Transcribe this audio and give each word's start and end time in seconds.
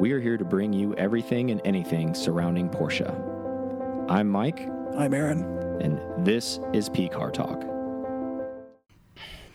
We 0.00 0.12
are 0.12 0.20
here 0.20 0.36
to 0.38 0.44
bring 0.44 0.72
you 0.72 0.94
everything 0.94 1.50
and 1.50 1.60
anything 1.64 2.14
surrounding 2.14 2.68
Porsche. 2.70 3.08
I'm 4.10 4.28
Mike, 4.28 4.68
I'm 4.96 5.12
Aaron. 5.14 5.42
and 5.80 6.00
this 6.26 6.58
is 6.72 6.88
P 6.88 7.08
Car 7.08 7.30
Talk. 7.30 7.64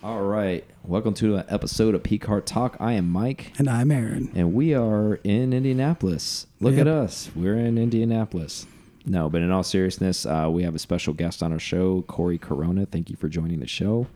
All 0.04 0.22
right. 0.22 0.64
Welcome 0.84 1.16
to 1.16 1.38
an 1.38 1.46
episode 1.50 1.96
of 1.96 2.04
P 2.04 2.18
Car 2.20 2.42
Talk. 2.42 2.78
I 2.80 2.94
am 2.94 3.10
Mike, 3.10 3.54
And 3.58 3.68
I'm 3.70 3.92
Aaron. 3.92 4.32
and 4.36 4.54
we 4.54 4.74
are 4.76 5.16
in 5.24 5.52
Indianapolis. 5.54 6.46
Look 6.62 6.76
Yep. 6.76 6.82
at 6.82 6.88
us. 6.88 7.32
We're 7.36 7.58
in 7.58 7.78
Indianapolis. 7.78 8.68
No, 9.08 9.30
but 9.30 9.42
in 9.42 9.52
all 9.52 9.62
seriousness, 9.64 10.26
uh, 10.26 10.50
we 10.52 10.64
have 10.64 10.74
a 10.76 10.80
special 10.80 11.14
guest 11.14 11.44
on 11.44 11.52
our 11.54 11.60
show, 11.60 12.02
Corey 12.04 12.38
Corona. 12.40 12.86
Thank 12.88 13.10
you 13.12 13.16
for 13.16 13.30
joining 13.30 13.60
the 13.60 13.68
show. 13.68 14.08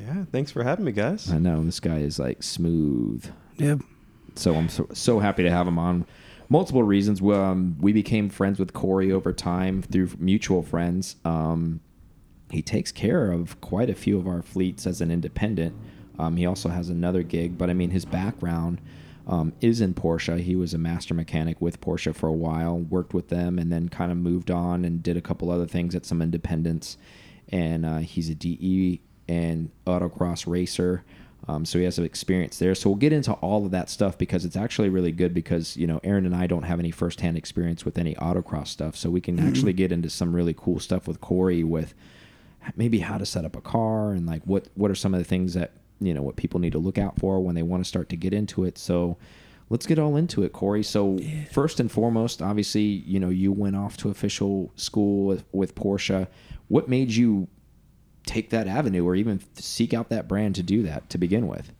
Yeah, 0.00 0.24
thanks 0.32 0.50
for 0.50 0.62
having 0.64 0.84
me, 0.84 0.92
guys. 0.92 1.30
I 1.30 1.38
know 1.38 1.64
this 1.64 1.78
guy 1.80 1.98
is 1.98 2.18
like 2.18 2.42
smooth. 2.42 3.26
Yep. 3.58 3.80
So 4.34 4.54
I'm 4.54 4.68
so, 4.68 4.88
so 4.92 5.18
happy 5.18 5.42
to 5.42 5.50
have 5.50 5.66
him 5.66 5.78
on. 5.78 6.06
Multiple 6.48 6.82
reasons. 6.82 7.20
Um, 7.22 7.76
we 7.80 7.92
became 7.92 8.28
friends 8.28 8.58
with 8.58 8.72
Corey 8.72 9.10
over 9.10 9.32
time 9.32 9.82
through 9.82 10.10
mutual 10.18 10.62
friends. 10.62 11.16
Um, 11.24 11.80
he 12.50 12.62
takes 12.62 12.92
care 12.92 13.32
of 13.32 13.60
quite 13.60 13.90
a 13.90 13.94
few 13.94 14.18
of 14.18 14.26
our 14.28 14.42
fleets 14.42 14.86
as 14.86 15.00
an 15.00 15.10
independent. 15.10 15.74
Um, 16.18 16.36
he 16.36 16.46
also 16.46 16.68
has 16.68 16.90
another 16.90 17.22
gig, 17.22 17.58
but 17.58 17.70
I 17.70 17.74
mean, 17.74 17.90
his 17.90 18.04
background 18.04 18.80
um, 19.26 19.52
is 19.60 19.80
in 19.80 19.94
Porsche. 19.94 20.40
He 20.40 20.54
was 20.54 20.74
a 20.74 20.78
master 20.78 21.14
mechanic 21.14 21.60
with 21.60 21.80
Porsche 21.80 22.14
for 22.14 22.28
a 22.28 22.32
while, 22.32 22.78
worked 22.78 23.14
with 23.14 23.28
them, 23.28 23.58
and 23.58 23.72
then 23.72 23.88
kind 23.88 24.12
of 24.12 24.18
moved 24.18 24.50
on 24.50 24.84
and 24.84 25.02
did 25.02 25.16
a 25.16 25.22
couple 25.22 25.50
other 25.50 25.66
things 25.66 25.94
at 25.94 26.06
some 26.06 26.20
independents. 26.20 26.98
And 27.48 27.84
uh, 27.84 27.98
he's 27.98 28.28
a 28.28 28.34
DE 28.34 29.00
and 29.28 29.70
autocross 29.86 30.46
racer. 30.46 31.04
Um, 31.46 31.64
so 31.64 31.78
he 31.78 31.84
has 31.84 31.96
some 31.96 32.04
experience 32.04 32.58
there. 32.58 32.74
So 32.74 32.88
we'll 32.88 32.96
get 32.96 33.12
into 33.12 33.32
all 33.34 33.66
of 33.66 33.70
that 33.72 33.90
stuff 33.90 34.16
because 34.16 34.44
it's 34.44 34.56
actually 34.56 34.88
really 34.88 35.12
good 35.12 35.34
because, 35.34 35.76
you 35.76 35.86
know, 35.86 36.00
Aaron 36.02 36.24
and 36.24 36.34
I 36.34 36.46
don't 36.46 36.62
have 36.62 36.78
any 36.78 36.90
firsthand 36.90 37.36
experience 37.36 37.84
with 37.84 37.98
any 37.98 38.14
autocross 38.14 38.68
stuff. 38.68 38.96
So 38.96 39.10
we 39.10 39.20
can 39.20 39.38
actually 39.38 39.74
get 39.74 39.92
into 39.92 40.08
some 40.08 40.34
really 40.34 40.54
cool 40.56 40.80
stuff 40.80 41.06
with 41.06 41.20
Corey 41.20 41.62
with 41.62 41.94
maybe 42.76 43.00
how 43.00 43.18
to 43.18 43.26
set 43.26 43.44
up 43.44 43.56
a 43.56 43.60
car 43.60 44.12
and 44.12 44.26
like 44.26 44.42
what, 44.44 44.68
what 44.74 44.90
are 44.90 44.94
some 44.94 45.12
of 45.12 45.18
the 45.18 45.24
things 45.24 45.52
that, 45.52 45.72
you 46.00 46.14
know, 46.14 46.22
what 46.22 46.36
people 46.36 46.60
need 46.60 46.72
to 46.72 46.78
look 46.78 46.96
out 46.96 47.18
for 47.18 47.38
when 47.40 47.54
they 47.54 47.62
want 47.62 47.84
to 47.84 47.88
start 47.88 48.08
to 48.08 48.16
get 48.16 48.32
into 48.32 48.64
it. 48.64 48.78
So 48.78 49.18
let's 49.68 49.86
get 49.86 49.98
all 49.98 50.16
into 50.16 50.44
it, 50.44 50.52
Corey. 50.52 50.82
So 50.82 51.18
first 51.52 51.78
and 51.78 51.92
foremost, 51.92 52.40
obviously, 52.40 52.82
you 52.82 53.20
know, 53.20 53.28
you 53.28 53.52
went 53.52 53.76
off 53.76 53.98
to 53.98 54.08
official 54.08 54.72
school 54.76 55.26
with, 55.26 55.44
with 55.52 55.74
Porsche. 55.74 56.26
What 56.68 56.88
made 56.88 57.10
you 57.10 57.48
take 58.26 58.50
that 58.50 58.66
avenue 58.68 59.04
or 59.06 59.14
even 59.14 59.40
seek 59.54 59.92
out 59.94 60.08
that 60.08 60.26
brand 60.28 60.54
to 60.56 60.62
do 60.62 60.82
that 60.82 61.08
to 61.10 61.18
begin 61.18 61.46
with? 61.46 61.72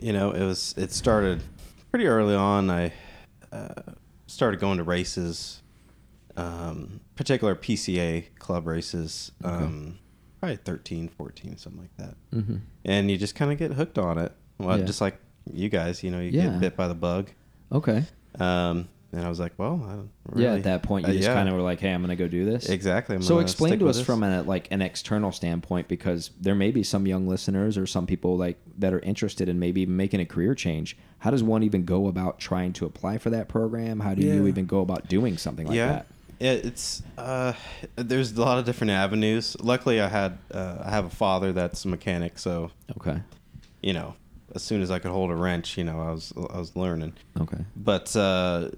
You 0.00 0.12
know, 0.12 0.32
it 0.32 0.42
was 0.44 0.74
it 0.76 0.90
started 0.92 1.42
pretty 1.90 2.06
early 2.06 2.34
on. 2.34 2.68
I 2.70 2.92
uh, 3.52 3.82
started 4.26 4.58
going 4.58 4.78
to 4.78 4.84
races, 4.84 5.62
um, 6.36 7.00
particular 7.14 7.54
PCA 7.54 8.24
club 8.38 8.66
races, 8.66 9.30
um, 9.44 9.98
probably 10.40 10.56
13, 10.56 11.08
14, 11.08 11.56
something 11.58 11.80
like 11.82 11.96
that. 11.98 12.14
Mm-hmm. 12.34 12.56
And 12.84 13.10
you 13.10 13.16
just 13.16 13.34
kind 13.36 13.52
of 13.52 13.58
get 13.58 13.72
hooked 13.72 13.98
on 13.98 14.18
it. 14.18 14.32
Well, 14.58 14.78
Yeah. 14.78 14.84
just 14.84 15.00
like 15.00 15.18
you 15.52 15.68
guys, 15.68 16.02
you 16.02 16.10
know, 16.10 16.18
you 16.20 16.30
Yeah. 16.30 16.48
get 16.50 16.60
bit 16.60 16.76
by 16.76 16.88
the 16.88 16.94
bug. 16.94 17.30
Okay. 17.70 18.04
Um, 18.40 18.88
and 19.12 19.24
I 19.24 19.28
was 19.28 19.38
like, 19.38 19.52
well, 19.58 19.84
I 19.86 19.92
don't 19.92 20.10
really, 20.30 20.44
Yeah, 20.48 20.54
at 20.54 20.62
that 20.64 20.82
point, 20.82 21.06
you 21.06 21.10
uh, 21.12 21.16
just 21.16 21.28
yeah, 21.28 21.34
kind 21.34 21.48
of 21.48 21.54
were 21.54 21.60
like, 21.60 21.80
"Hey, 21.80 21.92
I'm 21.92 22.00
going 22.00 22.08
to 22.10 22.16
go 22.16 22.28
do 22.28 22.44
this." 22.44 22.68
exactly. 22.68 23.16
I'm 23.16 23.22
So 23.22 23.38
explain 23.40 23.78
to 23.80 23.88
us 23.88 23.98
this. 23.98 24.06
from 24.06 24.22
a 24.22 24.42
like 24.42 24.68
an 24.70 24.80
external 24.82 25.32
standpoint 25.32 25.88
because 25.88 26.30
there 26.40 26.54
may 26.54 26.70
be 26.70 26.82
some 26.82 27.06
young 27.06 27.28
listeners 27.28 27.76
or 27.76 27.86
some 27.86 28.06
people 28.06 28.36
like 28.38 28.58
that 28.78 28.92
are 28.94 29.00
interested 29.00 29.48
in 29.48 29.58
maybe 29.58 29.82
even 29.82 29.96
making 29.96 30.20
a 30.20 30.26
career 30.26 30.54
change. 30.54 30.96
How 31.18 31.30
does 31.30 31.42
one 31.42 31.62
even 31.62 31.84
go 31.84 32.08
about 32.08 32.38
trying 32.40 32.72
to 32.74 32.86
apply 32.86 33.18
for 33.18 33.30
that 33.30 33.48
program? 33.48 34.00
How 34.00 34.14
do 34.14 34.22
you 34.22 34.46
even 34.48 34.66
go 34.66 34.80
about 34.80 35.08
doing 35.08 35.36
something 35.36 35.66
like 35.66 35.76
yeah. 35.76 35.88
that? 35.88 36.06
Yeah, 36.40 36.52
it's 36.54 37.02
uh, 37.18 37.52
there's 37.94 38.32
a 38.32 38.40
lot 38.40 38.58
of 38.58 38.64
different 38.64 38.90
avenues. 38.90 39.56
Luckily, 39.60 40.00
I 40.00 40.08
had 40.08 40.38
uh, 40.52 40.78
I 40.84 40.90
have 40.90 41.04
a 41.04 41.10
father 41.10 41.52
that's 41.52 41.84
a 41.84 41.88
mechanic, 41.88 42.38
so 42.38 42.72
Okay. 42.96 43.20
you 43.80 43.92
know, 43.92 44.16
as 44.52 44.62
soon 44.64 44.82
as 44.82 44.90
I 44.90 44.98
could 44.98 45.12
hold 45.12 45.30
a 45.30 45.36
wrench, 45.36 45.78
you 45.78 45.84
know, 45.84 46.00
I 46.00 46.10
was 46.10 46.32
I 46.52 46.58
was 46.58 46.74
learning. 46.74 47.12
Okay. 47.40 47.64
But 47.76 48.16
uh, 48.16 48.70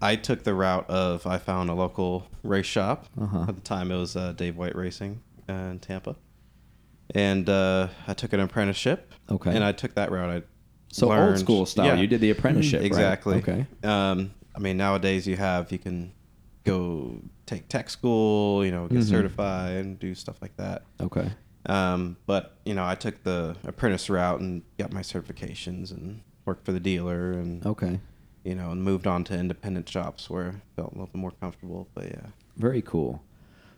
I 0.00 0.16
took 0.16 0.44
the 0.44 0.54
route 0.54 0.88
of 0.90 1.26
I 1.26 1.38
found 1.38 1.70
a 1.70 1.74
local 1.74 2.26
race 2.42 2.66
shop. 2.66 3.06
Uh-huh. 3.20 3.46
At 3.48 3.54
the 3.54 3.60
time, 3.62 3.90
it 3.90 3.96
was 3.96 4.16
uh, 4.16 4.32
Dave 4.32 4.56
White 4.56 4.76
Racing 4.76 5.20
uh, 5.48 5.52
in 5.52 5.78
Tampa, 5.78 6.16
and 7.14 7.48
uh, 7.48 7.88
I 8.06 8.14
took 8.14 8.32
an 8.32 8.40
apprenticeship. 8.40 9.12
Okay. 9.30 9.54
And 9.54 9.64
I 9.64 9.72
took 9.72 9.94
that 9.94 10.10
route. 10.10 10.30
I 10.30 10.42
So 10.92 11.06
old 11.08 11.16
learned- 11.18 11.38
school 11.40 11.66
style. 11.66 11.86
Yeah. 11.86 11.94
You 11.94 12.06
did 12.06 12.20
the 12.20 12.30
apprenticeship, 12.30 12.80
right? 12.80 12.86
exactly. 12.86 13.36
Okay. 13.36 13.66
Um, 13.82 14.32
I 14.54 14.58
mean, 14.58 14.76
nowadays 14.76 15.26
you 15.26 15.36
have 15.36 15.70
you 15.72 15.78
can 15.78 16.12
go 16.64 17.20
take 17.46 17.68
tech 17.68 17.88
school, 17.90 18.64
you 18.64 18.72
know, 18.72 18.88
get 18.88 18.98
Mhm. 18.98 19.08
certified 19.08 19.76
and 19.76 19.98
do 19.98 20.14
stuff 20.14 20.40
like 20.42 20.56
that. 20.56 20.82
Okay. 21.00 21.30
Um, 21.66 22.16
but 22.26 22.56
you 22.64 22.74
know, 22.74 22.84
I 22.84 22.94
took 22.96 23.22
the 23.22 23.56
apprentice 23.64 24.08
route 24.10 24.40
and 24.40 24.62
got 24.78 24.92
my 24.92 25.00
certifications 25.02 25.90
and 25.90 26.22
worked 26.44 26.64
for 26.64 26.72
the 26.72 26.80
dealer 26.80 27.32
and 27.32 27.64
Okay. 27.66 28.00
You 28.46 28.54
know, 28.54 28.70
and 28.70 28.82
moved 28.82 29.06
on 29.08 29.24
to 29.24 29.34
independent 29.34 29.88
shops 29.88 30.30
where 30.30 30.48
I 30.48 30.76
felt 30.76 30.92
a 30.92 30.94
little 30.94 31.08
bit 31.08 31.16
more 31.18 31.32
comfortable. 31.32 31.88
But 31.94 32.04
yeah, 32.04 32.26
Very 32.56 32.80
cool. 32.80 33.22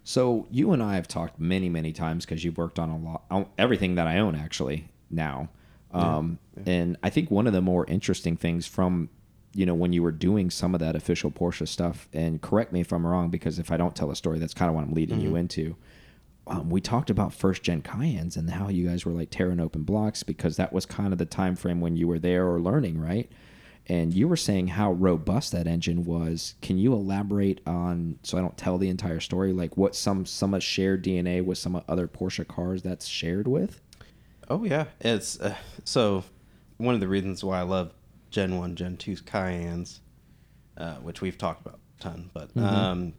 So 0.04 0.46
you 0.50 0.72
and 0.72 0.82
I 0.82 0.94
have 0.94 1.08
talked 1.08 1.40
many, 1.40 1.68
many 1.68 1.92
times 1.92 2.24
because 2.24 2.44
you've 2.44 2.58
worked 2.58 2.78
on 2.78 2.90
a 2.90 2.98
lot, 2.98 3.50
everything 3.58 3.94
that 3.96 4.06
I 4.06 4.18
own 4.18 4.34
actually 4.34 4.88
now. 5.10 5.48
Um, 5.92 6.38
And 6.66 6.96
I 7.02 7.10
think 7.10 7.30
one 7.30 7.46
of 7.46 7.52
the 7.54 7.62
more 7.62 7.86
interesting 7.86 8.36
things 8.36 8.66
from, 8.66 9.08
you 9.54 9.64
know, 9.64 9.74
when 9.74 9.92
you 9.94 10.02
were 10.02 10.12
doing 10.12 10.50
some 10.50 10.74
of 10.74 10.80
that 10.80 10.94
official 10.94 11.30
Porsche 11.30 11.66
stuff, 11.66 12.08
and 12.12 12.40
correct 12.42 12.72
me 12.72 12.80
if 12.80 12.92
I'm 12.92 13.06
wrong, 13.06 13.30
because 13.30 13.58
if 13.58 13.70
I 13.70 13.76
don't 13.78 13.96
tell 13.96 14.10
a 14.10 14.16
story, 14.16 14.38
that's 14.38 14.54
kind 14.54 14.68
of 14.68 14.74
what 14.74 14.84
I'm 14.84 14.92
leading 14.92 15.20
you 15.20 15.36
into. 15.36 15.76
Um, 16.46 16.70
we 16.70 16.80
talked 16.80 17.10
about 17.10 17.32
first 17.34 17.62
gen 17.62 17.82
Cayennes 17.82 18.36
and 18.36 18.50
how 18.50 18.68
you 18.68 18.86
guys 18.88 19.04
were 19.04 19.12
like 19.12 19.30
tearing 19.30 19.60
open 19.60 19.82
blocks 19.82 20.22
because 20.22 20.56
that 20.56 20.72
was 20.72 20.86
kind 20.86 21.12
of 21.12 21.18
the 21.18 21.26
time 21.26 21.56
frame 21.56 21.80
when 21.80 21.96
you 21.96 22.06
were 22.08 22.18
there 22.18 22.46
or 22.48 22.60
learning, 22.60 22.98
right? 22.98 23.30
And 23.88 24.12
you 24.12 24.28
were 24.28 24.36
saying 24.36 24.68
how 24.68 24.92
robust 24.92 25.52
that 25.52 25.66
engine 25.66 26.04
was. 26.04 26.54
Can 26.60 26.78
you 26.78 26.92
elaborate 26.92 27.60
on 27.66 28.18
so 28.22 28.36
I 28.38 28.40
don't 28.40 28.56
tell 28.56 28.78
the 28.78 28.88
entire 28.88 29.20
story, 29.20 29.52
like 29.52 29.76
what 29.76 29.94
some 29.96 30.26
some 30.26 30.54
of 30.54 30.62
shared 30.62 31.02
DNA 31.04 31.44
with 31.44 31.58
some 31.58 31.82
other 31.88 32.06
Porsche 32.08 32.46
cars 32.46 32.82
that's 32.82 33.06
shared 33.06 33.48
with? 33.48 33.80
oh 34.50 34.64
yeah, 34.64 34.86
it's 35.00 35.38
uh, 35.40 35.54
so 35.84 36.24
one 36.78 36.94
of 36.94 37.00
the 37.00 37.08
reasons 37.08 37.42
why 37.44 37.58
I 37.58 37.62
love 37.62 37.92
Gen 38.30 38.56
One, 38.58 38.74
Gen 38.76 38.96
2's 38.96 39.20
Cayennes, 39.22 40.00
uh, 40.76 40.94
which 40.96 41.20
we've 41.20 41.36
talked 41.38 41.66
about 41.66 41.78
a 41.98 42.02
ton, 42.02 42.30
but 42.34 42.54
Mhm. 42.54 42.62
um, 42.62 43.12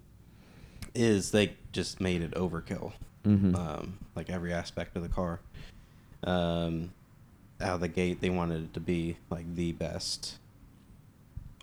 is 0.95 1.31
they 1.31 1.53
just 1.71 1.99
made 2.01 2.21
it 2.21 2.31
overkill. 2.31 2.93
Mhm. 3.25 3.53
um, 3.55 3.97
like 4.15 4.29
every 4.29 4.53
aspect 4.53 4.95
of 4.95 5.03
the 5.03 5.09
car. 5.09 5.39
Um, 6.23 6.91
out 7.61 7.75
of 7.75 7.81
the 7.81 7.87
gate, 7.89 8.21
they 8.21 8.29
wanted 8.29 8.63
it 8.63 8.73
to 8.73 8.79
be 8.79 9.17
like 9.29 9.55
the 9.55 9.73
best 9.73 10.37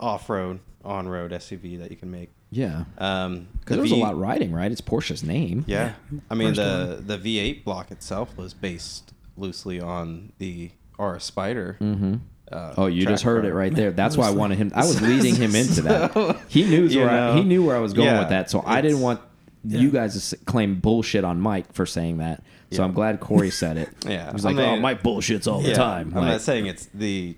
off-road, 0.01 0.61
on-road 0.85 1.31
SUV 1.33 1.79
that 1.81 1.91
you 1.91 1.97
can 1.97 2.11
make. 2.11 2.31
Yeah, 2.51 2.85
Um, 2.99 3.49
because 3.59 3.77
the 3.77 3.83
there's 3.83 3.93
a 3.93 3.97
V- 3.97 4.01
lot 4.03 4.19
riding, 4.19 4.53
right? 4.53 4.71
It's 4.71 4.81
Porsche's 4.81 5.23
name. 5.25 5.65
Yeah, 5.67 5.93
I 6.31 6.35
mean 6.35 6.55
First 6.55 7.05
the 7.07 7.17
the 7.19 7.39
V8 7.39 7.65
block 7.65 7.91
itself 7.91 8.37
was 8.37 8.55
based 8.55 9.13
loosely 9.37 9.81
on 9.81 10.33
the 10.39 10.71
RS 10.99 11.25
Spider. 11.25 11.77
Mm-hmm. 11.81 12.15
Uh, 12.51 12.75
Oh, 12.77 12.87
you 12.87 13.05
just 13.05 13.25
heard 13.25 13.43
car. 13.43 13.51
it 13.51 13.55
right 13.55 13.75
there. 13.75 13.91
That's 13.91 14.17
why 14.17 14.29
I 14.29 14.31
wanted 14.43 14.59
him. 14.59 14.71
I 14.75 14.87
was 14.87 15.03
leading 15.03 15.35
him 15.35 15.55
into 15.57 15.73
So, 15.75 15.83
that. 15.83 16.41
He 16.49 16.63
knew 16.65 16.85
you 16.87 17.01
where 17.01 17.11
I, 17.11 17.35
he 17.37 17.43
knew 17.43 17.67
where 17.67 17.75
I 17.75 17.81
was 17.81 17.93
going 17.93 18.07
yeah, 18.09 18.21
with 18.21 18.29
that. 18.29 18.49
So 18.49 18.63
I 18.65 18.81
didn't 18.81 19.01
want 19.01 19.21
Yeah. 19.65 19.81
you 19.81 19.91
guys 19.91 20.31
to 20.31 20.37
claim 20.45 20.79
bullshit 20.79 21.25
on 21.25 21.41
Mike 21.41 21.73
for 21.73 21.85
saying 21.85 22.19
that. 22.19 22.45
So 22.71 22.79
Yeah. 22.83 22.85
I'm 22.85 22.93
glad 22.95 23.19
Corey 23.19 23.51
said 23.51 23.77
it. 23.77 23.89
Yeah, 24.09 24.29
he 24.29 24.33
was 24.35 24.47
I 24.47 24.53
like, 24.53 24.65
"Oh, 24.65 24.77
Mike 24.77 25.03
bullshits 25.03 25.51
all 25.51 25.61
the 25.61 25.75
time." 25.75 26.13
I'm 26.15 26.23
Like, 26.23 26.33
not 26.35 26.41
saying 26.41 26.67
it's 26.67 26.87
the 26.95 27.37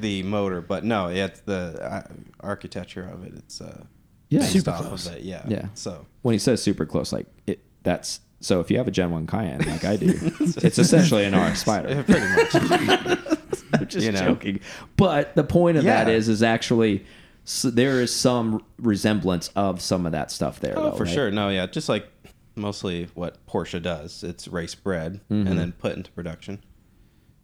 the 0.00 0.22
motor, 0.22 0.60
but 0.60 0.84
no, 0.84 1.08
it's 1.08 1.40
the 1.40 1.78
uh, 1.82 2.02
architecture 2.40 3.08
of 3.12 3.24
it. 3.24 3.34
It's 3.36 3.60
uh, 3.60 3.84
Yeah. 4.28 4.40
based 4.40 4.52
Super 4.52 4.70
off 4.70 4.86
close. 4.86 5.06
Of 5.06 5.16
it. 5.16 5.22
Yeah, 5.22 5.42
Yeah. 5.48 5.66
So 5.74 6.06
when 6.22 6.32
he 6.32 6.38
says 6.38 6.62
super 6.62 6.86
close, 6.86 7.12
like 7.12 7.26
it, 7.46 7.60
that's 7.82 8.20
so. 8.40 8.60
If 8.60 8.70
you 8.70 8.78
have 8.78 8.88
a 8.88 8.90
Gen 8.90 9.10
One 9.10 9.26
Cayenne, 9.26 9.60
like 9.60 9.84
I 9.84 9.96
do, 9.96 10.08
it's 10.40 10.78
essentially 10.78 11.24
an 11.24 11.34
RS 11.34 11.38
Yeah, 11.40 11.54
Spider. 11.54 12.02
pretty 12.04 12.26
much. 12.28 13.18
I'm 13.72 13.86
just 13.88 14.06
You 14.06 14.12
know. 14.12 14.20
joking. 14.20 14.60
But 14.96 15.34
the 15.34 15.44
point 15.44 15.76
of 15.78 15.84
that 15.84 16.06
Yeah. 16.08 16.14
is, 16.14 16.28
is 16.28 16.42
actually 16.42 17.04
s 17.44 17.62
there 17.62 18.00
is 18.00 18.14
some 18.14 18.64
resemblance 18.78 19.48
of 19.56 19.80
some 19.80 20.04
of 20.06 20.12
that 20.12 20.30
stuff 20.30 20.60
there. 20.60 20.78
Oh, 20.78 20.90
though, 20.90 20.96
for 20.96 21.04
right? 21.04 21.12
sure. 21.14 21.30
No, 21.30 21.48
yeah, 21.48 21.66
just 21.66 21.88
like 21.88 22.08
mostly 22.56 23.08
what 23.14 23.44
Porsche 23.46 23.80
does. 23.82 24.22
It's 24.24 24.48
race 24.48 24.74
bred 24.74 25.20
Mhm. 25.30 25.48
and 25.48 25.58
then 25.58 25.72
put 25.72 25.96
into 25.96 26.10
production. 26.12 26.58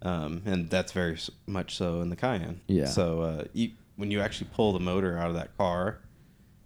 Um, 0.03 0.43
and 0.45 0.69
that's 0.69 0.93
very 0.93 1.17
much 1.47 1.77
so 1.77 2.01
in 2.01 2.11
the 2.11 2.17
Cayenne. 2.17 2.61
Yeah. 2.67 2.87
So 2.87 3.21
uh, 3.21 3.45
you, 3.53 3.71
when 3.97 4.11
you 4.11 4.21
actually 4.21 4.51
pull 4.53 4.73
the 4.73 4.81
motor 4.81 5.17
out 5.17 5.29
of 5.29 5.35
that 5.35 5.57
car, 5.57 6.01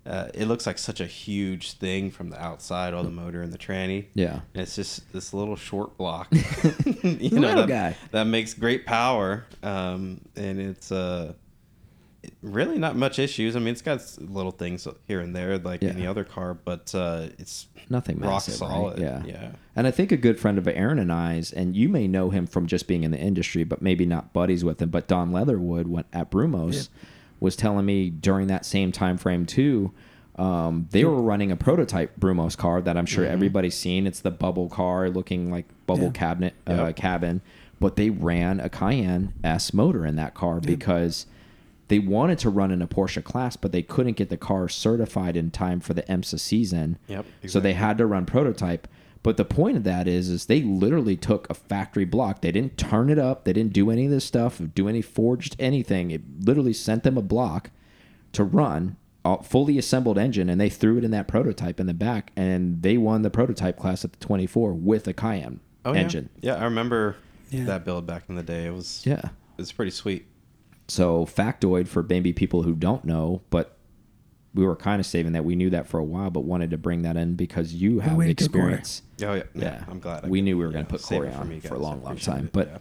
uh, 0.07 0.29
it 0.35 0.47
looks 0.47 0.67
like 0.67 0.79
such 0.79 1.01
a 1.01 1.07
huge 1.07 1.73
thing 1.73 2.11
from 2.11 2.31
the 2.31 2.41
outside, 2.41 2.95
all 2.95 3.03
the 3.03 3.11
motor 3.11 3.43
and 3.43 3.53
the 3.53 3.59
tranny. 3.59 4.07
Yeah. 4.15 4.41
And 4.55 4.63
it's 4.63 4.77
just 4.77 5.13
this 5.13 5.35
little 5.35 5.57
short 5.57 5.99
block, 5.99 6.29
you 7.03 7.41
know, 7.41 7.57
that, 7.57 7.69
guy. 7.69 7.97
that 8.13 8.25
makes 8.25 8.55
great 8.55 8.87
power. 8.87 9.45
Um, 9.63 10.21
and 10.37 10.61
it's 10.61 10.93
uh, 10.93 11.33
really 12.43 12.79
not 12.79 12.97
much 12.97 13.19
issues. 13.19 13.57
I 13.57 13.59
mean, 13.59 13.69
it's 13.69 13.83
got 13.83 14.01
little 14.19 14.51
things 14.53 14.87
here 15.07 15.21
and 15.21 15.35
there 15.35 15.59
like 15.59 15.83
Yeah. 15.83 15.91
any 15.91 16.07
other 16.07 16.25
car, 16.25 16.55
but 16.55 16.95
uh, 16.95 17.29
it's 17.39 17.67
Nothing 17.89 18.19
rock 18.19 18.31
massive, 18.31 18.61
right? 18.61 18.71
solid. 18.71 18.99
Yeah. 18.99 19.23
yeah. 19.27 19.51
And 19.75 19.87
I 19.87 19.91
think 19.91 20.11
a 20.13 20.17
good 20.17 20.39
friend 20.41 20.59
of 20.59 20.67
Aaron 20.69 20.99
and 20.99 21.13
I's, 21.13 21.53
and 21.53 21.77
you 21.77 21.89
may 21.89 22.09
know 22.09 22.31
him 22.31 22.47
from 22.47 22.67
just 22.67 22.87
being 22.89 23.05
in 23.05 23.11
the 23.11 23.19
industry, 23.19 23.65
but 23.65 23.81
maybe 23.83 24.05
not 24.07 24.33
buddies 24.33 24.65
with 24.65 24.81
him. 24.83 24.91
But 24.91 25.07
Don 25.09 25.33
Leatherwood 25.33 25.87
went 25.89 26.07
at 26.13 26.31
Brumos 26.31 26.89
was 27.39 27.55
telling 27.55 27.85
me 27.85 28.09
during 28.11 28.47
that 28.49 28.65
same 28.65 28.91
time 28.93 29.17
frame 29.19 29.45
too. 29.47 29.93
Um, 30.37 30.87
they 30.91 31.05
were 31.05 31.21
running 31.23 31.51
a 31.51 31.57
prototype 31.57 32.19
Brumos 32.21 32.57
car 32.57 32.81
that 32.83 32.97
I'm 32.97 33.07
sure 33.07 33.25
everybody's 33.25 33.75
seen. 33.75 34.07
It's 34.07 34.21
the 34.21 34.31
bubble 34.31 34.69
car 34.69 35.09
looking 35.09 35.51
like 35.51 35.67
bubble 35.87 36.05
Yeah. 36.05 36.11
cabinet 36.11 36.55
uh, 36.69 36.73
Yep. 36.87 36.97
cabin, 36.97 37.41
but 37.81 37.97
they 37.97 38.11
ran 38.11 38.61
a 38.61 38.69
Cayenne 38.69 39.33
S 39.45 39.73
motor 39.73 40.05
in 40.05 40.17
that 40.17 40.35
car 40.35 40.61
because 40.61 41.27
they 41.89 41.99
wanted 41.99 42.39
to 42.41 42.51
run 42.51 42.71
in 42.71 42.83
a 42.83 42.89
Porsche 42.89 43.23
class, 43.23 43.57
but 43.57 43.73
they 43.73 43.83
couldn't 43.83 44.17
get 44.17 44.29
the 44.29 44.37
car 44.37 44.69
certified 44.69 45.37
in 45.37 45.51
time 45.51 45.81
for 45.81 45.95
the 45.95 46.03
IMSA 46.03 46.41
season. 46.41 46.99
Yep, 47.09 47.27
So 47.47 47.61
they 47.61 47.75
had 47.75 47.99
to 47.99 48.07
run 48.07 48.27
prototype. 48.27 48.89
But 49.23 49.37
the 49.37 49.45
point 49.45 49.77
of 49.77 49.85
that 49.85 50.07
is, 50.07 50.29
is 50.29 50.47
they 50.47 50.63
literally 50.63 51.17
took 51.17 51.49
a 51.51 51.55
factory 51.55 52.05
block. 52.05 52.43
They 52.43 52.53
didn't 52.53 52.77
turn 52.79 53.11
it 53.11 53.19
up. 53.19 53.45
They 53.45 53.53
didn't 53.53 53.73
do 53.73 53.91
any 53.91 54.05
of 54.05 54.11
this 54.11 54.25
stuff, 54.25 54.61
do 54.75 54.89
any 54.89 55.03
forged 55.03 55.57
anything. 55.59 56.11
It 56.13 56.23
literally 56.45 56.73
sent 56.73 57.03
them 57.03 57.19
a 57.19 57.23
block 57.23 57.71
to 58.33 58.45
run 58.45 58.97
a 59.25 59.43
fully 59.43 59.79
assembled 59.79 60.19
engine, 60.19 60.49
and 60.49 60.61
they 60.61 60.69
threw 60.71 60.99
it 60.99 61.03
in 61.05 61.11
that 61.11 61.27
prototype 61.27 61.81
in 61.81 61.87
the 61.89 61.95
back, 61.95 62.31
and 62.37 62.83
they 62.83 62.97
won 62.97 63.23
the 63.23 63.31
prototype 63.31 63.77
class 63.77 64.05
at 64.05 64.13
the 64.13 64.19
24 64.19 64.73
with 64.75 65.09
a 65.09 65.13
Cayenne 65.13 65.59
Oh, 65.85 65.93
yeah. 65.93 65.99
engine. 66.01 66.29
Yeah, 66.41 66.55
I 66.55 66.65
remember 66.65 67.17
Yeah. 67.51 67.65
that 67.65 67.85
build 67.85 68.07
back 68.07 68.25
in 68.29 68.37
the 68.37 68.45
day. 68.45 68.67
It 68.67 68.75
was 68.75 69.03
Yeah. 69.05 69.23
it's 69.59 69.73
pretty 69.73 69.91
sweet. 69.91 70.27
So 70.89 71.27
factoid 71.27 71.89
for 71.89 72.03
maybe 72.03 72.33
people 72.33 72.63
who 72.63 72.75
don't 72.75 73.05
know, 73.05 73.43
but 73.51 73.77
we 74.55 74.65
were 74.65 74.77
kind 74.77 75.01
of 75.01 75.07
saving 75.07 75.33
that. 75.33 75.45
We 75.45 75.57
knew 75.57 75.71
that 75.71 75.87
for 75.89 75.99
a 75.99 76.05
while, 76.05 76.31
but 76.31 76.41
wanted 76.45 76.71
to 76.71 76.79
bring 76.79 77.03
that 77.03 77.17
in 77.17 77.35
because 77.35 77.75
you 77.75 78.01
have 78.01 78.17
way 78.17 78.33
to 78.33 78.49
go, 78.49 78.59
Corey. 78.61 78.75
experience. 78.75 79.03
Oh 79.23 79.35
yeah, 79.35 79.43
Yeah, 79.55 79.63
yeah. 79.79 79.85
I'm 79.89 79.99
glad. 80.01 80.25
I 80.25 80.29
we 80.29 80.39
could, 80.39 80.45
knew 80.45 80.59
we 80.59 80.65
were 80.65 80.73
going 80.73 80.87
to 80.87 80.91
put 80.91 81.01
save 81.01 81.19
Corey 81.19 81.29
it 81.29 81.35
for 81.35 81.41
on 81.41 81.49
me 81.49 81.61
for 81.61 81.75
a 81.75 81.79
long, 81.79 82.03
long 82.03 82.17
time. 82.17 82.47
it, 82.47 82.53
But 82.53 82.69
yeah. 82.69 82.79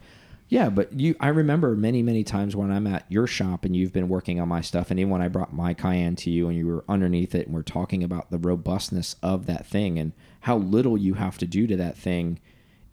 yeah. 0.63 0.69
but 0.69 0.97
you, 0.97 1.15
I 1.19 1.29
remember 1.29 1.75
many, 1.75 2.01
many 2.03 2.23
times 2.23 2.55
when 2.55 2.71
I'm 2.71 2.87
at 2.87 3.05
your 3.09 3.27
shop 3.27 3.65
and 3.65 3.75
you've 3.75 3.91
been 3.91 4.07
working 4.07 4.39
on 4.39 4.47
my 4.47 4.61
stuff, 4.61 4.91
and 4.91 4.99
even 4.99 5.09
when 5.09 5.21
I 5.21 5.27
brought 5.27 5.53
my 5.53 5.73
Cayenne 5.73 6.15
to 6.17 6.29
you 6.29 6.47
and 6.47 6.57
you 6.57 6.67
were 6.67 6.85
underneath 6.87 7.33
it, 7.35 7.47
and 7.47 7.55
we're 7.55 7.63
talking 7.63 8.03
about 8.03 8.29
the 8.31 8.37
robustness 8.37 9.15
of 9.23 9.47
that 9.47 9.65
thing 9.65 9.97
and 9.99 10.13
how 10.41 10.57
little 10.57 10.97
you 10.97 11.15
have 11.15 11.37
to 11.39 11.45
do 11.47 11.65
to 11.67 11.75
that 11.77 11.97
thing. 11.97 12.39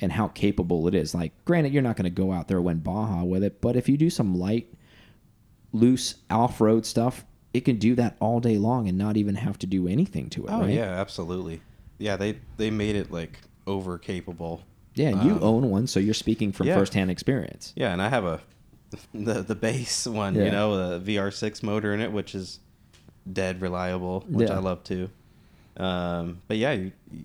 And 0.01 0.11
how 0.11 0.27
capable 0.27 0.89
it 0.89 0.97
is. 0.97 1.15
Like, 1.15 1.33
granted, 1.45 1.73
you're 1.73 1.81
not 1.81 1.95
going 1.97 2.03
to 2.05 2.11
go 2.11 2.33
out 2.33 2.49
there 2.49 2.57
and 2.57 2.67
win 2.67 2.79
Baja 2.81 3.23
with 3.23 3.45
it, 3.45 3.61
but 3.61 3.77
if 3.77 3.89
you 3.89 3.97
do 3.97 4.11
some 4.11 4.35
light 4.35 4.67
loose 5.73 6.17
off-road 6.31 6.85
stuff, 6.87 7.25
it 7.55 7.63
can 7.65 7.77
do 7.79 7.95
that 7.97 8.17
all 8.21 8.41
day 8.41 8.59
long 8.59 8.89
and 8.89 8.97
not 8.99 9.17
even 9.17 9.35
have 9.37 9.59
to 9.59 9.67
do 9.67 9.89
anything 9.89 10.29
to 10.31 10.45
it. 10.47 10.51
Oh 10.51 10.61
right? 10.61 10.71
yeah, 10.71 10.85
absolutely. 11.01 11.61
Yeah, 11.99 12.17
they 12.17 12.39
they 12.57 12.71
made 12.71 12.97
it 12.97 13.11
like 13.11 13.39
over 13.67 13.99
capable. 13.99 14.63
yeah. 14.95 15.09
And 15.11 15.23
you 15.23 15.33
Um, 15.37 15.43
own 15.43 15.71
one, 15.71 15.87
so 15.87 16.01
you're 16.01 16.15
speaking 16.15 16.53
from 16.53 16.67
yeah. 16.67 16.77
firsthand 16.77 17.11
experience. 17.11 17.73
Yeah, 17.77 17.93
and 17.93 18.03
I 18.03 18.09
have 18.09 18.25
a 18.25 18.41
the 19.15 19.43
the 19.43 19.55
base 19.55 20.07
one, 20.07 20.35
Yeah. 20.35 20.45
you 20.47 20.51
know, 20.51 20.99
the 20.99 21.15
VR6 21.17 21.63
motor 21.63 21.95
in 21.95 22.01
it, 22.01 22.13
which 22.13 22.35
is 22.35 22.59
dead 23.31 23.61
reliable, 23.61 24.25
which 24.29 24.49
Yeah. 24.49 24.57
I 24.57 24.59
love 24.61 24.83
too. 24.85 25.09
Um, 25.77 26.43
but 26.49 26.57
yeah, 26.59 26.73
you, 26.73 26.93
you- 27.11 27.25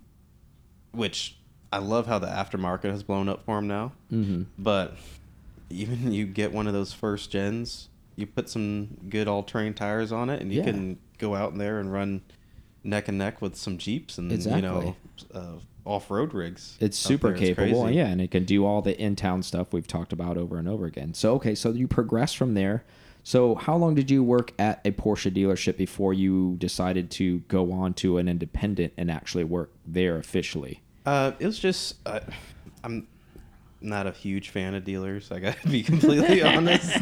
which 0.92 1.36
I 1.72 1.78
love 1.78 2.06
how 2.06 2.18
the 2.18 2.26
aftermarket 2.28 2.90
has 2.90 3.02
blown 3.02 3.28
up 3.28 3.44
for 3.44 3.56
them 3.56 3.66
now. 3.68 3.92
Mm-hmm. 4.10 4.44
But 4.58 4.96
even 5.70 6.12
you 6.18 6.24
get 6.26 6.52
one 6.52 6.66
of 6.66 6.72
those 6.72 6.92
first 6.92 7.30
gens, 7.30 7.87
you 8.18 8.26
put 8.26 8.48
some 8.48 8.88
good 9.08 9.28
all 9.28 9.42
terrain 9.44 9.72
tires 9.74 10.10
on 10.12 10.28
it, 10.28 10.42
and 10.42 10.52
you 10.52 10.58
Yeah. 10.58 10.64
can 10.66 10.98
go 11.18 11.34
out 11.36 11.52
in 11.52 11.58
there 11.58 11.78
and 11.78 11.92
run 11.92 12.20
neck 12.82 13.06
and 13.08 13.16
neck 13.16 13.40
with 13.40 13.54
some 13.56 13.78
Jeeps 13.78 14.18
and 14.18 14.32
Exactly. 14.32 14.60
you 14.60 14.62
know 14.62 14.96
uh, 15.34 15.52
off 15.84 16.10
road 16.10 16.34
rigs. 16.34 16.76
It's 16.80 16.98
super 16.98 17.28
there. 17.30 17.54
Capable, 17.54 17.90
yeah, 17.90 18.08
and 18.08 18.20
it 18.20 18.30
can 18.30 18.44
do 18.44 18.66
all 18.66 18.82
the 18.82 18.98
in-town 19.00 19.42
stuff 19.42 19.72
we've 19.72 19.86
talked 19.86 20.12
about 20.12 20.36
over 20.36 20.58
and 20.58 20.68
over 20.68 20.84
again. 20.86 21.14
So 21.14 21.34
okay, 21.36 21.54
so 21.54 21.70
you 21.70 21.86
progress 21.86 22.32
from 22.32 22.54
there. 22.54 22.84
So 23.22 23.54
how 23.54 23.76
long 23.76 23.94
did 23.94 24.10
you 24.10 24.22
work 24.24 24.52
at 24.58 24.80
a 24.86 24.90
Porsche 24.90 25.30
dealership 25.30 25.76
before 25.76 26.12
you 26.14 26.56
decided 26.58 27.10
to 27.12 27.38
go 27.40 27.72
on 27.72 27.92
to 27.94 28.16
an 28.18 28.26
independent 28.28 28.94
and 28.96 29.10
actually 29.10 29.44
work 29.44 29.70
there 29.86 30.16
officially? 30.16 30.80
Uh, 31.06 31.32
it 31.38 31.46
was 31.46 31.58
just 31.58 31.96
uh, 32.06 32.20
I'm 32.82 33.06
not 33.80 34.06
a 34.06 34.12
huge 34.12 34.48
fan 34.50 34.74
of 34.74 34.84
dealers. 34.84 35.30
I 35.30 35.38
gotta 35.40 35.68
be 35.68 35.82
completely 35.82 36.42
honest. 36.54 36.98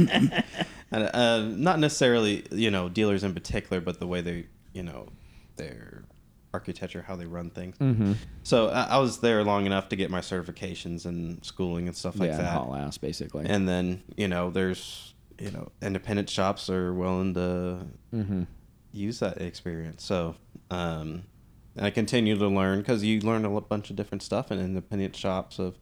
And, 0.93 1.11
uh, 1.13 1.41
not 1.41 1.79
necessarily 1.79 2.45
you 2.51 2.71
know 2.71 2.89
dealers 2.89 3.25
in 3.25 3.35
particular, 3.35 3.81
but 3.81 3.99
the 4.01 4.07
way 4.07 4.21
they 4.21 4.47
you 4.73 4.83
know 4.83 5.09
their 5.57 6.05
architecture, 6.57 7.03
how 7.03 7.17
they 7.17 7.27
run 7.27 7.51
things. 7.51 7.77
Mm-hmm. 7.79 8.13
So 8.43 8.69
I, 8.69 8.83
I 8.85 8.99
was 8.99 9.21
there 9.21 9.45
long 9.45 9.67
enough 9.67 9.89
to 9.91 9.97
get 9.97 10.11
my 10.11 10.21
certifications 10.21 11.05
and 11.05 11.45
schooling 11.45 11.87
and 11.87 11.97
stuff 11.97 12.19
like 12.19 12.31
yeah, 12.31 12.39
that. 12.39 12.53
haul 12.53 12.75
ass 12.75 12.99
basically. 12.99 13.47
And 13.47 13.69
then 13.69 14.03
you 14.17 14.29
know 14.29 14.51
there's 14.51 15.15
you 15.39 15.51
know 15.51 15.71
independent 15.83 16.31
shops 16.31 16.71
are 16.71 16.93
willing 16.95 17.35
to 17.35 17.87
mm-hmm. 18.15 18.43
use 18.93 19.19
that 19.21 19.41
experience. 19.41 20.05
So, 20.05 20.37
um, 20.71 21.25
I 21.79 21.91
continue 21.91 22.37
to 22.39 22.49
learn 22.49 22.79
because 22.79 23.05
you 23.05 23.21
learn 23.21 23.45
a 23.45 23.61
bunch 23.61 23.91
of 23.91 23.97
different 23.97 24.23
stuff 24.23 24.51
in 24.51 24.59
independent 24.59 25.15
shops 25.15 25.59
of 25.59 25.77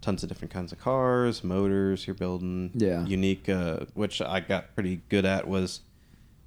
tons 0.00 0.22
of 0.22 0.28
different 0.28 0.52
kinds 0.52 0.72
of 0.72 0.78
cars, 0.78 1.44
motors 1.44 2.06
you're 2.06 2.14
building. 2.14 2.70
Yeah. 2.74 3.04
Unique, 3.06 3.48
uh, 3.48 3.80
which 3.94 4.20
I 4.22 4.40
got 4.40 4.74
pretty 4.74 5.02
good 5.08 5.24
at 5.24 5.46
was 5.46 5.80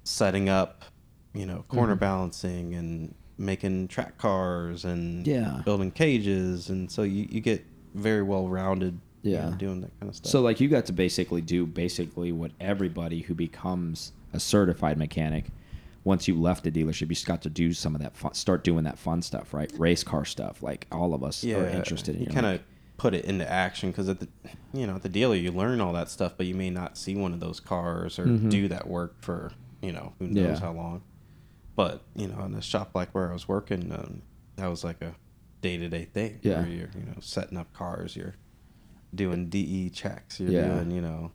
setting 0.02 0.48
up, 0.48 0.84
you 1.32 1.46
know, 1.46 1.64
corner 1.68 1.96
Mhm. 1.96 2.00
balancing 2.00 2.74
and 2.74 3.14
making 3.38 3.88
track 3.88 4.18
cars 4.18 4.84
and 4.84 5.26
Yeah. 5.26 5.62
building 5.64 5.90
cages. 5.90 6.68
And 6.68 6.90
so 6.90 7.02
you, 7.02 7.26
you 7.30 7.40
get 7.40 7.64
very 7.94 8.22
well 8.22 8.48
rounded. 8.48 8.98
Yeah. 9.26 9.54
doing 9.56 9.80
that 9.80 9.98
kind 9.98 10.10
of 10.10 10.16
stuff. 10.16 10.30
So 10.30 10.42
like 10.42 10.60
you 10.60 10.68
got 10.68 10.84
to 10.84 10.92
basically 10.92 11.40
do 11.40 11.64
basically 11.64 12.30
what 12.30 12.50
everybody 12.60 13.20
who 13.20 13.32
becomes 13.34 14.12
a 14.34 14.38
certified 14.38 14.98
mechanic 14.98 15.46
once 16.04 16.28
you 16.28 16.38
left 16.38 16.62
the 16.62 16.70
dealership 16.70 17.00
you 17.00 17.06
just 17.14 17.24
got 17.24 17.40
to 17.40 17.48
do 17.48 17.72
some 17.72 17.94
of 17.94 18.02
that 18.02 18.14
fun, 18.14 18.34
start 18.34 18.62
doing 18.62 18.84
that 18.84 18.98
fun 18.98 19.22
stuff, 19.22 19.54
right? 19.54 19.72
Race 19.78 20.04
car 20.04 20.26
stuff 20.26 20.62
like 20.62 20.86
all 20.92 21.14
of 21.14 21.24
us 21.24 21.42
are 21.42 21.66
interested 21.68 22.16
in. 22.16 22.20
You 22.20 22.26
kind 22.26 22.44
of 22.44 22.52
like, 22.52 22.62
put 22.96 23.12
it 23.14 23.24
into 23.24 23.48
action 23.50 23.90
because 23.90 24.08
at 24.08 24.20
the, 24.20 24.28
you 24.72 24.86
know, 24.86 24.94
at 24.94 25.02
the 25.02 25.08
dealer 25.08 25.34
you 25.34 25.50
learn 25.50 25.80
all 25.80 25.92
that 25.92 26.08
stuff, 26.08 26.34
but 26.36 26.46
you 26.46 26.54
may 26.54 26.70
not 26.70 26.96
see 26.96 27.14
one 27.16 27.32
of 27.32 27.40
those 27.40 27.58
cars 27.60 28.18
or 28.18 28.26
Mhm. 28.26 28.50
do 28.50 28.68
that 28.68 28.86
work 28.86 29.16
for 29.20 29.52
you 29.82 29.92
know 29.92 30.12
who 30.18 30.28
knows 30.28 30.58
Yeah. 30.58 30.60
how 30.60 30.72
long. 30.72 31.02
But 31.76 32.02
you 32.14 32.28
know, 32.28 32.44
in 32.44 32.54
a 32.54 32.62
shop 32.62 32.92
like 32.94 33.12
where 33.14 33.30
I 33.30 33.32
was 33.32 33.48
working, 33.48 33.90
um, 33.92 34.22
that 34.56 34.68
was 34.68 34.84
like 34.84 35.02
a 35.02 35.14
day 35.60 35.76
to 35.76 35.88
day 35.88 36.04
thing. 36.04 36.38
Yeah. 36.42 36.60
where 36.60 36.68
you're 36.70 36.90
you 36.96 37.04
know 37.06 37.16
setting 37.20 37.58
up 37.58 37.72
cars, 37.72 38.14
you're 38.16 38.36
doing 39.14 39.48
DE 39.48 39.90
checks, 39.90 40.38
you're 40.40 40.50
Yeah. 40.52 40.68
doing 40.74 40.90
you 40.92 41.00
know, 41.00 41.32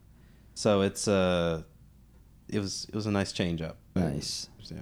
so 0.53 0.81
it's 0.81 1.07
uh, 1.07 1.63
it 2.48 2.60
was 2.60 2.86
it 2.89 2.95
was 2.95 3.05
a 3.05 3.12
nice 3.12 3.31
change 3.33 3.62
up. 3.62 3.77
Nice. 3.95 4.50
Yeah. 4.72 4.79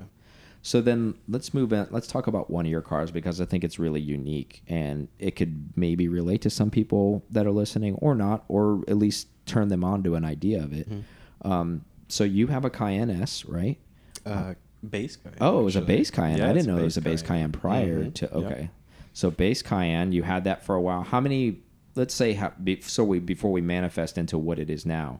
So 0.62 0.82
then 0.82 1.16
let's 1.30 1.54
move 1.54 1.72
in. 1.72 1.88
Let's 1.92 2.08
talk 2.08 2.28
about 2.28 2.50
one 2.50 2.66
of 2.66 2.72
your 2.72 2.82
cars 2.82 3.10
because 3.12 3.40
I 3.40 3.46
think 3.46 3.64
it's 3.64 3.80
really 3.80 4.02
unique 4.02 4.64
and 4.68 5.08
it 5.18 5.36
could 5.38 5.70
maybe 5.76 6.08
relate 6.08 6.42
to 6.42 6.50
some 6.50 6.70
people 6.70 7.24
that 7.30 7.46
are 7.46 7.52
listening 7.52 7.96
or 7.96 8.16
not, 8.16 8.44
or 8.50 8.84
at 8.88 8.98
least 8.98 9.28
turn 9.46 9.70
them 9.70 9.84
on 9.84 10.04
to 10.04 10.16
an 10.16 10.26
idea 10.26 10.62
of 10.62 10.74
it. 10.74 10.90
Mm-hmm. 10.90 11.52
Um, 11.52 11.86
so 12.10 12.24
you 12.24 12.48
have 12.48 12.66
a 12.66 12.70
Cayenne 12.70 13.10
S, 13.10 13.46
right? 13.46 13.78
Uh, 14.26 14.56
base 14.88 15.16
Cayenne. 15.16 15.38
Oh, 15.40 15.60
it 15.62 15.64
was 15.64 15.76
a 15.76 15.80
actually. 15.80 15.96
base 15.98 16.12
Cayenne. 16.12 16.38
Yeah, 16.40 16.50
I 16.50 16.54
didn't 16.54 16.68
know 16.68 16.78
it 16.78 16.84
was 16.84 16.98
a 16.98 17.02
base 17.02 17.22
Cayenne, 17.22 17.52
prior 17.52 18.04
Mhm. 18.06 18.14
to. 18.16 18.26
Yep. 18.26 18.34
Okay, 18.34 18.70
so 19.14 19.32
base 19.32 19.62
Cayenne, 19.62 20.12
you 20.12 20.24
had 20.24 20.44
that 20.44 20.66
for 20.66 20.76
a 20.76 20.82
while. 20.82 21.04
How 21.04 21.22
many? 21.22 21.60
Let's 21.96 22.14
say, 22.14 22.34
how, 22.34 22.52
so 22.82 23.04
we 23.04 23.20
before 23.20 23.52
we 23.52 23.62
manifest 23.62 24.18
into 24.18 24.38
what 24.38 24.60
it 24.60 24.70
is 24.70 24.86
now. 24.86 25.20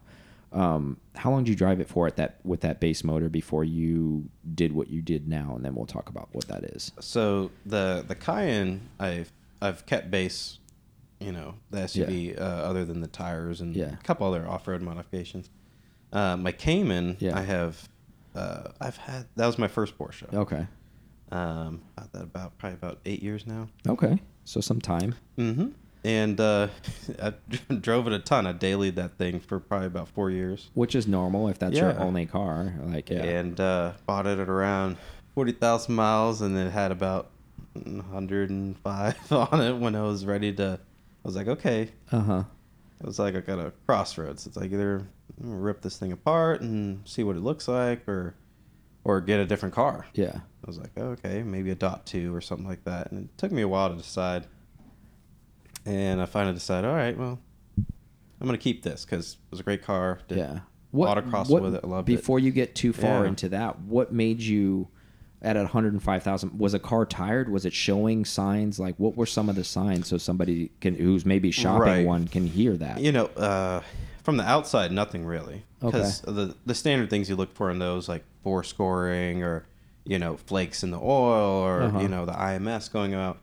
Um, 0.52 0.96
how 1.14 1.30
long 1.30 1.44
did 1.44 1.50
you 1.50 1.56
drive 1.56 1.80
it 1.80 1.88
for 1.88 2.06
at 2.06 2.16
that 2.16 2.40
with 2.44 2.60
that 2.62 2.80
base 2.80 3.04
motor 3.04 3.28
before 3.28 3.64
you 3.64 4.28
did 4.54 4.72
what 4.72 4.88
you 4.88 5.02
did 5.02 5.28
now, 5.28 5.54
and 5.56 5.64
then 5.64 5.74
we'll 5.74 5.86
talk 5.86 6.08
about 6.08 6.28
what 6.32 6.48
that 6.48 6.64
is. 6.64 6.90
So 7.00 7.50
the 7.66 8.04
the 8.06 8.14
Cayenne, 8.14 8.88
I've 8.98 9.30
I've 9.60 9.84
kept 9.86 10.10
base, 10.10 10.58
you 11.20 11.32
know, 11.32 11.54
the 11.70 11.78
SUV 11.80 12.38
uh, 12.40 12.42
other 12.42 12.84
than 12.84 13.00
the 13.00 13.08
tires 13.08 13.60
and 13.60 13.76
Yeah. 13.76 13.92
a 13.92 13.96
couple 13.98 14.26
other 14.26 14.48
off 14.48 14.66
road 14.68 14.80
modifications. 14.82 15.50
Uh, 16.12 16.36
my 16.38 16.52
Cayman, 16.52 17.16
Yeah. 17.20 17.36
I 17.36 17.42
have, 17.42 17.86
uh, 18.34 18.68
I've 18.80 18.96
had 18.96 19.26
that 19.36 19.46
was 19.46 19.58
my 19.58 19.68
first 19.68 19.98
Porsche. 19.98 20.32
Okay. 20.32 20.66
Um, 21.30 21.82
that 22.12 22.22
about 22.22 22.56
probably 22.56 22.76
about 22.76 23.00
eight 23.04 23.22
years 23.22 23.46
now. 23.46 23.68
Okay. 23.86 24.22
So 24.44 24.62
some 24.62 24.80
time. 24.80 25.14
Mm-hmm. 25.36 25.68
And 26.04 26.40
uh, 26.40 26.68
I 27.22 27.32
drove 27.80 28.06
it 28.06 28.12
a 28.12 28.18
ton. 28.18 28.46
I 28.46 28.52
dailied 28.52 28.96
that 28.96 29.18
thing 29.18 29.40
for 29.40 29.58
probably 29.60 29.86
about 29.88 30.08
four 30.08 30.30
years. 30.30 30.70
Which 30.74 30.94
is 30.94 31.06
normal 31.06 31.48
if 31.48 31.58
that's 31.58 31.76
your 31.76 31.98
only 31.98 32.26
car. 32.26 32.74
Like 32.84 33.10
yeah. 33.10 33.22
and 33.22 33.58
uh, 33.58 33.92
bought 34.06 34.26
it 34.26 34.38
at 34.38 34.48
around 34.48 34.96
40,000 35.34 35.94
miles 35.94 36.40
and 36.40 36.56
it 36.56 36.70
had 36.70 36.92
about 36.92 37.30
105 37.74 39.32
on 39.32 39.60
it 39.60 39.76
when 39.76 39.94
I 39.94 40.02
was 40.02 40.24
ready 40.24 40.52
to 40.54 40.80
I 40.82 41.28
was 41.28 41.36
like 41.36 41.46
okay 41.46 41.90
Uh 42.10 42.20
huh. 42.20 42.44
it 43.00 43.06
was 43.06 43.18
like 43.20 43.36
I 43.36 43.40
got 43.40 43.58
a 43.60 43.72
crossroads 43.86 44.46
it's 44.46 44.56
like 44.56 44.72
either 44.72 45.06
rip 45.40 45.82
this 45.82 45.96
thing 45.96 46.12
apart 46.12 46.60
and 46.60 47.06
see 47.06 47.22
what 47.22 47.36
it 47.36 47.42
looks 47.42 47.68
like, 47.68 48.06
or 48.08 48.34
or 49.04 49.20
get 49.20 49.40
a 49.40 49.46
different 49.46 49.74
car. 49.74 50.06
Yeah. 50.14 50.36
I 50.36 50.66
was 50.66 50.78
like, 50.78 50.90
okay, 50.98 51.42
maybe 51.42 51.70
a 51.70 51.74
dot 51.74 52.04
two 52.04 52.34
or 52.34 52.40
something 52.40 52.66
like 52.66 52.84
that. 52.84 53.10
And 53.10 53.24
it 53.24 53.38
took 53.38 53.52
me 53.52 53.62
a 53.62 53.68
while 53.68 53.88
to 53.90 53.96
decide. 53.96 54.46
And 55.88 56.20
I 56.20 56.26
finally 56.26 56.54
decided, 56.54 56.86
all 56.88 56.94
right, 56.94 57.16
well, 57.16 57.38
I'm 58.40 58.46
gonna 58.46 58.58
keep 58.58 58.82
this 58.82 59.04
because 59.04 59.32
it 59.32 59.50
was 59.50 59.60
a 59.60 59.62
great 59.62 59.82
car. 59.82 60.20
Did 60.28 60.38
Yeah. 60.38 60.60
autocross 60.94 61.48
with 61.60 61.74
it. 61.74 61.84
Loved 61.84 62.08
it. 62.08 62.14
before 62.16 62.38
you 62.38 62.50
get 62.50 62.74
too 62.74 62.92
far 62.92 63.22
Yeah. 63.24 63.28
into 63.28 63.48
that, 63.50 63.80
what 63.80 64.12
made 64.12 64.40
you 64.40 64.88
at 65.40 65.56
105,000 65.56 66.58
was 66.58 66.74
a 66.74 66.78
car 66.78 67.06
tired? 67.06 67.48
Was 67.48 67.64
it 67.64 67.72
showing 67.72 68.24
signs 68.24 68.78
like 68.78 68.96
what 68.98 69.16
were 69.16 69.26
some 69.26 69.48
of 69.48 69.54
the 69.56 69.64
signs 69.64 70.08
so 70.08 70.18
somebody 70.18 70.70
can 70.80 70.94
who's 70.94 71.24
maybe 71.24 71.50
shopping 71.50 71.80
Right. 71.80 72.06
one 72.06 72.28
can 72.28 72.46
hear 72.46 72.76
that? 72.76 73.00
You 73.00 73.12
know, 73.12 73.26
uh, 73.36 73.80
from 74.24 74.36
the 74.36 74.44
outside, 74.44 74.92
nothing 74.92 75.24
really. 75.24 75.64
Okay. 75.82 75.96
Because 75.98 76.20
the 76.22 76.54
the 76.66 76.74
standard 76.74 77.08
things 77.10 77.28
you 77.30 77.36
look 77.36 77.54
for 77.54 77.70
in 77.70 77.78
those, 77.78 78.08
like 78.08 78.24
bore 78.42 78.62
scoring 78.62 79.42
or 79.42 79.64
you 80.04 80.18
know 80.18 80.36
flakes 80.36 80.82
in 80.82 80.90
the 80.90 80.98
oil 80.98 81.62
or 81.64 81.82
Uh-huh. 81.82 82.00
you 82.00 82.08
know 82.08 82.24
the 82.26 82.32
IMS 82.38 82.88
going 82.92 83.14
out, 83.14 83.38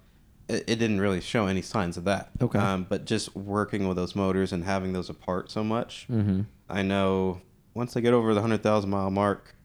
it, 0.47 0.63
it 0.67 0.75
didn't 0.77 1.01
really 1.01 1.21
show 1.21 1.47
any 1.47 1.61
signs 1.61 1.97
of 1.97 2.03
that. 2.05 2.29
Okay. 2.41 2.59
Um, 2.59 2.85
but 2.89 3.05
just 3.05 3.35
working 3.35 3.87
with 3.87 3.97
those 3.97 4.15
motors 4.15 4.51
and 4.53 4.63
having 4.63 4.93
those 4.93 5.09
apart 5.09 5.49
so 5.51 5.63
much, 5.63 6.05
Mm-hmm. 6.11 6.41
I 6.69 6.81
know 6.81 7.41
once 7.73 7.93
they 7.93 8.01
get 8.01 8.13
over 8.13 8.33
the 8.33 8.41
hundred 8.41 8.63
thousand 8.63 8.89
mile 8.89 9.11
mark, 9.11 9.55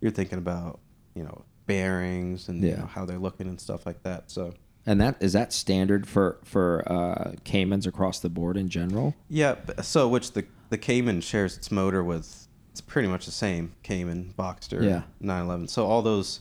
you're 0.00 0.10
thinking 0.12 0.38
about 0.38 0.80
you 1.14 1.22
know 1.24 1.44
bearings 1.66 2.48
and 2.48 2.62
you 2.62 2.76
know, 2.76 2.86
how 2.86 3.04
they're 3.06 3.18
looking 3.18 3.48
and 3.48 3.58
stuff 3.60 3.86
like 3.86 4.02
that. 4.02 4.30
So 4.30 4.52
And 4.86 5.00
that 5.00 5.16
is 5.20 5.32
that 5.32 5.52
standard 5.52 6.06
for 6.06 6.38
for 6.44 6.82
uh, 6.86 7.32
Caymans 7.44 7.86
across 7.86 8.20
the 8.20 8.28
board 8.28 8.56
in 8.58 8.68
general? 8.68 9.14
Yeah, 9.28 9.54
so 9.82 10.06
which 10.08 10.32
the 10.32 10.44
the 10.70 10.76
Cayman 10.78 11.20
shares 11.22 11.56
its 11.56 11.70
motor 11.70 12.02
with 12.04 12.48
it's 12.70 12.80
pretty 12.80 13.08
much 13.08 13.24
the 13.24 13.30
same 13.32 13.72
Cayman 13.84 14.34
Boxster 14.38 14.82
Yeah. 14.82 15.02
911. 15.20 15.68
So 15.68 15.86
all 15.86 16.02
those 16.02 16.40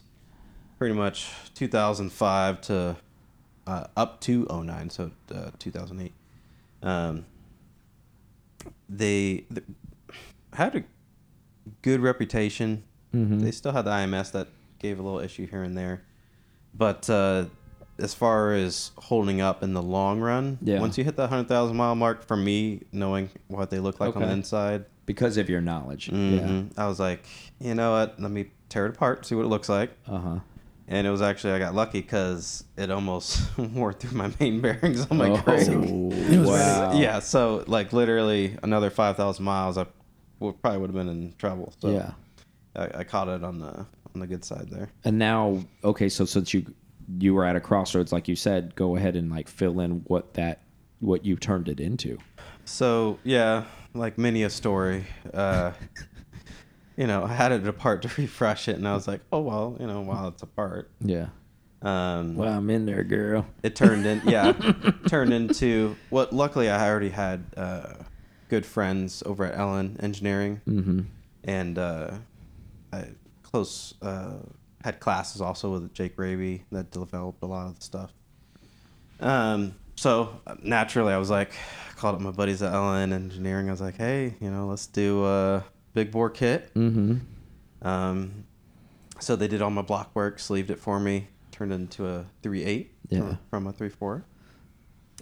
pretty 0.80 0.96
much 0.96 1.30
2005 1.54 2.62
to 2.62 2.96
uh, 3.68 3.86
up 3.96 4.20
to 4.22 4.46
09, 4.50 4.90
so 4.90 5.12
uh, 5.34 5.52
2008. 5.60 6.12
Um, 6.82 7.26
they, 8.90 9.46
th 9.54 9.64
had 10.54 10.76
a 10.76 10.84
good 11.82 12.00
reputation. 12.02 12.84
Mhm. 13.14 13.42
They 13.42 13.52
still 13.52 13.72
had 13.72 13.84
the 13.86 13.92
IMS 13.92 14.32
that 14.34 14.48
gave 14.80 15.00
a 15.00 15.02
little 15.02 15.20
issue 15.20 15.48
here 15.48 15.64
and 15.64 15.78
there, 15.78 16.04
but 16.76 17.10
uh, 17.10 17.46
as 17.98 18.14
far 18.14 18.54
as 18.54 18.92
holding 18.98 19.40
up 19.42 19.64
in 19.64 19.74
the 19.74 19.82
long 19.82 20.20
run, 20.20 20.58
Yeah. 20.62 20.80
once 20.80 20.98
you 20.98 21.04
hit 21.04 21.16
the 21.16 21.28
hundred 21.28 21.48
thousand 21.48 21.78
mile 21.78 21.96
mark, 21.96 22.24
for 22.26 22.36
me, 22.38 22.82
knowing 22.92 23.30
what 23.48 23.70
they 23.70 23.80
look 23.80 24.00
like 24.00 24.16
on 24.16 24.22
the 24.24 24.32
inside, 24.32 24.86
Because 25.06 25.38
of 25.38 25.50
your 25.50 25.62
knowledge. 25.62 26.10
mhm, 26.12 26.78
I 26.78 26.88
was 26.88 27.00
like, 27.00 27.26
you 27.60 27.74
know 27.76 27.92
what? 27.92 28.20
Let 28.20 28.32
me 28.32 28.52
tear 28.70 28.86
it 28.88 28.96
apart, 28.96 29.26
see 29.26 29.36
what 29.36 29.46
it 29.46 29.50
looks 29.50 29.70
like. 29.70 29.92
Uh 30.08 30.20
huh. 30.20 30.40
And 30.94 31.08
it 31.08 31.10
was 31.10 31.24
actually 31.24 31.54
I 31.54 31.60
got 31.60 31.74
lucky 31.74 32.02
because 32.02 32.66
it 32.78 32.92
almost 32.92 33.42
wore 33.58 33.94
through 33.94 34.16
my 34.16 34.32
main 34.40 34.62
bearings 34.62 35.08
on 35.10 35.18
my 35.18 35.32
Oh, 35.32 35.38
crank. 35.38 35.68
Wow. 36.46 37.00
Yeah, 37.00 37.18
so 37.18 37.64
like 37.66 37.94
literally 37.94 38.56
another 38.62 38.92
five 38.92 39.18
thousand 39.18 39.44
miles, 39.44 39.76
I 39.78 39.88
would 40.40 40.62
probably 40.62 40.80
would 40.82 40.90
have 40.92 40.96
been 40.96 41.10
in 41.10 41.34
trouble. 41.40 41.74
So 41.80 41.90
Yeah. 41.90 42.12
I, 42.76 43.00
I 43.00 43.04
caught 43.06 43.28
it 43.28 43.44
on 43.44 43.60
the 43.60 43.86
on 44.14 44.20
the 44.20 44.28
good 44.28 44.46
side 44.46 44.70
there. 44.70 44.90
And 45.04 45.18
now, 45.18 45.64
okay, 45.84 46.10
so 46.10 46.26
since 46.26 46.54
you 46.54 46.64
you 47.20 47.34
were 47.34 47.44
at 47.44 47.56
a 47.56 47.60
crossroads, 47.60 48.12
like 48.14 48.28
you 48.28 48.36
said, 48.36 48.76
go 48.76 48.96
ahead 48.96 49.16
and 49.16 49.32
like 49.32 49.48
fill 49.48 49.80
in 49.80 50.04
what 50.06 50.36
that 50.36 50.62
what 51.00 51.26
you 51.26 51.36
turned 51.36 51.70
it 51.70 51.80
into. 51.80 52.20
So 52.66 53.18
yeah, 53.24 53.66
like 53.96 54.20
many 54.20 54.44
a 54.44 54.50
story. 54.52 55.06
Uh, 55.34 55.72
you 56.98 57.08
know, 57.08 57.24
I 57.24 57.34
had 57.34 57.52
it 57.52 57.68
apart 57.68 58.02
to 58.04 58.10
refresh 58.22 58.68
it, 58.68 58.76
and 58.78 58.88
I 58.88 58.94
was 58.94 59.08
like, 59.08 59.22
oh 59.32 59.42
well, 59.42 59.78
you 59.80 59.88
know, 59.88 60.02
while 60.02 60.28
it's 60.30 60.44
apart. 60.44 60.90
Yeah. 61.02 61.28
Um, 61.82 62.36
Well, 62.36 62.54
I'm 62.58 62.70
in 62.70 62.86
there, 62.86 63.04
girl. 63.04 63.46
it 63.62 63.76
turned 63.76 64.06
in 64.06 64.22
yeah 64.26 64.54
turned 65.08 65.34
into 65.34 65.98
what 66.10 66.32
luckily 66.32 66.70
i 66.70 66.88
already 66.90 67.10
had 67.10 67.44
uh, 67.58 67.96
good 68.48 68.66
friends 68.66 69.22
over 69.26 69.44
at 69.44 69.58
LN 69.58 70.02
engineering 70.02 70.62
Mm-hmm. 70.66 71.02
and 71.44 71.78
uh, 71.78 72.12
I 72.94 73.08
close 73.42 73.96
uh, 74.02 74.36
had 74.82 75.02
classes 75.02 75.42
also 75.42 75.74
with 75.74 75.94
jake 75.94 76.18
raby 76.18 76.64
that 76.72 76.90
developed 76.92 77.44
a 77.44 77.48
lot 77.48 77.68
of 77.68 77.76
the 77.80 77.84
stuff 77.84 78.14
um, 79.20 79.76
so 79.96 80.40
uh, 80.48 80.56
naturally 80.64 81.14
i 81.14 81.18
was 81.18 81.30
like 81.30 81.52
called 81.98 82.16
up 82.16 82.22
my 82.22 82.32
buddies 82.32 82.62
at 82.62 82.72
LN 82.74 83.12
engineering 83.14 83.68
i 83.68 83.72
was 83.72 83.82
like 83.82 83.98
hey 83.98 84.36
you 84.40 84.50
know 84.50 84.68
let's 84.68 84.88
do 84.88 85.26
a 85.26 85.64
big 85.94 86.12
bore 86.12 86.30
kit 86.30 86.74
Mm-hmm. 86.74 87.18
um, 87.88 88.46
so 89.20 89.36
they 89.36 89.48
did 89.48 89.62
all 89.62 89.70
my 89.70 89.82
block 89.82 90.12
work 90.16 90.40
sleeved 90.40 90.70
it 90.72 90.80
for 90.80 91.00
me 91.00 91.28
turned 91.52 91.72
it 91.72 91.76
into 91.76 92.08
a 92.08 92.26
3.8 92.42 92.88
Yeah. 93.10 93.20
from, 93.20 93.40
from 93.50 93.68
a 93.68 93.74
3.4 93.74 94.24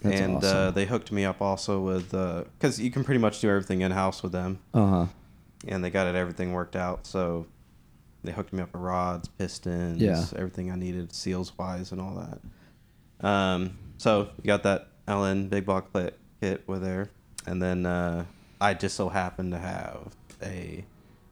That's 0.01 0.21
and 0.21 0.43
uh, 0.43 0.71
they 0.71 0.85
hooked 0.85 1.11
me 1.11 1.25
up 1.25 1.41
also 1.41 1.81
with 1.81 2.11
because 2.11 2.79
you 2.79 2.89
can 2.91 3.03
pretty 3.03 3.19
much 3.19 3.39
do 3.41 3.49
everything 3.49 3.81
in 3.81 3.91
house 3.91 4.23
with 4.23 4.31
them, 4.31 4.59
Uh 4.73 4.87
huh. 4.87 5.05
and 5.67 5.83
they 5.83 5.89
got 5.91 6.07
it 6.07 6.15
everything 6.15 6.53
worked 6.53 6.75
out. 6.75 7.05
So 7.05 7.45
they 8.23 8.31
hooked 8.31 8.53
me 8.53 8.61
up 8.63 8.71
with 8.73 8.81
rods, 8.81 9.27
pistons, 9.27 10.01
Yeah. 10.01 10.25
everything 10.35 10.71
I 10.71 10.75
needed, 10.75 11.13
seals 11.13 11.55
wise, 11.57 11.91
and 11.91 11.99
all 12.01 12.15
that. 12.15 13.27
Um, 13.27 13.77
so 13.97 14.29
you 14.41 14.45
got 14.47 14.63
that 14.63 14.87
LN 15.07 15.49
big 15.49 15.65
block 15.65 15.91
kit, 15.93 16.17
kit 16.39 16.63
with 16.67 16.81
there, 16.81 17.09
and 17.45 17.61
then 17.61 17.85
uh, 17.85 18.25
I 18.59 18.73
just 18.73 18.95
so 18.95 19.09
happened 19.09 19.51
to 19.51 19.59
have 19.59 20.15
a 20.43 20.85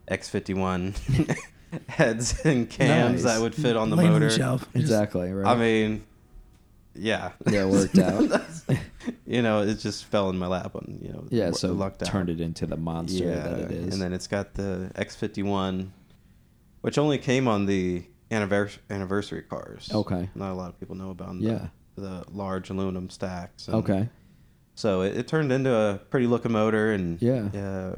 X51 0.09 1.37
heads 1.87 2.43
and 2.45 2.69
cams 2.69 3.23
Nice. 3.23 3.33
that 3.35 3.41
would 3.41 3.53
fit 3.55 3.75
on 3.77 3.89
the 3.89 3.95
Laying 3.95 4.11
motor. 4.13 4.29
the 4.29 4.35
shelf. 4.35 4.61
Just- 4.61 4.75
Exactly. 4.75 5.31
Right. 5.31 5.47
I 5.51 5.55
mean, 5.59 6.03
yeah. 6.95 7.31
Yeah, 7.47 7.65
it 7.65 7.69
worked 7.69 7.97
out. 7.99 8.41
you 9.25 9.41
know, 9.41 9.61
it 9.61 9.75
just 9.75 10.05
fell 10.05 10.29
in 10.29 10.37
my 10.37 10.47
lap 10.47 10.75
on, 10.75 10.99
you 11.01 11.09
know, 11.09 11.25
yeah. 11.29 11.45
w- 11.45 11.57
So 11.57 11.73
lucked 11.73 12.01
out. 12.03 12.09
turned 12.09 12.29
it 12.29 12.41
into 12.41 12.65
the 12.65 12.77
monster 12.77 13.23
yeah, 13.25 13.35
that 13.35 13.59
it 13.59 13.71
is. 13.71 13.93
And 13.93 14.01
then 14.01 14.13
it's 14.13 14.27
got 14.27 14.53
the 14.55 14.91
X51, 14.95 15.89
which 16.81 16.97
only 16.97 17.17
came 17.17 17.47
on 17.47 17.65
the 17.67 18.03
anniversary 18.31 18.81
anniversary 18.89 19.41
cars. 19.43 19.89
Okay. 19.93 20.29
Not 20.35 20.51
a 20.51 20.55
lot 20.55 20.69
of 20.69 20.79
people 20.79 20.95
know 20.95 21.11
about 21.11 21.27
them. 21.29 21.39
Yeah. 21.41 21.67
The, 21.95 22.01
the 22.01 22.25
large 22.31 22.69
aluminum 22.69 23.09
stacks. 23.09 23.67
and- 23.67 23.75
okay. 23.77 24.09
So 24.75 25.01
it, 25.01 25.17
it 25.17 25.27
turned 25.27 25.51
into 25.51 25.73
a 25.75 25.97
pretty 26.09 26.25
looking 26.25 26.53
motor, 26.53 26.93
and 26.93 27.21
Yeah. 27.21 27.49
yeah, 27.53 27.95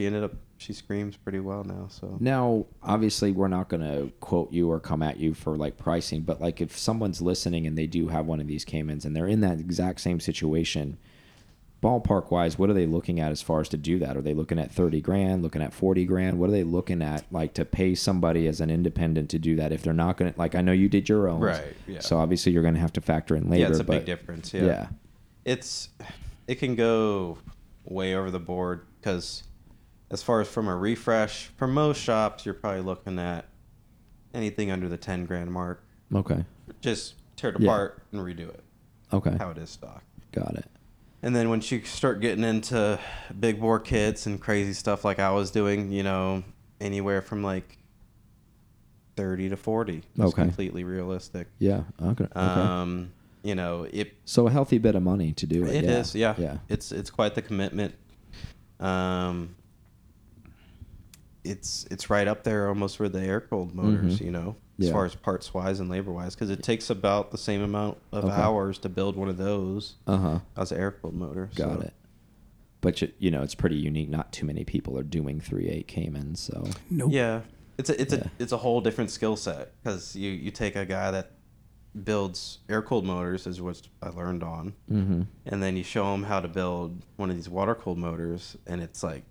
she 0.00 0.06
ended 0.06 0.24
up. 0.24 0.32
She 0.56 0.72
screams 0.72 1.16
pretty 1.16 1.40
well 1.40 1.64
now. 1.64 1.88
So 1.88 2.16
Now, 2.20 2.66
obviously, 2.82 3.32
we're 3.32 3.48
not 3.48 3.68
going 3.68 3.82
to 3.82 4.12
quote 4.20 4.52
you 4.52 4.70
or 4.70 4.80
come 4.80 5.02
at 5.02 5.18
you 5.18 5.32
for 5.34 5.56
like 5.56 5.76
pricing, 5.76 6.22
but 6.22 6.40
like 6.40 6.60
if 6.60 6.76
someone's 6.76 7.22
listening 7.22 7.66
and 7.66 7.76
they 7.78 7.86
do 7.86 8.08
have 8.08 8.26
one 8.26 8.40
of 8.40 8.46
these 8.46 8.64
Caymans 8.64 9.04
and 9.04 9.14
they're 9.16 9.26
in 9.26 9.40
that 9.40 9.58
exact 9.58 10.00
same 10.00 10.20
situation, 10.20 10.98
ballpark 11.82 12.30
wise, 12.30 12.58
what 12.58 12.68
are 12.68 12.74
they 12.74 12.86
looking 12.86 13.20
at 13.20 13.32
as 13.32 13.40
far 13.40 13.60
as 13.60 13.70
to 13.70 13.78
do 13.78 13.98
that? 14.00 14.16
Are 14.16 14.20
they 14.20 14.34
looking 14.34 14.58
at 14.58 14.70
30 14.70 15.00
grand, 15.00 15.42
looking 15.42 15.62
at 15.62 15.72
40 15.72 16.04
grand? 16.04 16.38
What 16.38 16.50
are 16.50 16.52
they 16.52 16.64
looking 16.64 17.00
at 17.00 17.24
like 17.30 17.54
to 17.54 17.64
pay 17.64 17.94
somebody 17.94 18.46
as 18.46 18.60
an 18.60 18.70
independent 18.70 19.30
to 19.30 19.38
do 19.38 19.56
that 19.56 19.72
if 19.72 19.82
they're 19.82 19.94
not 19.94 20.18
going 20.18 20.32
to, 20.32 20.38
like, 20.38 20.54
I 20.54 20.60
know 20.60 20.72
you 20.72 20.90
did 20.90 21.08
your 21.08 21.28
own. 21.28 21.40
Right, 21.40 21.74
yeah. 21.86 22.00
So 22.00 22.18
obviously, 22.18 22.52
you're 22.52 22.62
going 22.62 22.74
to 22.74 22.80
have 22.80 22.92
to 22.94 23.00
factor 23.00 23.34
in 23.36 23.50
labor. 23.50 23.62
yeah, 23.62 23.68
it's 23.68 23.78
a 23.78 23.84
but, 23.84 24.04
big 24.04 24.06
difference. 24.06 24.52
Yeah. 24.52 24.64
Yeah. 24.64 24.88
it's 25.44 25.88
it 26.46 26.56
can 26.56 26.74
go 26.74 27.38
way 27.84 28.14
over 28.14 28.30
the 28.30 28.40
board 28.40 28.86
because 29.00 29.44
as 30.10 30.22
far 30.22 30.40
as 30.40 30.48
from 30.48 30.66
a 30.68 30.76
refresh 30.76 31.46
for 31.56 31.66
most 31.66 32.00
shops 32.00 32.44
you're 32.44 32.54
probably 32.54 32.80
looking 32.82 33.18
at 33.18 33.46
anything 34.34 34.70
under 34.70 34.88
the 34.88 34.96
10 34.96 35.24
grand 35.26 35.50
mark 35.52 35.82
Okay. 36.14 36.44
just 36.80 37.14
tear 37.36 37.50
it 37.50 37.60
Yeah. 37.60 37.68
apart 37.68 38.02
and 38.12 38.20
redo 38.20 38.48
it 38.48 38.62
Okay. 39.12 39.36
how 39.38 39.50
it 39.50 39.58
is 39.58 39.70
stock 39.70 40.02
Got 40.32 40.54
it. 40.56 40.66
and 41.22 41.34
then 41.34 41.48
once 41.48 41.70
you 41.72 41.82
start 41.84 42.20
getting 42.20 42.44
into 42.44 42.98
big 43.38 43.60
bore 43.60 43.80
kits 43.80 44.26
and 44.26 44.40
crazy 44.40 44.72
stuff 44.72 45.04
like 45.04 45.18
i 45.18 45.30
was 45.30 45.50
doing 45.50 45.90
you 45.90 46.02
know 46.02 46.42
anywhere 46.80 47.20
from 47.22 47.42
like 47.42 47.76
30 49.16 49.50
to 49.50 49.56
40 49.56 50.02
That's 50.16 50.32
Okay. 50.32 50.42
completely 50.42 50.84
realistic 50.84 51.48
Yeah. 51.58 51.82
Okay. 52.02 52.24
okay. 52.24 52.32
um 52.40 53.12
you 53.42 53.54
know 53.54 53.86
it 53.90 54.14
so 54.24 54.46
a 54.46 54.50
healthy 54.50 54.78
bit 54.78 54.94
of 54.94 55.02
money 55.02 55.32
to 55.32 55.46
do 55.46 55.64
it. 55.64 55.74
It 55.74 55.84
is, 55.84 56.14
yeah. 56.14 56.34
yeah. 56.38 56.44
Yeah. 56.44 56.56
It's 56.68 56.92
it's 56.92 57.10
quite 57.10 57.34
the 57.34 57.40
commitment. 57.42 57.94
Um, 58.78 59.56
it's 61.44 61.86
it's 61.90 62.10
right 62.10 62.28
up 62.28 62.44
there 62.44 62.68
almost 62.68 63.00
with 63.00 63.12
the 63.12 63.20
air 63.20 63.40
cooled 63.40 63.74
motors, 63.74 64.18
Mhm. 64.18 64.24
you 64.24 64.30
know, 64.30 64.56
Yeah. 64.78 64.88
as 64.88 64.92
far 64.92 65.04
as 65.06 65.14
parts 65.14 65.52
wise 65.54 65.80
and 65.80 65.88
labor 65.88 66.12
wise, 66.12 66.34
because 66.34 66.50
it 66.50 66.62
takes 66.62 66.90
about 66.90 67.30
the 67.30 67.38
same 67.38 67.62
amount 67.62 67.98
of 68.12 68.24
Okay. 68.24 68.34
hours 68.34 68.78
to 68.80 68.88
build 68.88 69.16
one 69.16 69.28
of 69.28 69.36
those 69.38 69.94
Uh 70.06 70.16
huh. 70.18 70.38
as 70.56 70.70
an 70.72 70.78
air 70.78 70.90
cooled 70.92 71.14
motor. 71.14 71.48
Got 71.54 71.80
so- 71.80 71.86
it. 71.86 71.92
But 72.82 73.02
you, 73.02 73.10
you 73.18 73.30
know, 73.30 73.42
it's 73.42 73.54
pretty 73.54 73.76
unique. 73.76 74.08
Not 74.08 74.32
too 74.32 74.46
many 74.46 74.64
people 74.64 74.98
are 74.98 75.02
doing 75.02 75.40
three 75.40 75.68
eight 75.68 75.86
Caymans. 75.86 76.40
So 76.40 76.66
Nope. 76.90 77.12
Yeah, 77.12 77.42
it's 77.78 77.90
a 77.90 78.00
it's 78.00 78.12
Yeah. 78.14 78.20
a 78.38 78.42
it's 78.42 78.52
a 78.52 78.56
whole 78.58 78.80
different 78.80 79.10
skill 79.10 79.36
set 79.36 79.72
because 79.82 80.14
you 80.16 80.30
you 80.30 80.50
take 80.50 80.76
a 80.76 80.84
guy 80.86 81.10
that 81.10 81.32
builds 82.04 82.58
air 82.68 82.82
cooled 82.82 83.04
motors 83.04 83.46
is 83.46 83.60
what 83.60 83.82
I 84.02 84.10
learned 84.10 84.42
on. 84.44 84.74
mm-hmm. 84.90 85.22
and 85.46 85.62
then 85.62 85.76
you 85.76 85.82
show 85.82 86.12
them 86.12 86.22
how 86.24 86.38
to 86.40 86.46
build 86.48 87.02
one 87.16 87.30
of 87.30 87.36
these 87.36 87.48
water 87.48 87.74
cooled 87.74 87.98
motors 87.98 88.56
and 88.66 88.80
it's 88.80 89.02
like 89.02 89.24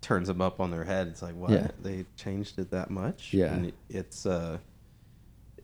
turns 0.00 0.28
them 0.28 0.40
up 0.40 0.60
on 0.60 0.70
their 0.70 0.84
head. 0.84 1.08
It's 1.08 1.22
like, 1.22 1.34
what? 1.34 1.50
Yeah. 1.50 1.68
They 1.82 2.04
changed 2.16 2.58
it 2.58 2.70
that 2.70 2.90
much? 2.90 3.32
Yeah. 3.32 3.52
And 3.54 3.72
it's 3.88 4.26
a, 4.26 4.60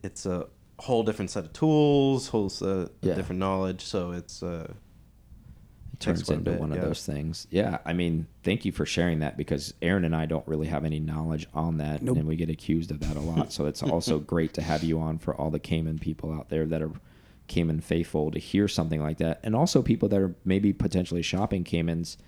it's 0.02 0.26
a 0.26 0.46
whole 0.78 1.02
different 1.04 1.30
set 1.30 1.44
of 1.44 1.52
tools, 1.52 2.28
whole 2.28 2.48
set 2.50 2.68
of 2.68 2.90
Yeah. 3.00 3.14
different 3.14 3.38
knowledge. 3.38 3.82
So 3.84 4.12
it's 4.12 4.42
uh, 4.42 4.72
it 5.92 6.00
takes 6.00 6.20
turns 6.20 6.30
into 6.30 6.50
bit, 6.50 6.60
one 6.60 6.72
of 6.72 6.78
yeah. 6.78 6.84
those 6.84 7.06
things. 7.06 7.46
Yeah, 7.50 7.78
I 7.86 7.92
mean, 7.92 8.26
thank 8.42 8.64
you 8.64 8.72
for 8.72 8.84
sharing 8.84 9.20
that 9.20 9.36
because 9.36 9.72
Aaron 9.80 10.04
and 10.04 10.14
I 10.16 10.26
don't 10.26 10.46
really 10.48 10.66
have 10.66 10.84
any 10.84 10.98
knowledge 10.98 11.46
on 11.54 11.76
that, 11.78 12.02
Nope. 12.02 12.16
and 12.16 12.26
we 12.26 12.34
get 12.34 12.50
accused 12.50 12.90
of 12.90 12.98
that 13.00 13.16
a 13.16 13.20
lot. 13.20 13.52
so 13.52 13.66
it's 13.66 13.82
also 13.84 14.18
great 14.18 14.54
to 14.54 14.62
have 14.62 14.82
you 14.82 14.98
on 14.98 15.18
for 15.18 15.34
all 15.36 15.50
the 15.50 15.60
Cayman 15.60 16.00
people 16.00 16.32
out 16.32 16.48
there 16.48 16.66
that 16.66 16.82
are 16.82 16.90
Cayman 17.46 17.80
faithful 17.80 18.32
to 18.32 18.40
hear 18.40 18.66
something 18.66 19.00
like 19.00 19.18
that, 19.18 19.38
and 19.44 19.54
also 19.54 19.82
people 19.82 20.08
that 20.08 20.18
are 20.18 20.34
maybe 20.44 20.72
potentially 20.72 21.22
shopping 21.22 21.62
Caymans 21.62 22.18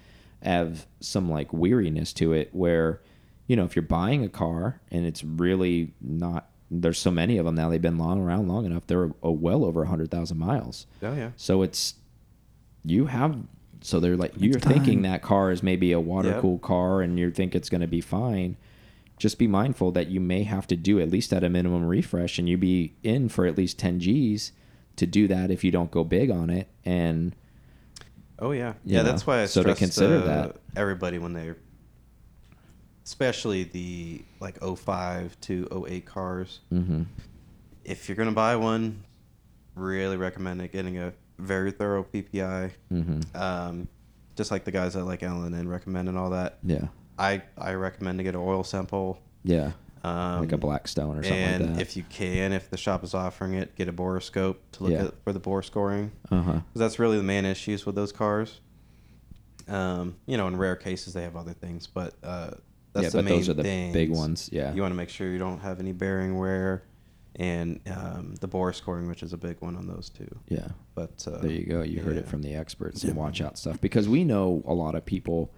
have 0.46 0.86
some 1.00 1.30
like 1.30 1.52
weariness 1.52 2.12
to 2.14 2.32
it, 2.32 2.48
where 2.54 3.02
you 3.46 3.56
know 3.56 3.64
if 3.64 3.76
you're 3.76 3.82
buying 3.82 4.24
a 4.24 4.28
car 4.28 4.80
and 4.90 5.04
it's 5.06 5.22
really 5.22 5.92
not. 6.00 6.48
There's 6.68 6.98
so 6.98 7.12
many 7.12 7.38
of 7.38 7.44
them 7.44 7.54
now. 7.54 7.68
They've 7.68 7.80
been 7.80 7.98
long 7.98 8.20
around 8.20 8.48
long 8.48 8.64
enough. 8.66 8.86
They're 8.88 9.10
uh, 9.24 9.30
well 9.30 9.64
over 9.64 9.84
hundred 9.84 10.10
thousand 10.10 10.38
miles. 10.38 10.86
oh 11.02 11.14
yeah, 11.14 11.30
So 11.36 11.62
it's 11.62 11.94
you 12.84 13.06
have 13.06 13.36
so 13.82 14.00
they're 14.00 14.16
like 14.16 14.32
you're 14.36 14.58
time. 14.58 14.72
thinking 14.72 15.02
that 15.02 15.22
car 15.22 15.50
is 15.52 15.62
maybe 15.62 15.92
a 15.92 16.00
water 16.00 16.30
Yep. 16.30 16.40
cooled 16.40 16.62
car 16.62 17.02
and 17.02 17.18
you 17.18 17.30
think 17.30 17.54
it's 17.54 17.68
going 17.68 17.82
to 17.82 17.86
be 17.86 18.00
fine. 18.00 18.56
Just 19.16 19.38
be 19.38 19.46
mindful 19.46 19.92
that 19.92 20.08
you 20.08 20.18
may 20.20 20.42
have 20.42 20.66
to 20.66 20.76
do 20.76 20.98
at 21.00 21.08
least 21.10 21.32
at 21.32 21.44
a 21.44 21.48
minimum 21.48 21.84
refresh 21.84 22.38
and 22.38 22.48
you 22.48 22.56
be 22.58 22.94
in 23.04 23.28
for 23.28 23.46
at 23.46 23.56
least 23.56 23.78
10 23.78 23.98
Gs 23.98 24.50
to 24.96 25.06
do 25.06 25.28
that 25.28 25.50
if 25.52 25.62
you 25.62 25.70
don't 25.70 25.90
go 25.92 26.02
big 26.04 26.30
on 26.30 26.50
it 26.50 26.68
and 26.84 27.34
oh 28.38 28.50
yeah, 28.52 28.74
yeah. 28.84 28.98
know, 29.02 29.04
That's 29.10 29.26
why 29.26 29.42
I 29.42 29.46
so 29.46 29.62
to 29.62 29.68
stress 29.74 29.78
consider 29.78 30.16
uh, 30.18 30.24
that. 30.26 30.56
everybody 30.76 31.18
when 31.18 31.32
they're, 31.32 31.56
especially 33.04 33.64
the 33.64 34.22
like 34.40 34.58
05 34.62 35.40
to 35.42 35.86
08 35.88 36.06
cars. 36.06 36.60
mhm 36.72 37.06
if 37.84 38.08
you're 38.08 38.16
gonna 38.16 38.32
buy 38.32 38.56
one, 38.56 39.04
really 39.76 40.16
recommend 40.16 40.60
it 40.60 40.72
getting 40.72 40.98
a 40.98 41.12
very 41.38 41.70
thorough 41.70 42.02
PPI. 42.02 42.72
mhm 42.92 43.24
Um, 43.36 43.86
just 44.34 44.50
like 44.50 44.64
the 44.64 44.72
guys 44.72 44.94
that 44.94 45.04
like 45.04 45.20
LN 45.20 45.54
and 45.58 45.70
recommend 45.70 46.08
and 46.08 46.18
all 46.18 46.30
that. 46.30 46.58
yeah. 46.64 46.88
I 47.18 47.42
I 47.56 47.74
recommend 47.74 48.18
to 48.18 48.24
get 48.24 48.34
an 48.34 48.40
oil 48.40 48.64
sample. 48.64 49.20
Yeah. 49.44 49.72
Um, 50.06 50.40
like 50.40 50.52
a 50.52 50.58
Blackstone 50.58 51.18
or 51.18 51.22
something 51.22 51.38
and 51.42 51.64
like 51.66 51.74
that. 51.76 51.82
if 51.82 51.96
you 51.96 52.04
can, 52.08 52.52
if 52.52 52.70
the 52.70 52.76
shop 52.76 53.02
is 53.02 53.14
offering 53.14 53.54
it, 53.54 53.74
get 53.76 53.88
a 53.88 53.92
borescope 53.92 54.56
to 54.72 54.82
look 54.84 54.92
Yeah. 54.92 55.04
at 55.06 55.22
for 55.24 55.32
the 55.32 55.40
bore 55.40 55.62
scoring. 55.62 56.12
uh-huh. 56.30 56.52
'Cause 56.52 56.62
that's 56.74 56.98
really 56.98 57.16
the 57.16 57.22
main 57.22 57.44
issues 57.44 57.84
with 57.86 57.94
those 57.94 58.12
cars. 58.12 58.60
Um, 59.68 60.16
you 60.26 60.36
know, 60.36 60.46
in 60.46 60.56
rare 60.56 60.76
cases 60.76 61.12
they 61.14 61.22
have 61.22 61.34
other 61.36 61.52
things, 61.52 61.86
but 61.88 62.14
uh, 62.22 62.50
that's 62.92 63.04
Yeah, 63.04 63.08
the 63.10 63.18
but 63.18 63.24
main 63.24 63.34
those 63.38 63.48
are 63.48 63.54
the 63.54 63.62
big 63.92 64.10
ones, 64.10 64.48
yeah. 64.52 64.72
you 64.72 64.80
want 64.82 64.92
to 64.92 64.96
make 64.96 65.08
sure 65.08 65.28
you 65.30 65.38
don't 65.38 65.58
have 65.60 65.80
any 65.80 65.90
bearing 65.92 66.38
wear, 66.38 66.84
and 67.34 67.80
um, 67.88 68.34
the 68.40 68.46
bore 68.46 68.72
scoring, 68.72 69.08
which 69.08 69.22
is 69.24 69.32
a 69.32 69.36
big 69.36 69.56
one 69.60 69.76
on 69.76 69.86
those 69.88 70.08
two. 70.08 70.28
Yeah. 70.48 70.68
But 70.94 71.26
uh, 71.26 71.38
There 71.38 71.50
you 71.50 71.66
go. 71.66 71.82
You 71.82 72.00
heard 72.00 72.16
it 72.16 72.28
from 72.28 72.42
the 72.42 72.54
experts 72.54 73.02
and 73.02 73.16
watch 73.16 73.40
out 73.40 73.58
stuff 73.58 73.80
because 73.80 74.08
we 74.08 74.22
know 74.24 74.62
a 74.66 74.72
lot 74.72 74.94
of 74.94 75.04
people 75.04 75.50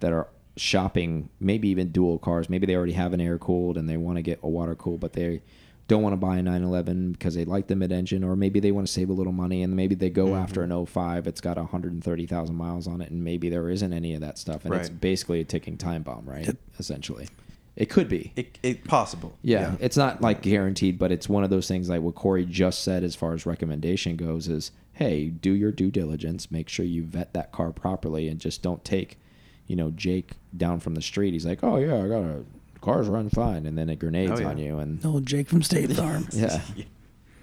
that 0.00 0.12
are 0.12 0.28
shopping, 0.56 1.28
maybe 1.40 1.68
even 1.68 1.90
dual 1.90 2.18
cars. 2.18 2.48
Maybe 2.48 2.66
they 2.66 2.74
already 2.76 2.92
have 2.92 3.12
an 3.12 3.20
air 3.20 3.38
cooled 3.38 3.76
and 3.76 3.88
they 3.88 3.96
want 3.96 4.16
to 4.16 4.22
get 4.22 4.40
a 4.42 4.48
water 4.48 4.74
cooled, 4.74 5.00
but 5.00 5.12
they 5.12 5.42
don't 5.88 6.02
want 6.02 6.14
to 6.14 6.16
buy 6.16 6.38
a 6.38 6.42
911 6.42 7.12
because 7.12 7.34
they 7.36 7.44
like 7.44 7.68
the 7.68 7.76
mid 7.76 7.92
engine, 7.92 8.24
or 8.24 8.34
maybe 8.34 8.58
they 8.58 8.72
want 8.72 8.86
to 8.86 8.92
save 8.92 9.08
a 9.08 9.12
little 9.12 9.32
money 9.32 9.62
and 9.62 9.76
maybe 9.76 9.94
they 9.94 10.10
go 10.10 10.26
Mm-hmm. 10.26 10.42
after 10.42 10.62
an 10.62 10.86
05. 10.86 11.26
It's 11.28 11.40
got 11.40 11.56
130,000 11.58 12.54
miles 12.56 12.88
on 12.88 13.00
it, 13.00 13.10
and 13.10 13.22
maybe 13.22 13.48
there 13.48 13.70
isn't 13.70 13.92
any 13.92 14.14
of 14.14 14.20
that 14.22 14.36
stuff, 14.38 14.64
and 14.64 14.74
it's 14.74 14.88
basically 14.88 15.40
a 15.40 15.44
ticking 15.44 15.76
time 15.76 16.02
bomb, 16.02 16.24
right? 16.28 16.56
Essentially, 16.80 17.28
it 17.76 17.86
could 17.88 18.08
be. 18.08 18.32
It, 18.34 18.58
it 18.64 18.84
possible. 18.84 19.38
Yeah, 19.42 19.76
it's 19.78 19.96
not 19.96 20.20
like 20.20 20.42
guaranteed, 20.42 20.98
but 20.98 21.12
it's 21.12 21.28
one 21.28 21.44
of 21.44 21.50
those 21.50 21.68
things 21.68 21.88
like 21.88 22.00
what 22.02 22.16
Corey 22.16 22.44
just 22.46 22.82
said 22.82 23.04
as 23.04 23.14
far 23.14 23.32
as 23.34 23.46
recommendation 23.46 24.16
goes 24.16 24.48
is, 24.48 24.72
hey, 24.94 25.28
do 25.28 25.52
your 25.52 25.70
due 25.70 25.92
diligence, 25.92 26.50
make 26.50 26.68
sure 26.68 26.84
you 26.84 27.04
vet 27.04 27.32
that 27.34 27.52
car 27.52 27.70
properly, 27.70 28.26
and 28.26 28.40
just 28.40 28.60
don't 28.60 28.84
take, 28.84 29.20
you 29.68 29.76
know, 29.76 29.92
Jake 29.92 30.32
down 30.58 30.80
from 30.80 30.94
the 30.94 31.02
street. 31.02 31.32
He's 31.32 31.46
like, 31.46 31.62
oh 31.62 31.76
yeah, 31.78 32.02
I 32.02 32.08
got 32.08 32.22
a 32.22 32.44
car's 32.80 33.08
run 33.08 33.30
fine, 33.30 33.66
and 33.66 33.76
then 33.76 33.88
it 33.90 33.98
grenades 33.98 34.32
Oh, 34.32 34.38
yeah. 34.40 34.48
on 34.48 34.58
you, 34.58 34.78
and 34.78 35.02
No, 35.04 35.20
Jake 35.20 35.48
from 35.48 35.62
State 35.62 35.92
Farm. 35.92 36.26
yeah, 36.32 36.60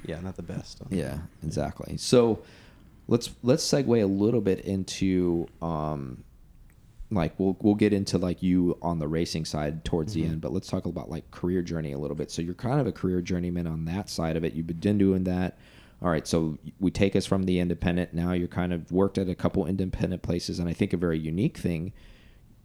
yeah, 0.05 0.19
not 0.21 0.35
the 0.35 0.43
best. 0.43 0.81
yeah, 0.89 1.17
exactly. 1.43 1.97
So 1.97 2.41
let's 3.07 3.29
let's 3.43 3.63
segue 3.65 4.01
a 4.01 4.05
little 4.05 4.41
bit 4.41 4.61
into 4.61 5.47
um 5.61 6.23
like 7.11 7.37
we'll 7.37 7.55
we'll 7.61 7.75
get 7.75 7.93
into 7.93 8.17
like 8.17 8.41
you 8.41 8.77
on 8.81 8.97
the 8.99 9.07
racing 9.07 9.45
side 9.45 9.83
towards 9.85 10.13
the 10.13 10.25
end, 10.25 10.41
but 10.41 10.51
let's 10.51 10.67
talk 10.67 10.85
about 10.85 11.09
like 11.09 11.29
career 11.31 11.61
journey 11.61 11.91
a 11.91 11.97
little 11.99 12.15
bit. 12.15 12.31
So 12.31 12.41
you're 12.41 12.53
kind 12.55 12.79
of 12.79 12.87
a 12.87 12.91
career 12.91 13.21
journeyman 13.21 13.67
on 13.67 13.85
that 13.85 14.09
side 14.09 14.35
of 14.35 14.43
it. 14.43 14.53
You've 14.53 14.67
been 14.67 14.97
doing 14.97 15.23
that. 15.25 15.57
All 16.01 16.09
right, 16.09 16.27
so 16.27 16.57
we 16.81 16.91
take 16.91 17.15
us 17.15 17.25
from 17.25 17.43
the 17.43 17.59
independent. 17.59 18.13
Now 18.13 18.33
you're 18.33 18.47
kind 18.49 18.73
of 18.73 18.91
worked 18.91 19.17
at 19.17 19.29
a 19.29 19.35
couple 19.35 19.65
independent 19.67 20.21
places, 20.21 20.59
and 20.59 20.67
I 20.67 20.73
think 20.73 20.91
a 20.91 20.97
very 20.97 21.17
unique 21.19 21.57
thing 21.57 21.93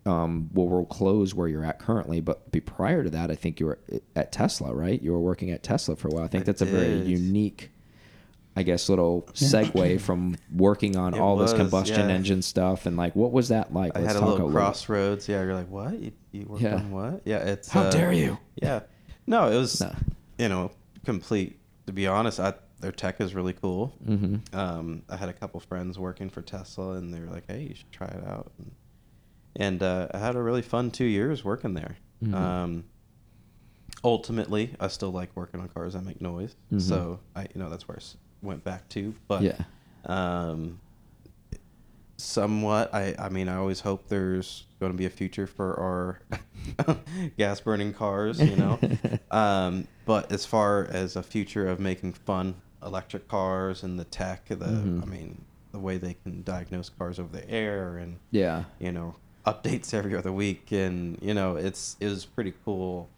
um, 0.09 0.49
well, 0.55 0.67
we'll 0.67 0.87
close 0.87 1.35
where 1.35 1.49
you're 1.49 1.65
at 1.65 1.79
currently, 1.79 2.21
but 2.21 2.51
be 2.51 2.61
prior 2.61 3.05
to 3.05 3.11
that, 3.11 3.31
I 3.31 3.35
think 3.35 3.61
you 3.61 3.67
were 3.67 3.79
at 4.17 4.33
Tesla, 4.33 4.75
right? 4.75 5.01
You 5.03 5.13
were 5.13 5.21
working 5.21 5.51
at 5.51 5.63
Tesla 5.63 5.97
for 5.97 6.09
a 6.09 6.11
while. 6.11 6.25
I 6.25 6.29
think 6.29 6.45
I 6.45 6.47
that's 6.47 6.63
a 6.63 6.65
very 6.65 7.03
unique, 7.03 7.71
I 8.57 8.63
guess, 8.63 8.89
little 8.89 9.29
segue 9.35 10.01
from 10.09 10.37
working 10.51 10.97
on 10.97 11.13
It 11.13 11.21
all 11.21 11.37
was, 11.37 11.53
this 11.53 11.61
combustion 11.61 12.09
yeah. 12.09 12.15
engine 12.15 12.41
stuff 12.41 12.87
and 12.87 12.97
like, 12.97 13.15
what 13.15 13.33
was 13.33 13.49
that 13.49 13.75
like? 13.75 13.95
I 13.97 14.01
Let's 14.01 14.15
had 14.15 14.23
a 14.23 14.27
little 14.27 14.51
crossroads. 14.51 15.29
Yeah, 15.29 15.43
you're 15.43 15.55
like, 15.55 15.69
what? 15.69 15.99
You, 15.99 16.13
you 16.33 16.47
worked 16.47 16.63
Yeah. 16.63 16.77
on 16.77 16.91
what? 16.91 17.23
Yeah, 17.27 17.39
it's. 17.39 17.69
How 17.69 17.83
uh, 17.83 17.91
dare 17.91 18.13
you? 18.13 18.39
Yeah, 18.57 18.81
no, 19.27 19.51
it 19.51 19.57
was. 19.59 19.81
No. 19.83 19.95
You 20.39 20.49
know, 20.49 20.71
complete. 21.05 21.59
To 21.87 21.93
be 21.93 22.07
honest, 22.07 22.41
I, 22.41 22.55
their 22.81 22.93
tech 22.93 23.21
is 23.21 23.35
really 23.35 23.53
cool. 23.53 23.95
Mm-hmm. 24.07 24.59
Um, 24.59 25.03
I 25.11 25.17
had 25.17 25.29
a 25.29 25.33
couple 25.35 25.61
friends 25.61 25.99
working 25.99 26.31
for 26.31 26.41
Tesla, 26.41 26.93
and 26.93 27.13
they 27.13 27.21
were 27.21 27.27
like, 27.27 27.45
"Hey, 27.47 27.63
you 27.63 27.75
should 27.75 27.93
try 27.93 28.09
it 28.09 28.25
out." 28.27 28.53
And, 28.59 28.71
and 29.59 29.83
uh, 29.83 30.09
I 30.15 30.19
had 30.19 30.37
a 30.37 30.43
really 30.43 30.63
fun 30.63 30.91
two 30.91 31.05
years 31.05 31.45
working 31.45 31.75
there. 31.75 31.97
Mhm. 32.25 32.35
Um, 32.35 32.85
ultimately, 34.05 34.75
I 34.81 34.89
still 34.89 35.11
like 35.11 35.35
working 35.37 35.61
on 35.61 35.69
cars 35.69 35.93
that 35.95 36.05
make 36.05 36.21
noise, 36.21 36.55
Mhm. 36.73 36.81
so 36.81 37.21
I, 37.37 37.43
you 37.55 37.61
know, 37.61 37.69
that's 37.69 37.87
where 37.89 37.99
I 37.99 38.03
went 38.47 38.65
back 38.65 38.89
to. 38.91 39.15
But 39.27 39.43
Yeah. 39.43 39.65
um, 40.07 40.81
somewhat, 42.17 42.93
I, 42.95 43.15
I 43.19 43.29
mean, 43.29 43.49
I 43.49 43.57
always 43.57 43.81
hope 43.81 44.09
there's 44.09 44.65
going 44.81 44.93
to 44.93 44.99
be 44.99 45.07
a 45.07 45.11
future 45.11 45.47
for 45.47 45.79
our 45.79 46.97
gas 47.39 47.61
burning 47.61 47.93
cars, 47.93 48.41
you 48.41 48.57
know. 48.57 48.79
um, 49.31 49.87
but 50.05 50.33
as 50.33 50.45
far 50.47 50.85
as 50.85 51.17
a 51.17 51.23
future 51.23 51.69
of 51.69 51.79
making 51.79 52.13
fun 52.15 52.57
electric 52.83 53.29
cars 53.29 53.83
and 53.83 53.99
the 53.99 54.05
tech, 54.05 54.47
the 54.49 54.55
Mhm. 54.55 55.03
I 55.03 55.07
mean, 55.07 55.45
the 55.73 55.79
way 55.79 55.99
they 55.99 56.15
can 56.15 56.43
diagnose 56.43 56.89
cars 56.89 57.19
over 57.19 57.31
the 57.33 57.49
air 57.51 57.99
and 57.99 58.19
Yeah. 58.31 58.65
you 58.79 58.91
know 58.91 59.15
updates 59.53 59.95
every 59.95 60.15
other 60.17 60.33
week, 60.33 60.71
and 60.73 61.19
you 61.23 61.35
know 61.35 61.57
it's 61.57 61.97
it 62.01 62.07
was 62.09 62.25
pretty 62.25 62.55
cool 62.65 63.09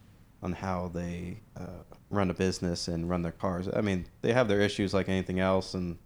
on 0.42 0.52
how 0.52 0.88
they 0.94 1.38
uh, 1.56 1.82
run 2.08 2.30
a 2.30 2.34
business 2.34 2.88
and 2.88 3.08
run 3.10 3.22
their 3.22 3.32
cars. 3.32 3.68
I 3.74 3.80
mean, 3.82 4.06
they 4.22 4.32
have 4.32 4.48
their 4.48 4.60
issues 4.60 4.94
like 4.94 5.08
anything 5.08 5.38
else, 5.40 5.74
and 5.74 5.98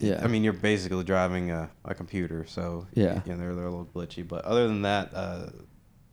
Yeah. 0.00 0.20
I 0.24 0.28
mean, 0.28 0.44
you're 0.44 0.52
basically 0.52 1.04
driving 1.04 1.50
a, 1.50 1.70
a 1.84 1.94
computer, 1.94 2.44
so 2.46 2.86
Yeah. 2.94 3.20
you 3.24 3.32
know 3.32 3.38
they're 3.38 3.54
they're 3.54 3.66
a 3.66 3.70
little 3.70 3.90
glitchy. 3.94 4.26
But 4.26 4.44
other 4.44 4.66
than 4.68 4.82
that, 4.82 5.10
uh, 5.14 5.46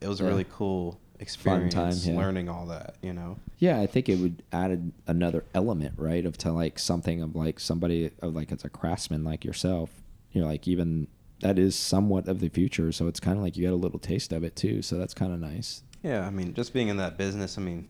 it 0.00 0.08
was 0.08 0.20
a 0.20 0.24
really 0.24 0.46
cool 0.50 0.98
Fun 1.38 1.68
time, 1.70 1.90
experience 1.92 2.06
yeah. 2.06 2.16
learning 2.16 2.48
all 2.48 2.66
that. 2.66 2.96
You 3.00 3.12
know, 3.12 3.38
Yeah, 3.58 3.78
I 3.80 3.86
think 3.86 4.08
it 4.08 4.18
would 4.18 4.42
add 4.52 4.90
another 5.06 5.44
element, 5.54 5.94
right, 5.96 6.26
of 6.26 6.36
to 6.38 6.50
like 6.50 6.80
something 6.80 7.22
of 7.22 7.36
like 7.36 7.60
somebody 7.60 8.10
of 8.20 8.34
like 8.34 8.50
as 8.50 8.64
a 8.64 8.68
craftsman 8.68 9.22
like 9.22 9.44
yourself. 9.44 9.90
You 10.32 10.40
know, 10.40 10.48
like 10.48 10.66
even 10.66 11.06
that 11.42 11.58
is 11.58 11.76
somewhat 11.76 12.26
of 12.28 12.40
the 12.40 12.48
future, 12.48 12.90
so 12.92 13.06
it's 13.06 13.20
kind 13.20 13.36
of 13.36 13.42
like 13.44 13.56
you 13.56 13.62
get 13.62 13.72
a 13.72 13.76
little 13.76 13.98
taste 13.98 14.32
of 14.32 14.42
it 14.42 14.56
too. 14.56 14.80
So 14.82 14.96
that's 14.96 15.14
kind 15.14 15.32
of 15.32 15.38
nice. 15.40 15.82
yeah. 16.02 16.26
I 16.26 16.30
mean, 16.30 16.54
just 16.54 16.72
being 16.72 16.88
in 16.88 16.96
that 16.96 17.16
business. 17.18 17.58
I 17.58 17.60
mean, 17.60 17.88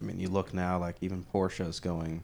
I 0.00 0.04
mean, 0.04 0.18
you 0.18 0.28
look 0.28 0.52
now, 0.54 0.78
like 0.78 0.96
even 1.00 1.24
Porsche's 1.24 1.78
going 1.80 2.22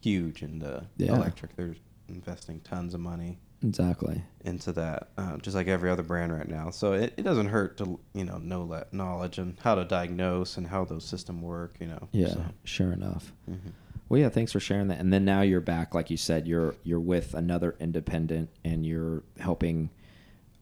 huge 0.00 0.42
into 0.42 0.84
Yeah. 0.96 1.16
electric. 1.16 1.56
They're 1.56 1.76
investing 2.08 2.60
tons 2.60 2.94
of 2.94 3.00
money 3.00 3.38
Exactly. 3.62 4.22
into 4.44 4.72
that, 4.72 5.08
uh, 5.18 5.36
just 5.38 5.54
like 5.56 5.66
every 5.68 5.90
other 5.90 6.02
brand 6.02 6.32
right 6.32 6.48
now. 6.48 6.70
So 6.70 6.92
it, 6.92 7.12
it 7.16 7.22
doesn't 7.22 7.48
hurt 7.48 7.76
to 7.78 7.98
you 8.14 8.24
know 8.24 8.38
know 8.38 8.66
that 8.68 8.92
knowledge 8.94 9.38
and 9.38 9.56
how 9.60 9.74
to 9.74 9.84
diagnose 9.84 10.56
and 10.56 10.66
how 10.66 10.84
those 10.84 11.04
systems 11.04 11.42
work. 11.42 11.74
You 11.80 11.88
know. 11.88 12.08
Yeah, 12.12 12.28
So, 12.28 12.44
sure 12.64 12.92
enough. 12.92 13.32
mhm. 13.50 13.72
Well, 14.08 14.20
yeah, 14.20 14.28
thanks 14.30 14.52
for 14.52 14.60
sharing 14.60 14.88
that. 14.88 15.00
And 15.00 15.12
then 15.12 15.24
now 15.24 15.42
you're 15.42 15.60
back, 15.60 15.94
like 15.94 16.10
you 16.10 16.16
said, 16.16 16.46
you're 16.46 16.74
you're 16.82 17.00
with 17.00 17.34
another 17.34 17.76
independent, 17.78 18.50
and 18.64 18.84
you're 18.86 19.22
helping. 19.38 19.90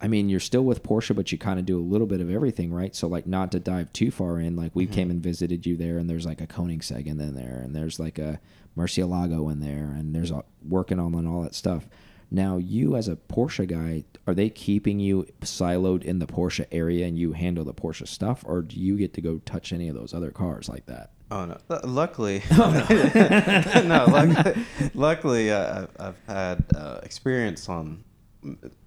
I 0.00 0.08
mean, 0.08 0.28
you're 0.28 0.40
still 0.40 0.62
with 0.64 0.82
Porsche, 0.82 1.16
but 1.16 1.32
you 1.32 1.38
kind 1.38 1.58
of 1.58 1.64
do 1.64 1.78
a 1.78 1.80
little 1.80 2.06
bit 2.06 2.20
of 2.20 2.30
everything, 2.30 2.70
right? 2.70 2.94
So, 2.94 3.08
like, 3.08 3.26
not 3.26 3.50
to 3.52 3.60
dive 3.60 3.90
too 3.94 4.10
far 4.10 4.38
in, 4.38 4.54
like 4.54 4.72
we 4.74 4.86
Mhm. 4.86 4.92
came 4.92 5.10
and 5.10 5.22
visited 5.22 5.64
you 5.64 5.74
there, 5.76 5.96
and 5.96 6.10
there's 6.10 6.26
like 6.26 6.42
a 6.42 6.46
Koenigsegg 6.46 7.06
in 7.06 7.16
there, 7.16 7.62
and 7.64 7.74
there's 7.74 7.98
like 7.98 8.18
a 8.18 8.38
Murcielago 8.76 9.50
in 9.50 9.60
there, 9.60 9.94
and 9.96 10.14
there's 10.14 10.30
a, 10.30 10.44
working 10.68 10.98
on 10.98 11.14
and 11.14 11.26
all 11.26 11.42
that 11.42 11.54
stuff. 11.54 11.88
Now, 12.36 12.58
you 12.58 12.96
as 12.96 13.08
a 13.08 13.16
Porsche 13.16 13.66
guy, 13.66 14.04
are 14.26 14.34
they 14.34 14.50
keeping 14.50 15.00
you 15.00 15.26
siloed 15.40 16.04
in 16.04 16.18
the 16.18 16.26
Porsche 16.26 16.66
area 16.70 17.06
and 17.06 17.16
you 17.18 17.32
handle 17.32 17.64
the 17.64 17.72
Porsche 17.72 18.06
stuff, 18.06 18.44
or 18.46 18.60
do 18.60 18.78
you 18.78 18.98
get 18.98 19.14
to 19.14 19.22
go 19.22 19.38
touch 19.46 19.72
any 19.72 19.88
of 19.88 19.94
those 19.94 20.12
other 20.12 20.30
cars 20.30 20.68
like 20.68 20.84
that? 20.84 21.12
Oh 21.30 21.46
no! 21.46 21.56
Lu- 21.70 21.80
Luckily, 21.84 22.42
no. 22.56 24.04
luckily, 24.08 24.64
luckily 24.94 25.50
uh, 25.50 25.86
I've, 25.98 26.20
had 26.26 26.64
uh, 26.76 27.00
experience 27.02 27.68
on 27.70 28.04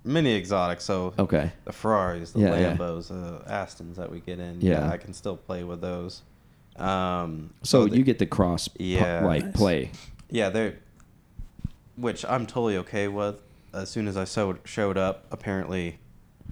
many 0.04 0.36
exotics. 0.36 0.86
So 0.86 1.14
Okay. 1.18 1.52
the 1.66 1.74
Ferraris, 1.74 2.32
the 2.32 2.42
Yeah, 2.42 2.60
yeah. 2.60 2.76
Lambos, 2.78 3.10
uh, 3.12 3.50
Astons 3.52 3.96
that 3.96 4.12
we 4.12 4.20
get 4.20 4.40
in. 4.40 4.62
Yeah. 4.62 4.88
I 4.90 4.98
can 4.98 5.14
still 5.14 5.36
play 5.38 5.64
with 5.64 5.82
those. 5.82 6.22
Um, 6.78 7.50
So 7.64 7.88
the- 7.88 7.98
you 7.98 8.04
get 8.04 8.20
to 8.20 8.26
cross, 8.28 8.70
Yeah. 8.78 9.26
like 9.26 9.44
Nice. 9.46 9.56
play. 9.56 9.92
yeah, 10.30 10.50
they're 10.50 10.76
which 12.00 12.26
I'm 12.26 12.46
totally 12.46 12.78
okay 12.78 13.08
with. 13.08 13.42
As 13.74 13.90
soon 13.90 14.08
as 14.08 14.18
I 14.18 14.24
so, 14.24 14.58
showed 14.66 14.98
up, 14.98 15.26
apparently 15.32 16.00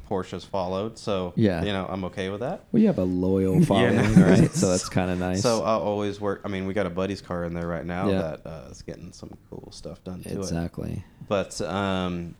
Porsche's 0.08 0.44
followed. 0.46 0.98
So 0.98 1.34
Yeah. 1.36 1.64
you 1.64 1.74
know 1.74 1.86
I'm 1.90 2.04
okay 2.06 2.30
with 2.30 2.42
that. 2.42 2.66
Well, 2.72 2.80
you 2.82 2.88
have 2.88 3.00
a 3.00 3.04
loyal 3.04 3.60
following, 3.66 3.96
Yeah. 3.96 4.22
right? 4.40 4.52
So 4.62 4.70
that's 4.70 4.88
kind 4.90 5.10
of 5.12 5.18
nice. 5.20 5.42
So 5.42 5.64
I'll 5.64 5.82
always 5.82 6.22
work. 6.22 6.42
I 6.46 6.48
mean, 6.48 6.66
we 6.68 6.74
got 6.74 6.86
a 6.86 6.90
buddy's 6.92 7.22
car 7.22 7.44
in 7.46 7.54
there 7.54 7.68
right 7.68 7.86
now 7.86 8.10
Yeah. 8.10 8.22
that 8.22 8.42
uh, 8.46 8.68
is 8.72 8.82
getting 8.84 9.12
some 9.14 9.32
cool 9.50 9.70
stuff 9.72 10.04
done 10.04 10.22
to 10.24 10.30
it. 10.30 10.38
exactly. 10.38 11.04
But 11.28 11.60
um, 11.62 12.36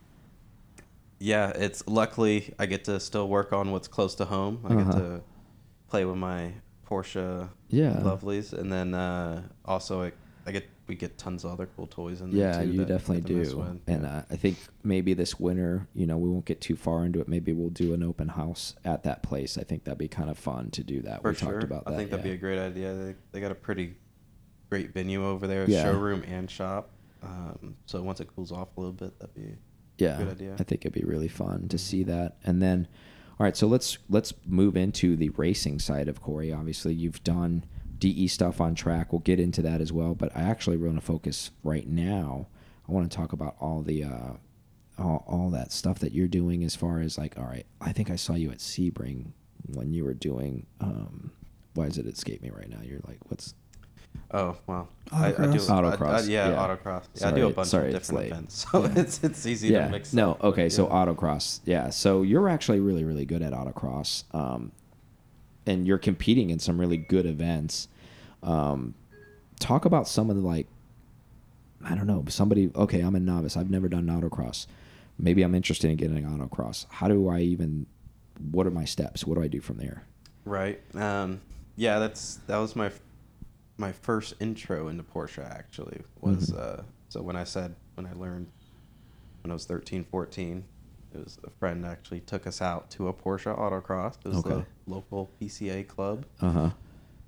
yeah, 1.20 1.50
it's 1.50 1.84
luckily 1.88 2.54
I 2.60 2.68
get 2.68 2.86
to 2.86 3.00
still 3.00 3.28
work 3.28 3.52
on 3.54 3.72
what's 3.72 3.88
close 3.88 4.16
to 4.16 4.26
home. 4.26 4.60
I 4.64 4.74
Uh-huh. 4.74 4.84
get 4.84 4.92
to 5.00 5.22
play 5.90 6.06
with 6.06 6.18
my 6.18 6.54
Porsche 6.88 7.50
Yeah. 7.70 7.94
lovelies, 8.02 8.54
and 8.54 8.72
then 8.72 8.94
uh, 8.94 9.42
also 9.66 10.04
I, 10.04 10.12
I 10.46 10.52
get 10.52 10.66
we 10.88 10.96
get 10.96 11.18
tons 11.18 11.44
of 11.44 11.52
other 11.52 11.68
cool 11.76 11.88
toys 11.88 12.22
in 12.22 12.32
there. 12.32 12.52
Yeah, 12.52 12.62
too 12.64 12.72
you 12.72 12.78
that- 12.80 12.88
definitely 12.88 13.22
do. 13.44 13.80
And 13.88 14.06
uh, 14.06 14.24
I 14.30 14.36
think 14.36 14.58
maybe 14.84 15.14
this 15.14 15.40
winter, 15.40 15.88
you 15.94 16.08
know, 16.08 16.18
we 16.18 16.30
won't 16.30 16.46
get 16.46 16.62
too 16.62 16.76
far 16.76 17.06
into 17.06 17.20
it. 17.20 17.28
Maybe 17.28 17.54
we'll 17.54 17.70
do 17.70 17.94
an 17.94 18.04
open 18.04 18.30
house 18.30 18.76
at 18.86 19.04
that 19.04 19.24
place. 19.24 19.58
I 19.58 19.64
think 19.64 19.84
that'd 19.84 19.98
be 19.98 20.08
kind 20.08 20.30
of 20.30 20.38
fun 20.38 20.72
to 20.72 20.84
do 20.84 21.02
that. 21.02 21.22
For 21.22 21.30
we 21.32 21.36
sure, 21.36 21.52
talked 21.54 21.64
about 21.64 21.86
that. 21.86 21.94
I 21.94 21.98
think 21.98 22.10
that'd 22.12 22.24
be 22.24 22.32
a 22.32 22.38
great 22.38 22.60
idea. 22.60 22.94
They, 22.94 23.16
they 23.34 23.40
got 23.42 23.52
a 23.52 23.56
pretty 23.56 23.96
great 24.70 24.94
venue 24.94 25.26
over 25.26 25.48
there, 25.48 25.70
Yeah. 25.70 25.84
showroom 25.84 26.24
and 26.28 26.50
shop. 26.50 26.90
Um, 27.24 27.76
so 27.86 28.02
once 28.02 28.20
it 28.20 28.28
cools 28.36 28.52
off 28.52 28.70
a 28.78 28.80
little 28.80 28.94
bit, 28.94 29.18
that'd 29.20 29.36
be 29.36 29.56
yeah 29.98 30.18
good 30.18 30.30
idea. 30.30 30.54
i 30.60 30.64
think 30.64 30.86
it'd 30.86 30.94
be 30.94 31.04
really 31.04 31.28
fun 31.28 31.68
to 31.68 31.76
see 31.76 32.04
that 32.04 32.38
and 32.44 32.62
then 32.62 32.88
all 33.40 33.44
right 33.44 33.58
so 33.58 33.66
let's 33.66 33.98
let's 34.10 34.32
move 34.46 34.78
into 34.78 35.16
the 35.16 35.30
racing 35.30 35.80
side 35.80 36.08
of 36.08 36.22
corey 36.22 36.54
obviously 36.54 36.94
you've 36.94 37.24
done 37.24 37.64
de 38.00 38.28
stuff 38.28 38.60
on 38.62 38.76
track 38.76 39.12
we'll 39.12 39.20
get 39.20 39.40
into 39.40 39.62
that 39.62 39.82
as 39.82 39.92
well 39.92 40.14
but 40.16 40.36
i 40.36 40.42
actually 40.42 40.78
want 40.78 40.96
to 40.96 41.02
focus 41.02 41.52
right 41.64 41.88
now 41.88 42.48
i 42.88 42.92
want 42.92 43.10
to 43.10 43.16
talk 43.16 43.34
about 43.34 43.56
all 43.60 43.82
the 43.82 44.04
uh 44.04 44.34
all, 45.00 45.24
all 45.28 45.50
that 45.52 45.72
stuff 45.72 46.00
that 46.00 46.12
you're 46.14 46.28
doing 46.28 46.64
as 46.64 46.76
far 46.76 47.00
as 47.00 47.18
like 47.18 47.38
all 47.38 47.46
right 47.46 47.66
i 47.82 47.92
think 47.92 48.10
i 48.10 48.16
saw 48.16 48.34
you 48.34 48.50
at 48.52 48.58
sebring 48.58 49.32
when 49.74 49.94
you 49.94 50.04
were 50.04 50.14
doing 50.14 50.66
um 50.82 51.32
why 51.76 51.86
does 51.88 51.98
it 51.98 52.06
escape 52.08 52.42
me 52.42 52.50
right 52.50 52.70
now 52.70 52.80
you're 52.84 53.02
like 53.08 53.20
what's 53.30 53.54
Oh 54.32 54.58
wow! 54.66 54.88
I, 55.12 55.28
I 55.28 55.32
do 55.32 55.38
Autocross? 55.38 55.70
I- 55.70 55.78
I- 55.78 55.96
Autocross, 55.96 56.28
yeah, 56.28 56.50
yeah. 56.50 56.56
autocross. 56.56 57.04
Yeah, 57.16 57.28
I 57.28 57.32
do 57.32 57.48
a 57.48 57.50
bunch 57.52 57.68
sorry, 57.70 57.94
of 57.94 58.00
different 58.00 58.20
late. 58.22 58.32
events, 58.32 58.66
so 58.72 58.84
Yeah. 58.84 58.94
it's 58.96 59.24
it's 59.24 59.46
easy 59.46 59.68
yeah 59.70 59.86
to 59.86 59.92
mix. 59.92 60.12
no 60.12 60.32
up, 60.32 60.44
okay 60.44 60.70
so 60.70 60.88
yeah. 60.88 60.94
autocross 60.94 61.60
yeah 61.66 61.90
so 61.92 62.24
you're 62.24 62.50
actually 62.50 62.80
really 62.80 63.04
really 63.06 63.26
good 63.26 63.42
at 63.42 63.54
autocross 63.54 64.24
um 64.34 64.72
and 65.68 65.86
you're 65.88 65.98
competing 65.98 66.50
in 66.50 66.60
some 66.60 66.80
really 66.80 66.98
good 66.98 67.26
events 67.26 67.88
um 68.44 68.94
talk 69.60 69.86
about 69.86 70.08
some 70.08 70.30
of 70.30 70.36
the 70.36 70.42
like 70.42 70.68
i 71.84 71.94
don't 71.96 72.08
know 72.08 72.24
somebody 72.30 72.72
okay 72.76 73.02
i'm 73.02 73.16
a 73.16 73.20
novice 73.20 73.58
i've 73.58 73.70
never 73.70 73.88
done 73.88 74.06
autocross 74.08 74.66
maybe 75.20 75.42
i'm 75.44 75.54
interested 75.56 75.90
in 75.90 75.98
getting 75.98 76.18
an 76.18 76.38
autocross 76.40 76.86
how 76.90 77.08
do 77.08 77.28
i 77.30 77.40
even 77.40 77.86
what 78.52 78.66
are 78.68 78.72
my 78.72 78.86
steps 78.86 79.26
what 79.26 79.36
do 79.36 79.44
i 79.44 79.48
do 79.48 79.60
from 79.62 79.78
there 79.78 80.04
Right. 80.46 80.80
Um, 80.96 81.42
yeah, 81.76 82.00
that's 82.00 82.40
that 82.48 82.56
was 82.58 82.74
my 82.74 82.90
my 83.78 83.92
first 83.92 84.34
intro 84.40 84.88
into 84.88 85.04
Porsche. 85.04 85.44
Actually, 85.44 86.04
was 86.22 86.52
Mhm. 86.52 86.58
uh, 86.58 86.84
so 87.10 87.22
when 87.22 87.36
I 87.36 87.44
said 87.44 87.76
when 87.96 88.06
I 88.06 88.14
learned 88.14 88.48
when 89.44 89.52
I 89.52 89.54
was 89.54 89.66
13, 89.66 90.06
14, 90.06 90.64
it 91.18 91.24
was 91.24 91.38
a 91.44 91.50
friend 91.50 91.86
actually 91.86 92.20
took 92.22 92.48
us 92.48 92.62
out 92.62 92.90
to 92.92 93.08
a 93.08 93.14
Porsche 93.14 93.54
autocross. 93.58 94.16
It 94.24 94.30
was 94.30 94.38
Okay. 94.40 94.50
the 94.50 94.66
local 94.86 95.30
PCA 95.42 95.88
club. 95.88 96.26
uh-huh 96.42 96.70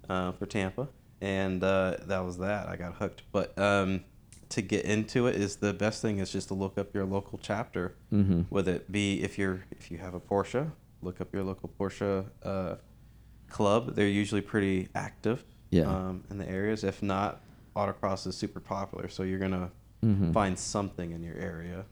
uh, 0.09 0.31
for 0.31 0.47
Tampa, 0.47 0.87
and 1.21 1.63
uh, 1.63 1.95
that 2.07 2.19
was 2.25 2.39
that. 2.39 2.67
I 2.67 2.75
got 2.77 2.95
hooked. 2.95 3.21
But 3.31 3.55
um, 3.59 4.03
to 4.49 4.61
get 4.63 4.85
into 4.85 5.27
it 5.27 5.35
is 5.35 5.57
the 5.57 5.71
best 5.71 6.01
thing 6.01 6.17
is 6.17 6.31
just 6.31 6.47
to 6.47 6.55
look 6.55 6.79
up 6.79 6.95
your 6.95 7.05
local 7.05 7.37
chapter. 7.39 7.93
Mhm. 8.11 8.45
Whether 8.49 8.73
it 8.73 8.91
be 8.91 9.21
if 9.21 9.37
you're 9.37 9.65
if 9.69 9.91
you 9.91 9.99
have 9.99 10.15
a 10.15 10.19
Porsche, 10.19 10.71
look 11.03 11.21
up 11.21 11.31
your 11.31 11.43
local 11.43 11.69
Porsche 11.79 12.25
uh, 12.41 12.75
club. 13.49 13.93
They're 13.93 14.07
usually 14.07 14.41
pretty 14.41 14.87
active. 14.95 15.45
Yeah. 15.69 15.83
Um, 15.83 16.23
in 16.31 16.39
the 16.39 16.49
areas. 16.49 16.83
If 16.83 17.03
not, 17.03 17.41
autocross 17.75 18.25
is 18.25 18.35
super 18.35 18.59
popular, 18.59 19.09
so 19.09 19.21
you're 19.21 19.37
gonna 19.37 19.69
Mhm. 20.03 20.33
find 20.33 20.57
something 20.57 21.11
in 21.11 21.21
your 21.21 21.35
area. 21.35 21.85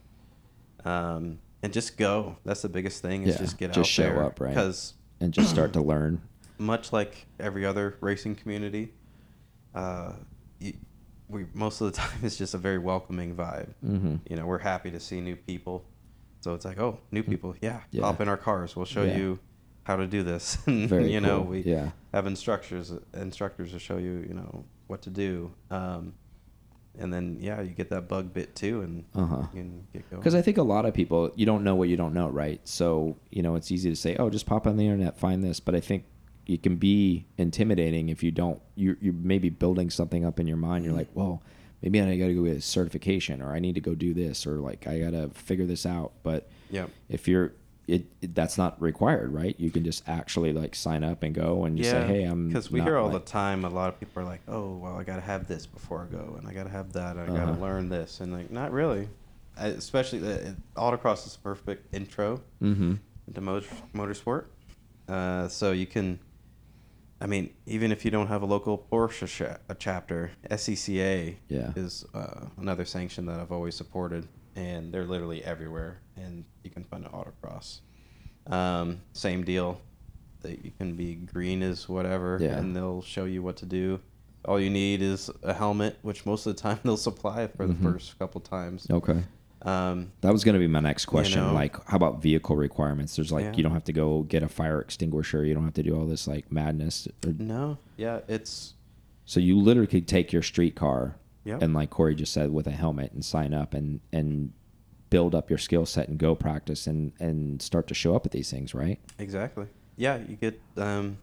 Um, 0.86 1.38
and 1.63 1.74
just 1.74 1.98
go. 1.98 2.38
That's 2.46 2.62
the 2.62 2.70
biggest 2.70 3.02
thing. 3.02 3.24
Is 3.24 3.36
Yeah, 3.36 3.41
just 3.41 3.58
get 3.58 3.67
just 3.74 3.80
out 3.80 3.86
show 3.88 4.04
there. 4.04 4.24
up, 4.24 4.39
right? 4.39 4.50
Because 4.50 4.93
and 5.20 5.34
just 5.34 5.50
start 5.50 5.74
to 5.74 5.82
learn 5.82 6.22
much 6.58 6.93
like 6.93 7.26
every 7.39 7.65
other 7.65 7.98
racing 8.02 8.36
community, 8.36 8.93
uh, 9.76 10.13
you, 10.60 10.74
we 11.30 11.46
most 11.54 11.82
of 11.82 11.91
the 11.91 11.98
time 11.98 12.20
it's 12.24 12.38
just 12.38 12.54
a 12.54 12.58
very 12.58 12.78
welcoming 12.78 13.36
vibe. 13.36 13.74
Mhm. 13.86 14.20
You 14.30 14.36
know, 14.38 14.46
we're 14.46 14.60
happy 14.60 14.91
to 14.91 15.00
see 15.00 15.22
new 15.22 15.36
people, 15.36 15.86
so 16.41 16.54
it's 16.54 16.65
like, 16.65 16.80
oh, 16.80 17.00
new 17.12 17.24
people, 17.24 17.56
yeah. 17.62 17.82
Yeah. 17.91 18.04
hop 18.04 18.22
in 18.22 18.28
our 18.28 18.38
cars. 18.38 18.76
We'll 18.76 18.86
show 18.86 19.04
Yeah. 19.04 19.17
you 19.17 19.39
how 19.84 19.96
to 19.96 20.06
do 20.08 20.22
this. 20.24 20.58
And, 20.67 20.89
Very 20.89 21.12
you 21.13 21.22
know, 21.22 21.38
cool. 21.41 21.48
we 21.52 21.62
Yeah. 21.62 21.91
have 22.13 22.28
instructors 22.28 22.93
instructors 23.13 23.72
to 23.72 23.80
show 23.80 23.98
you, 23.98 24.26
you 24.28 24.34
know, 24.34 24.65
what 24.88 25.02
to 25.04 25.10
do. 25.10 25.52
Um, 25.72 26.13
and 26.99 27.13
then 27.13 27.38
yeah, 27.39 27.62
you 27.62 27.69
get 27.71 27.89
that 27.89 28.07
bug 28.07 28.33
bit 28.33 28.55
too, 28.55 28.81
and 28.81 29.03
Uh-huh. 29.15 29.41
you 29.53 29.62
can 29.62 29.88
get 29.93 30.10
going. 30.10 30.21
Because 30.21 30.36
I 30.36 30.41
think 30.41 30.57
a 30.57 30.63
lot 30.63 30.86
of 30.86 30.93
people, 30.93 31.31
you 31.36 31.45
don't 31.45 31.63
know 31.63 31.75
what 31.75 31.89
you 31.89 31.97
don't 31.97 32.13
know, 32.13 32.29
right? 32.29 32.60
So, 32.67 33.17
you 33.31 33.41
know, 33.43 33.55
it's 33.55 33.71
easy 33.71 33.89
to 33.89 33.95
say, 33.95 34.15
oh, 34.17 34.29
just 34.29 34.45
pop 34.45 34.67
on 34.67 34.77
the 34.77 34.83
internet, 34.86 35.17
find 35.17 35.43
this. 35.43 35.60
But 35.60 35.75
I 35.75 35.79
think 35.79 36.05
it 36.45 36.63
can 36.63 36.77
be 36.77 37.25
intimidating 37.38 38.10
if 38.10 38.23
you 38.23 38.31
don't, 38.31 38.62
you're, 38.75 38.97
you're 39.01 39.13
maybe 39.13 39.49
building 39.49 39.89
something 39.89 40.25
up 40.25 40.39
in 40.39 40.47
your 40.47 40.57
mind. 40.57 40.86
You're 40.86 40.93
like, 40.93 41.10
well, 41.13 41.41
maybe 41.81 41.99
I 42.01 42.17
got 42.17 42.27
to 42.27 42.33
go 42.33 42.43
get 42.43 42.57
a 42.57 42.62
certification 42.62 43.41
or 43.41 43.53
I 43.53 43.60
need 43.60 43.75
to 43.75 43.81
go 43.81 43.95
do 43.95 44.13
this 44.13 44.47
or 44.47 44.57
like 44.60 44.88
I 44.88 44.99
got 44.99 45.12
to 45.12 45.29
figure 45.29 45.65
this 45.65 45.86
out. 45.86 46.13
But 46.23 46.49
yeah, 46.71 46.88
if 47.10 47.27
you're, 47.27 47.53
it, 47.88 48.06
it- 48.21 48.36
that's 48.36 48.58
not 48.58 48.80
required, 48.82 49.32
right? 49.32 49.56
You 49.60 49.71
can 49.71 49.84
just 49.84 50.08
actually 50.08 50.52
like 50.54 50.76
sign 50.76 51.04
up 51.04 51.23
and 51.23 51.34
go 51.34 51.63
and 51.65 51.78
just 51.78 51.89
say, 51.89 52.06
hey, 52.06 52.23
I'm. 52.23 52.50
because 52.50 52.69
we 52.71 52.82
hear 52.82 52.97
all 52.97 53.10
like- 53.10 53.26
the 53.26 53.32
time. 53.32 53.63
A 53.65 53.69
lot 53.69 53.89
of 53.93 54.00
people 54.00 54.21
are 54.21 54.26
like, 54.26 54.41
"Oh, 54.47 54.76
well, 54.76 54.97
I 54.97 55.04
gotta 55.04 55.21
have 55.21 55.47
this 55.47 55.65
before 55.65 56.08
I 56.10 56.13
go, 56.13 56.36
and 56.38 56.47
I 56.47 56.54
gotta 56.54 56.69
have 56.69 56.93
that, 56.93 57.15
and 57.15 57.32
I 57.32 57.34
Uh-huh. 57.36 57.45
gotta 57.45 57.62
learn 57.62 57.89
this," 57.89 58.19
and 58.19 58.34
like, 58.34 58.52
not 58.52 58.71
really. 58.71 59.08
I, 59.58 59.67
especially 59.67 60.19
the, 60.19 60.56
autocross 60.76 61.26
is 61.26 61.36
a 61.36 61.39
perfect 61.39 61.93
intro 61.95 62.41
Mhm. 62.62 63.00
into 63.28 63.41
motor, 63.41 63.67
motorsport. 63.95 64.45
Uh, 65.08 65.47
so 65.47 65.71
you 65.71 65.88
can, 65.88 66.19
I 67.21 67.26
mean, 67.26 67.50
even 67.65 67.91
if 67.91 68.04
you 68.06 68.12
don't 68.12 68.28
have 68.28 68.41
a 68.43 68.45
local 68.45 68.86
Porsche 68.91 69.26
cha- 69.28 69.58
chapter, 69.80 70.32
SCCA 70.52 71.38
Yeah. 71.47 71.71
is 71.76 72.06
uh, 72.13 72.47
another 72.58 72.86
sanction 72.86 73.26
that 73.28 73.39
I've 73.39 73.52
always 73.52 73.73
supported, 73.76 74.28
and 74.58 74.91
they're 74.91 75.06
literally 75.06 75.43
everywhere, 75.43 76.00
and 76.17 76.43
you 76.63 76.72
can 76.72 76.84
find 76.84 77.06
an 77.06 77.12
autocross. 77.12 77.80
Um, 78.48 79.02
same 79.13 79.43
deal. 79.43 79.80
That 80.41 80.63
you 80.65 80.72
can 80.78 80.96
be 80.96 81.15
green 81.15 81.62
as 81.63 81.88
whatever, 81.88 82.38
Yeah. 82.41 82.58
and 82.58 82.76
they'll 82.76 83.02
show 83.02 83.26
you 83.26 83.41
what 83.43 83.58
to 83.58 83.65
do. 83.65 84.00
All 84.46 84.60
you 84.60 84.70
need 84.70 85.02
is 85.02 85.30
a 85.43 85.54
helmet, 85.54 85.98
which 86.02 86.26
most 86.26 86.46
of 86.46 86.56
the 86.56 86.62
time 86.62 86.80
they'll 86.84 86.98
supply 86.98 87.48
for 87.48 87.65
Mhm. 87.67 87.78
the 87.78 87.84
first 87.91 88.17
couple 88.20 88.41
times. 88.41 88.88
Okay. 88.89 89.24
Um, 89.63 90.12
That 90.22 90.32
was 90.32 90.43
going 90.43 90.54
to 90.54 90.60
be 90.60 90.67
my 90.67 90.80
next 90.80 91.06
question. 91.06 91.41
know? 91.41 91.54
like, 91.54 91.76
how 91.88 91.98
about 91.98 92.22
vehicle 92.22 92.56
requirements? 92.56 93.15
There's 93.15 93.32
like, 93.32 93.46
Yeah. 93.46 93.54
you 93.56 93.63
don't 93.63 93.74
have 93.74 93.84
to 93.86 93.93
go 93.93 94.22
get 94.24 94.43
a 94.43 94.48
fire 94.48 94.80
extinguisher. 94.80 95.43
You 95.43 95.54
don't 95.56 95.63
have 95.65 95.74
to 95.74 95.84
do 95.84 95.96
all 95.96 96.06
this 96.06 96.28
like 96.28 96.52
madness. 96.52 97.08
Or- 97.26 97.34
no, 97.34 97.78
yeah, 97.98 98.20
it's 98.28 98.74
So 99.26 99.39
you 99.39 99.60
literally 99.60 99.88
could 99.88 100.08
take 100.08 100.32
your 100.32 100.43
street 100.43 100.76
car 100.76 101.15
Yep. 101.47 101.62
and, 101.62 101.73
like 101.73 101.89
Corey 101.89 102.13
just 102.15 102.33
said, 102.33 102.51
with 102.51 102.67
a 102.67 102.71
helmet 102.71 103.12
and 103.13 103.23
sign 103.23 103.53
up 103.53 103.73
and 103.73 103.99
and 104.12 104.51
build 105.10 105.33
up 105.33 105.49
your 105.49 105.57
skill 105.57 105.86
set 105.86 106.10
and 106.10 106.17
go 106.17 106.36
practice 106.36 106.86
and 106.88 107.13
and 107.19 107.62
start 107.62 107.88
to 107.88 107.93
show 107.93 108.15
up 108.15 108.25
at 108.25 108.31
these 108.33 108.51
things, 108.51 108.73
right? 108.73 108.99
Exactly. 109.17 109.65
Yeah, 109.95 110.17
you 110.27 110.36
get 110.36 110.60
um, 110.75 111.17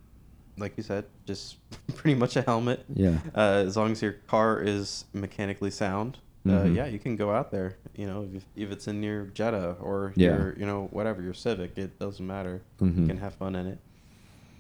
like 0.57 0.77
you 0.77 0.83
said, 0.83 1.05
just 1.27 1.57
pretty 1.95 2.15
much 2.19 2.37
a 2.37 2.43
helmet. 2.43 2.85
Yeah. 2.95 3.19
Uh, 3.35 3.65
as 3.67 3.77
long 3.77 3.93
as 3.93 4.01
your 4.03 4.13
car 4.27 4.61
is 4.61 5.05
mechanically 5.13 5.71
sound, 5.71 6.19
uh, 6.47 6.51
Mhm. 6.51 6.75
yeah, 6.77 6.87
you 6.87 6.99
can 6.99 7.17
go 7.17 7.31
out 7.33 7.51
there. 7.51 7.77
You 7.97 8.07
know, 8.07 8.29
if, 8.35 8.45
if 8.57 8.71
it's 8.73 8.89
in 8.89 9.03
your 9.03 9.27
Jetta 9.27 9.77
or 9.81 10.13
Yeah. 10.17 10.29
your, 10.37 10.59
you 10.59 10.65
know, 10.67 10.89
whatever 10.93 11.21
your 11.23 11.35
Civic, 11.35 11.77
it 11.77 11.99
doesn't 11.99 12.27
matter. 12.27 12.63
Mhm. 12.81 13.01
You 13.03 13.07
can 13.07 13.19
have 13.19 13.35
fun 13.35 13.55
in 13.57 13.67
it. 13.67 13.79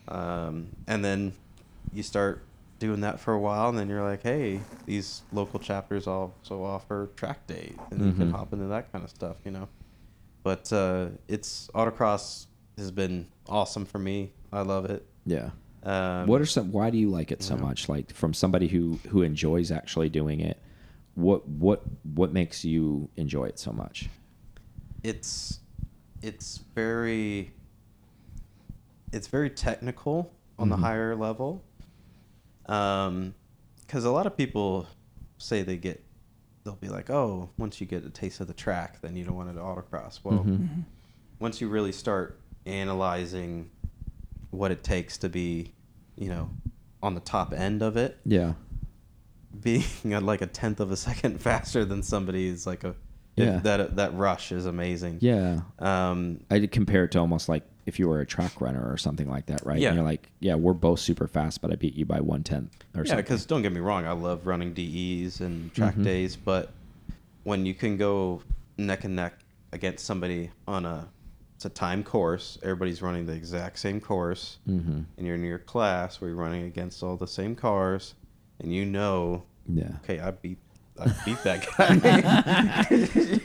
Um, 0.08 0.68
and 0.86 1.04
then 1.04 1.32
you 1.92 2.02
start 2.02 2.42
doing 2.84 3.00
that 3.00 3.18
for 3.18 3.32
a 3.32 3.38
while, 3.40 3.70
and 3.70 3.78
then 3.78 3.88
you're 3.88 4.02
like, 4.02 4.22
hey, 4.22 4.60
these 4.84 5.22
local 5.32 5.58
chapters 5.58 6.06
also 6.06 6.62
offer 6.62 7.08
track 7.16 7.46
days, 7.46 7.74
and 7.90 8.04
you 8.04 8.12
can 8.12 8.28
Mhm. 8.28 8.32
hop 8.32 8.52
into 8.52 8.66
that 8.66 8.92
kind 8.92 9.02
of 9.04 9.10
stuff, 9.10 9.36
you 9.44 9.50
know. 9.50 9.68
But 10.42 10.70
uh, 10.72 11.08
it's 11.26 11.70
autocross 11.74 12.46
has 12.76 12.90
been 12.90 13.28
awesome 13.48 13.86
for 13.86 13.98
me. 13.98 14.32
I 14.52 14.60
love 14.60 14.84
it. 14.84 15.06
Yeah. 15.24 15.50
Um, 15.82 16.26
what 16.26 16.40
are 16.42 16.46
some? 16.46 16.70
Why 16.72 16.90
do 16.90 16.98
you 16.98 17.08
like 17.08 17.32
it 17.32 17.42
so 17.42 17.56
much? 17.56 17.88
Like 17.88 18.12
from 18.12 18.34
somebody 18.34 18.68
who 18.68 18.98
who 19.08 19.22
enjoys 19.22 19.70
actually 19.70 20.10
doing 20.10 20.40
it, 20.40 20.58
what 21.14 21.48
what 21.48 21.82
what 22.14 22.32
makes 22.32 22.64
you 22.64 23.08
enjoy 23.16 23.44
it 23.46 23.58
so 23.58 23.72
much? 23.72 24.08
it's 25.02 25.60
it's 26.22 26.60
very 26.74 27.52
it's 29.12 29.26
very 29.28 29.50
technical 29.50 30.32
on 30.58 30.68
Mhm. 30.68 30.70
the 30.70 30.76
higher 30.78 31.14
level 31.14 31.62
um 32.66 33.34
because 33.80 34.04
a 34.04 34.10
lot 34.10 34.26
of 34.26 34.36
people 34.36 34.86
say 35.38 35.62
they 35.62 35.76
get 35.76 36.02
they'll 36.64 36.74
be 36.76 36.88
like 36.88 37.10
oh 37.10 37.50
once 37.58 37.80
you 37.80 37.86
get 37.86 38.04
a 38.04 38.10
taste 38.10 38.40
of 38.40 38.46
the 38.46 38.54
track 38.54 39.00
then 39.02 39.14
you 39.16 39.24
don't 39.24 39.36
want 39.36 39.50
it 39.50 39.54
to 39.54 39.60
autocross 39.60 40.20
well 40.24 40.44
Mhm. 40.44 40.84
once 41.38 41.60
you 41.60 41.68
really 41.68 41.92
start 41.92 42.40
analyzing 42.64 43.70
what 44.50 44.70
it 44.70 44.82
takes 44.82 45.18
to 45.18 45.28
be 45.28 45.72
you 46.16 46.28
know 46.28 46.48
on 47.02 47.14
the 47.14 47.20
top 47.20 47.52
end 47.52 47.82
of 47.82 47.96
it 47.98 48.18
Yeah. 48.24 48.54
being 49.60 49.84
at 50.12 50.22
like 50.32 50.40
a 50.40 50.46
tenth 50.46 50.80
of 50.80 50.90
a 50.90 50.96
second 50.96 51.40
faster 51.48 51.84
than 51.84 52.02
somebody 52.02 52.46
is 52.48 52.66
like 52.66 52.84
a 52.84 52.94
Yeah. 53.36 53.58
that 53.60 53.96
that 53.96 54.14
rush 54.14 54.52
is 54.52 54.66
amazing 54.66 55.18
Yeah. 55.20 55.60
um 55.78 56.40
I'd 56.50 56.70
compare 56.70 57.04
it 57.04 57.12
to 57.12 57.18
almost 57.18 57.48
like 57.48 57.64
if 57.86 57.98
you 57.98 58.08
were 58.08 58.20
a 58.20 58.26
track 58.26 58.60
runner 58.60 58.82
or 58.90 58.96
something 58.96 59.28
like 59.28 59.44
that, 59.46 59.60
right? 59.66 59.78
Yeah. 59.78 59.88
And 59.88 59.96
you're 59.96 60.06
like, 60.06 60.30
yeah, 60.40 60.54
we're 60.54 60.72
both 60.72 61.00
super 61.00 61.26
fast, 61.28 61.60
but 61.60 61.70
I 61.70 61.74
beat 61.76 61.92
you 61.94 62.06
by 62.06 62.18
one 62.20 62.42
tenth 62.42 62.74
or 62.94 63.02
yeah 63.02 63.08
something. 63.08 63.16
because 63.24 63.44
don't 63.44 63.60
get 63.62 63.72
me 63.72 63.80
wrong 63.80 64.06
i 64.06 64.12
love 64.12 64.46
running 64.46 64.72
des 64.72 65.44
and 65.44 65.72
track 65.74 65.94
Mhm. 65.96 66.04
days 66.04 66.34
but 66.36 66.70
when 67.42 67.66
you 67.66 67.74
can 67.74 67.96
go 67.96 68.42
neck 68.78 69.04
and 69.04 69.14
neck 69.16 69.34
against 69.72 70.04
somebody 70.06 70.50
on 70.66 70.86
a 70.86 71.08
it's 71.56 71.64
a 71.66 71.68
time 71.68 72.02
course 72.02 72.58
everybody's 72.62 73.02
running 73.02 73.26
the 73.26 73.32
exact 73.34 73.78
same 73.78 74.00
course 74.00 74.58
Mm-hmm. 74.68 75.00
and 75.16 75.26
you're 75.26 75.34
in 75.36 75.44
your 75.44 75.58
class 75.58 76.20
where 76.20 76.30
you're 76.30 76.38
running 76.38 76.64
against 76.64 77.02
all 77.02 77.16
the 77.16 77.26
same 77.28 77.54
cars 77.54 78.14
and 78.60 78.72
you 78.72 78.84
know 78.86 79.42
Yeah. 79.68 79.92
okay 80.02 80.20
i 80.20 80.30
beat 80.30 80.58
i 80.98 81.12
beat 81.24 81.42
that 81.42 81.66
guy 81.76 82.86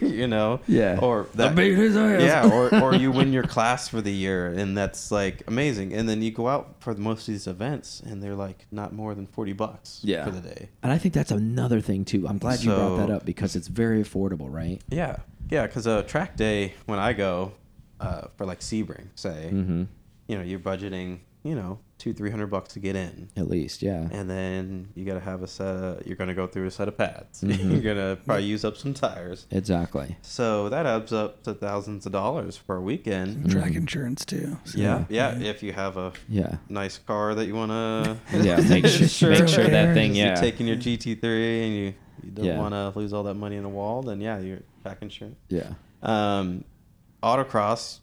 you 0.06 0.26
know 0.28 0.60
Yeah. 0.68 0.98
or 1.02 1.22
I 1.34 1.36
that 1.36 1.54
beat 1.56 1.74
his 1.76 1.96
ass. 1.96 2.22
yeah 2.22 2.48
or, 2.48 2.74
or 2.82 2.94
you 2.94 3.10
win 3.10 3.32
your 3.32 3.42
class 3.42 3.88
for 3.88 4.00
the 4.00 4.12
year 4.12 4.48
and 4.48 4.76
that's 4.76 5.10
like 5.10 5.42
amazing 5.48 5.92
and 5.92 6.08
then 6.08 6.22
you 6.22 6.30
go 6.30 6.48
out 6.48 6.76
for 6.80 6.94
most 6.94 7.22
of 7.28 7.34
these 7.34 7.46
events 7.46 8.00
and 8.06 8.22
they're 8.22 8.36
like 8.36 8.66
not 8.70 8.92
more 8.92 9.14
than 9.14 9.26
40 9.26 9.52
bucks 9.54 10.00
Yeah. 10.04 10.24
for 10.24 10.30
the 10.30 10.40
day 10.40 10.68
And 10.82 10.92
I 10.92 10.98
think 10.98 11.12
that's 11.14 11.30
another 11.32 11.80
thing 11.80 12.04
too. 12.04 12.28
I'm 12.28 12.38
glad 12.38 12.62
you 12.62 12.70
brought 12.70 12.98
that 12.98 13.10
up 13.10 13.24
because 13.24 13.56
it's 13.56 13.68
very 13.68 14.02
affordable, 14.02 14.48
right? 14.52 14.80
yeah 14.88 15.16
yeah 15.50 15.66
because 15.66 15.86
a 15.86 16.04
track 16.04 16.36
day 16.36 16.74
when 16.86 16.98
i 17.00 17.12
go 17.12 17.52
uh, 17.98 18.28
for 18.36 18.46
like 18.46 18.60
sebring 18.60 19.08
say 19.16 19.50
Mm-hmm. 19.52 19.82
you 20.28 20.36
know 20.38 20.44
you're 20.44 20.60
budgeting 20.60 21.18
you 21.42 21.54
know 21.56 21.80
two 22.00 22.12
three 22.12 22.30
hundred 22.30 22.48
bucks 22.48 22.72
to 22.74 22.80
get 22.80 22.96
in 22.96 23.28
At 23.36 23.48
least, 23.48 23.82
yeah. 23.82 24.08
and 24.10 24.28
then 24.28 24.88
you 24.96 25.04
got 25.04 25.14
to 25.14 25.20
have 25.20 25.42
a 25.42 25.46
set 25.46 25.66
of, 25.66 26.06
you're 26.06 26.16
going 26.16 26.28
to 26.28 26.34
go 26.34 26.46
through 26.48 26.66
a 26.66 26.70
set 26.70 26.88
of 26.88 26.96
pads 26.98 27.42
Mhm. 27.44 27.70
you're 27.70 27.80
going 27.82 27.96
to 27.98 28.18
probably 28.24 28.44
use 28.46 28.64
up 28.64 28.76
some 28.76 28.94
tires 28.94 29.46
Exactly. 29.50 30.16
so 30.22 30.68
that 30.70 30.86
adds 30.86 31.12
up 31.12 31.42
to 31.44 31.54
thousands 31.54 32.06
of 32.06 32.12
dollars 32.12 32.56
for 32.56 32.76
a 32.76 32.80
weekend 32.80 33.50
Track 33.50 33.72
Mhm. 33.72 33.76
insurance 33.76 34.24
too. 34.24 34.56
So, 34.64 34.78
yeah 34.78 35.04
yeah 35.08 35.38
if 35.38 35.62
you 35.62 35.72
have 35.72 35.96
a 35.96 36.12
Yeah. 36.28 36.56
nice 36.68 36.98
car 36.98 37.34
that 37.34 37.46
you 37.46 37.54
want 37.54 37.70
to 37.70 38.16
Yeah. 38.42 38.60
Make 38.60 38.86
sure, 39.16 39.30
make 39.30 39.48
sure 39.48 39.68
that 39.68 39.94
thing. 39.94 40.14
Yeah 40.14 40.26
you're 40.28 40.36
taking 40.36 40.66
your 40.66 40.76
GT3 40.76 41.24
and 41.66 41.74
you, 41.74 41.94
you 42.24 42.30
don't 42.32 42.44
Yeah. 42.46 42.58
want 42.58 42.72
to 42.74 42.98
lose 42.98 43.12
all 43.12 43.22
that 43.24 43.34
money 43.34 43.56
in 43.56 43.64
a 43.64 43.68
wall, 43.68 44.02
then 44.02 44.20
yeah, 44.20 44.38
you're 44.38 44.60
back 44.82 44.98
insurance. 45.02 45.36
Yeah. 45.48 45.70
Um, 46.02 46.64
autocross, 47.22 48.00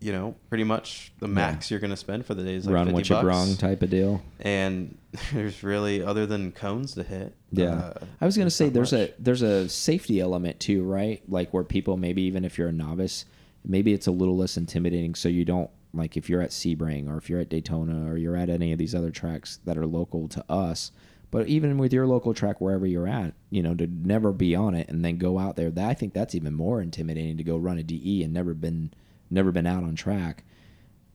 you 0.00 0.12
know, 0.12 0.34
pretty 0.50 0.64
much 0.64 1.12
the 1.20 1.28
max 1.28 1.70
you're 1.70 1.80
going 1.80 1.90
to 1.90 1.96
spend 1.96 2.26
for 2.26 2.34
the 2.34 2.42
day 2.44 2.54
is 2.54 2.66
like 2.66 2.74
Run 2.74 2.86
50 2.86 2.94
what 2.94 3.08
you 3.08 3.14
bucks. 3.14 3.24
brung 3.24 3.56
type 3.56 3.82
of 3.82 3.90
deal. 3.90 4.22
And 4.40 4.96
there's 5.32 5.62
really, 5.62 6.02
other 6.02 6.26
than 6.26 6.52
cones 6.52 6.94
to 6.94 7.02
hit. 7.02 7.34
Yeah. 7.50 7.74
uh, 7.74 8.04
I 8.20 8.26
was 8.26 8.36
gonna 8.36 8.50
say 8.50 8.68
there's 8.68 8.92
much. 8.92 9.10
a 9.10 9.14
there's 9.18 9.42
a 9.42 9.68
safety 9.68 10.20
element 10.20 10.60
too, 10.60 10.82
right? 10.82 11.22
Like 11.28 11.54
where 11.54 11.64
people 11.64 11.96
maybe 11.96 12.22
even 12.22 12.44
if 12.44 12.58
you're 12.58 12.68
a 12.68 12.72
novice, 12.72 13.24
maybe 13.64 13.92
it's 13.94 14.06
a 14.06 14.10
little 14.10 14.36
less 14.36 14.56
intimidating. 14.58 15.14
So 15.14 15.28
you 15.30 15.44
don't 15.44 15.70
like 15.94 16.16
if 16.18 16.28
you're 16.28 16.42
at 16.42 16.50
Sebring 16.50 17.08
or 17.08 17.16
if 17.16 17.30
you're 17.30 17.40
at 17.40 17.48
Daytona 17.48 18.10
or 18.10 18.18
you're 18.18 18.36
at 18.36 18.50
any 18.50 18.72
of 18.72 18.78
these 18.78 18.94
other 18.94 19.10
tracks 19.10 19.60
that 19.64 19.78
are 19.78 19.86
local 19.86 20.28
to 20.28 20.44
us. 20.50 20.92
But 21.30 21.48
even 21.48 21.78
with 21.78 21.92
your 21.92 22.06
local 22.06 22.34
track, 22.34 22.60
wherever 22.60 22.86
you're 22.86 23.08
at, 23.08 23.32
you 23.50 23.62
know, 23.62 23.74
to 23.74 23.86
never 23.86 24.32
be 24.32 24.54
on 24.54 24.74
it 24.74 24.88
and 24.88 25.04
then 25.04 25.16
go 25.16 25.38
out 25.38 25.56
there, 25.56 25.70
that 25.70 25.88
I 25.88 25.94
think 25.94 26.12
that's 26.12 26.34
even 26.34 26.54
more 26.54 26.80
intimidating 26.82 27.36
to 27.38 27.42
go 27.44 27.56
run 27.56 27.78
a 27.78 27.82
DE 27.82 28.22
and 28.22 28.32
never 28.32 28.54
been 28.54 28.92
never 29.30 29.52
been 29.52 29.66
out 29.66 29.82
on 29.82 29.94
track 29.96 30.44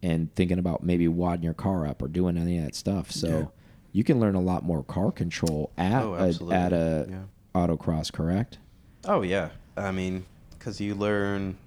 and 0.04 0.34
thinking 0.36 0.58
about 0.60 0.84
maybe 0.84 1.08
wadding 1.08 1.43
your 1.43 1.54
car 1.54 1.86
up 1.86 2.02
or 2.02 2.08
doing 2.08 2.38
any 2.38 2.58
of 2.58 2.65
that 2.65 2.76
stuff. 2.76 3.12
So 3.12 3.28
Yeah. 3.28 3.45
you 3.91 4.04
can 4.04 4.19
learn 4.19 4.36
a 4.36 4.41
lot 4.41 4.63
more 4.63 4.84
car 4.84 5.12
control 5.12 5.71
at 5.78 6.02
Oh, 6.04 6.13
a, 6.15 6.54
at 6.54 6.74
a 6.74 7.08
Yeah. 7.10 7.24
autocross, 7.56 8.12
correct? 8.12 8.58
Oh 9.06 9.21
yeah, 9.21 9.50
I 9.76 9.91
mean, 9.91 10.26
because 10.52 10.80
you 10.80 10.95
learn, 10.95 11.58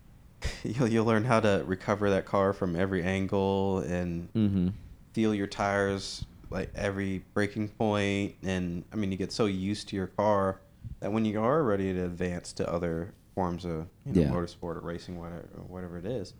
you'll 0.62 0.88
you'll 0.88 1.04
learn 1.06 1.24
how 1.24 1.40
to 1.40 1.62
recover 1.66 2.10
that 2.10 2.26
car 2.26 2.52
from 2.52 2.76
every 2.76 3.02
angle 3.02 3.78
and 3.78 4.28
Mm-hmm. 4.34 4.68
feel 5.12 5.34
your 5.34 5.46
tires 5.46 6.24
like 6.50 6.70
every 6.74 7.24
breaking 7.32 7.68
point, 7.68 8.34
and 8.42 8.84
I 8.92 8.96
mean, 8.96 9.10
you 9.10 9.16
get 9.18 9.32
so 9.32 9.46
used 9.46 9.88
to 9.88 9.96
your 9.96 10.06
car 10.08 10.60
that 11.00 11.10
when 11.12 11.24
you 11.24 11.40
are 11.40 11.62
ready 11.62 11.92
to 11.94 12.04
advance 12.04 12.52
to 12.54 12.70
other 12.70 13.14
forms 13.34 13.64
of 13.64 13.86
you 14.06 14.12
know, 14.12 14.20
Yeah. 14.22 14.30
motorsport 14.30 14.76
or 14.76 14.80
racing, 14.80 15.18
whatever 15.18 15.48
whatever 15.66 15.98
it 15.98 16.06
is, 16.06 16.34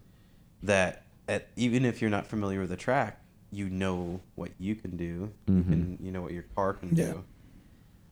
that 0.62 1.04
at, 1.28 1.48
even 1.56 1.84
if 1.84 2.00
you're 2.00 2.10
not 2.10 2.26
familiar 2.26 2.60
with 2.60 2.70
the 2.70 2.76
track, 2.76 3.20
you 3.50 3.68
know 3.70 4.20
what 4.34 4.50
you 4.58 4.74
can 4.74 4.96
do, 4.96 5.32
you 5.46 5.54
Mhm. 5.54 5.68
can 5.68 5.98
you 6.00 6.10
know 6.12 6.22
what 6.22 6.32
your 6.32 6.44
car 6.54 6.72
can 6.74 6.94
Yeah. 6.94 7.12
do, 7.12 7.24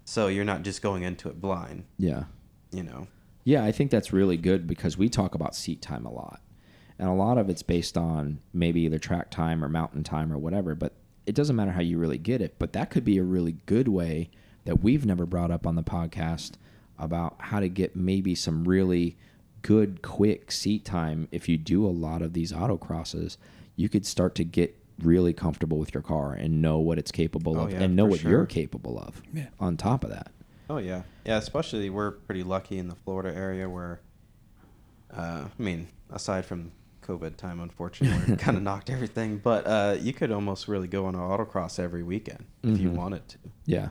so 0.04 0.26
you're 0.28 0.44
not 0.44 0.62
just 0.62 0.82
going 0.82 1.02
into 1.02 1.28
it 1.28 1.40
blind, 1.40 1.84
Yeah. 1.98 2.24
you 2.72 2.82
know. 2.82 3.06
Yeah, 3.44 3.64
I 3.64 3.72
think 3.72 3.90
that's 3.90 4.12
really 4.12 4.36
good 4.36 4.66
because 4.66 4.98
we 4.98 5.08
talk 5.08 5.34
about 5.34 5.54
seat 5.54 5.80
time 5.82 6.04
a 6.04 6.12
lot. 6.12 6.40
And 6.98 7.08
a 7.08 7.12
lot 7.14 7.38
of 7.38 7.48
it's 7.48 7.62
based 7.62 7.96
on 7.96 8.40
maybe 8.52 8.82
either 8.82 8.98
track 8.98 9.30
time 9.30 9.64
or 9.64 9.68
mountain 9.68 10.04
time 10.04 10.30
or 10.32 10.36
whatever, 10.38 10.74
but 10.74 10.92
it 11.24 11.34
doesn't 11.34 11.56
matter 11.56 11.72
how 11.72 11.80
you 11.80 11.96
really 11.98 12.18
get 12.18 12.42
it. 12.42 12.56
But 12.58 12.74
that 12.74 12.90
could 12.90 13.04
be 13.04 13.16
a 13.16 13.22
really 13.24 13.52
good 13.64 13.88
way 13.88 14.30
that 14.66 14.82
we've 14.82 15.06
never 15.06 15.24
brought 15.24 15.50
up 15.50 15.66
on 15.66 15.74
the 15.76 15.82
podcast 15.82 16.52
about 17.00 17.36
how 17.38 17.58
to 17.60 17.68
get 17.68 17.96
maybe 17.96 18.34
some 18.34 18.64
really 18.64 19.16
good, 19.62 20.02
quick 20.02 20.52
seat 20.52 20.84
time. 20.84 21.26
If 21.32 21.48
you 21.48 21.56
do 21.58 21.84
a 21.86 21.90
lot 21.90 22.22
of 22.22 22.32
these 22.32 22.52
autocrosses, 22.52 23.36
you 23.76 23.88
could 23.88 24.06
start 24.06 24.34
to 24.36 24.44
get 24.44 24.76
really 25.02 25.32
comfortable 25.32 25.78
with 25.78 25.94
your 25.94 26.02
car 26.02 26.34
and 26.34 26.60
know 26.60 26.78
what 26.78 26.98
it's 26.98 27.10
capable 27.10 27.58
Oh, 27.58 27.64
of 27.64 27.72
yeah, 27.72 27.82
and 27.82 27.96
know 27.96 28.04
what 28.04 28.20
sure. 28.20 28.30
you're 28.30 28.46
capable 28.46 28.98
of 28.98 29.22
Yeah. 29.32 29.46
on 29.58 29.76
top 29.78 30.04
of 30.04 30.10
that. 30.10 30.30
Oh 30.68 30.76
yeah, 30.78 31.02
yeah. 31.24 31.38
Especially 31.38 31.88
we're 31.90 32.10
pretty 32.12 32.42
lucky 32.42 32.78
in 32.78 32.88
the 32.88 32.94
Florida 32.94 33.34
area 33.36 33.68
where, 33.68 34.00
uh, 35.12 35.46
I 35.58 35.62
mean, 35.62 35.88
aside 36.10 36.44
from 36.44 36.72
COVID 37.02 37.36
time, 37.36 37.60
unfortunately, 37.60 38.36
kind 38.38 38.56
of 38.56 38.62
knocked 38.62 38.90
everything. 38.90 39.38
But 39.38 39.66
uh, 39.66 39.96
you 40.00 40.12
could 40.12 40.30
almost 40.30 40.68
really 40.68 40.86
go 40.86 41.06
on 41.06 41.14
an 41.14 41.20
autocross 41.20 41.78
every 41.78 42.02
weekend 42.02 42.44
if 42.62 42.78
you 42.78 42.90
Mhm. 42.90 42.94
wanted 42.94 43.26
to. 43.28 43.38
Yeah. 43.66 43.88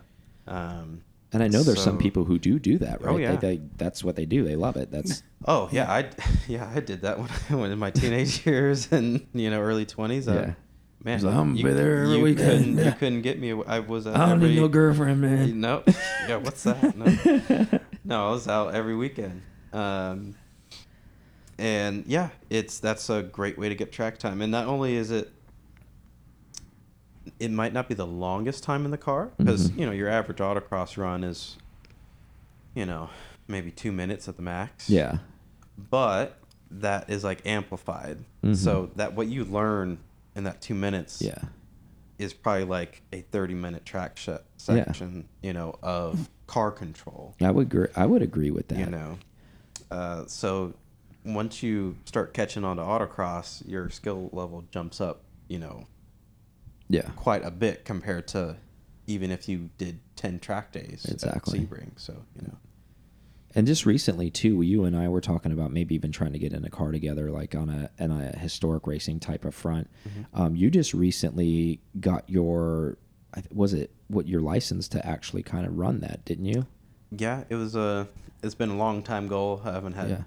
Um, 0.47 1.01
And 1.31 1.43
I 1.43 1.47
know 1.47 1.61
there's 1.61 1.83
some 1.83 1.97
people 1.99 2.23
who 2.23 2.39
do 2.39 2.57
do 2.57 2.79
that, 2.79 3.01
right? 3.03 3.13
Oh, 3.13 3.17
yeah. 3.17 3.35
They, 3.35 3.57
they, 3.57 3.63
that's 3.77 4.03
what 4.03 4.15
they 4.15 4.25
do. 4.25 4.43
They 4.43 4.55
love 4.55 4.77
it. 4.77 4.89
That's 4.91 5.21
oh 5.45 5.69
yeah, 5.71 5.91
I 5.91 6.09
yeah 6.47 6.69
I 6.73 6.79
did 6.79 7.01
that 7.01 7.19
when 7.19 7.29
I 7.49 7.55
went 7.55 7.73
in 7.73 7.79
my 7.79 7.91
teenage 7.91 8.45
years 8.45 8.91
and 8.91 9.25
you 9.33 9.49
know 9.49 9.61
early 9.61 9.85
twenties. 9.85 10.27
Yeah. 10.27 10.53
Man, 11.01 11.21
like, 11.21 11.33
"I'm 11.33 11.55
you, 11.55 11.63
be 11.63 11.71
there 11.71 11.99
every 12.03 12.17
you 12.17 12.23
weekend." 12.23 12.49
Couldn't, 12.49 12.77
Yeah. 12.77 12.85
You 12.85 12.91
couldn't 12.93 13.21
get 13.21 13.39
me. 13.39 13.51
I 13.51 13.79
was 13.79 14.05
I 14.05 14.17
don't 14.17 14.31
every, 14.31 14.49
need 14.49 14.59
no 14.59 14.67
girlfriend, 14.67 15.21
man. 15.21 15.61
No, 15.61 15.83
yeah. 16.27 16.35
What's 16.37 16.63
that? 16.63 16.97
No. 16.97 17.79
no, 18.03 18.27
I 18.27 18.31
was 18.31 18.47
out 18.49 18.75
every 18.75 18.95
weekend. 18.97 19.41
Um, 19.71 20.35
and 21.57 22.05
yeah, 22.07 22.29
it's 22.49 22.79
that's 22.79 23.09
a 23.09 23.21
great 23.21 23.57
way 23.57 23.69
to 23.69 23.75
get 23.75 23.91
track 23.91 24.17
time. 24.17 24.41
And 24.41 24.51
not 24.51 24.65
only 24.65 24.95
is 24.95 25.11
it, 25.11 25.31
it 27.39 27.51
might 27.51 27.73
not 27.73 27.87
be 27.87 27.95
the 27.95 28.05
longest 28.07 28.63
time 28.63 28.85
in 28.85 28.91
the 28.91 28.97
car 28.97 29.31
because 29.37 29.69
Mhm. 29.71 29.77
you 29.79 29.85
know 29.85 29.91
your 29.91 30.09
average 30.09 30.37
autocross 30.39 30.97
run 30.97 31.23
is, 31.23 31.57
you 32.75 32.85
know, 32.85 33.09
maybe 33.47 33.71
two 33.71 33.91
minutes 33.91 34.27
at 34.27 34.35
the 34.35 34.41
max. 34.41 34.89
Yeah. 34.89 35.19
But 35.77 36.37
that 36.71 37.09
is 37.09 37.23
like 37.23 37.45
amplified. 37.45 38.19
Mhm. 38.43 38.55
So 38.55 38.91
that 38.95 39.13
what 39.15 39.27
you 39.27 39.45
learn 39.45 39.99
in 40.35 40.43
that 40.43 40.61
two 40.61 40.75
minutes 40.75 41.21
Yeah. 41.21 41.39
is 42.17 42.33
probably 42.33 42.65
like 42.65 43.01
a 43.13 43.21
30 43.21 43.53
minute 43.55 43.85
track 43.85 44.17
sh- 44.17 44.27
Yeah. 44.27 44.43
section, 44.57 45.27
you 45.41 45.53
know, 45.53 45.75
of 45.81 46.29
car 46.47 46.71
control, 46.71 47.35
I 47.41 47.51
would 47.51 47.67
agree. 47.67 47.87
I 47.95 48.05
would 48.05 48.21
agree 48.21 48.51
with 48.51 48.67
that. 48.69 48.79
you 48.79 48.85
know. 48.87 49.17
Uh, 49.89 50.25
so 50.27 50.73
once 51.25 51.63
you 51.63 51.95
start 52.05 52.33
catching 52.33 52.63
on 52.63 52.77
to 52.77 52.83
autocross, 52.83 53.67
your 53.67 53.89
skill 53.89 54.29
level 54.33 54.63
jumps 54.71 54.99
up, 55.01 55.21
you 55.47 55.57
know, 55.59 55.85
Yeah. 56.89 57.09
quite 57.15 57.45
a 57.45 57.51
bit 57.51 57.85
compared 57.85 58.27
to 58.29 58.57
even 59.07 59.31
if 59.31 59.47
you 59.47 59.69
did 59.77 59.99
ten 60.15 60.39
track 60.39 60.71
days 60.71 61.05
Exactly. 61.09 61.59
at 61.59 61.69
Sebring. 61.69 61.91
So 61.97 62.13
you 62.35 62.47
know, 62.47 62.57
And 63.55 63.65
just 63.65 63.85
recently 63.85 64.29
too, 64.29 64.61
you 64.61 64.83
and 64.85 64.95
I 64.95 65.07
were 65.07 65.21
talking 65.21 65.51
about 65.51 65.71
maybe 65.71 65.95
even 65.95 66.11
trying 66.11 66.33
to 66.33 66.39
get 66.39 66.53
in 66.53 66.63
a 66.65 66.69
car 66.69 66.91
together, 66.91 67.31
like 67.31 67.55
on 67.55 67.69
a 67.69 67.89
on 67.99 68.11
a 68.11 68.37
historic 68.37 68.85
racing 68.87 69.19
type 69.19 69.45
of 69.45 69.55
front. 69.55 69.89
Mm-hmm. 70.07 70.41
Um, 70.41 70.55
you 70.55 70.69
just 70.69 70.93
recently 70.93 71.79
got 71.99 72.29
your, 72.29 72.97
was 73.51 73.73
it 73.73 73.91
what 74.07 74.27
your 74.27 74.41
license 74.41 74.87
to 74.89 75.05
actually 75.05 75.41
kind 75.43 75.65
of 75.65 75.77
run 75.77 76.01
that, 76.01 76.25
didn't 76.25 76.45
you? 76.45 76.65
yeah, 77.17 77.43
it 77.49 77.55
was 77.55 77.75
a. 77.75 78.07
It's 78.43 78.55
been 78.55 78.69
a 78.69 78.77
long 78.77 79.01
time 79.03 79.27
goal. 79.27 79.61
I 79.65 79.71
haven't 79.73 79.93
had 79.93 80.09
Yeah. 80.09 80.23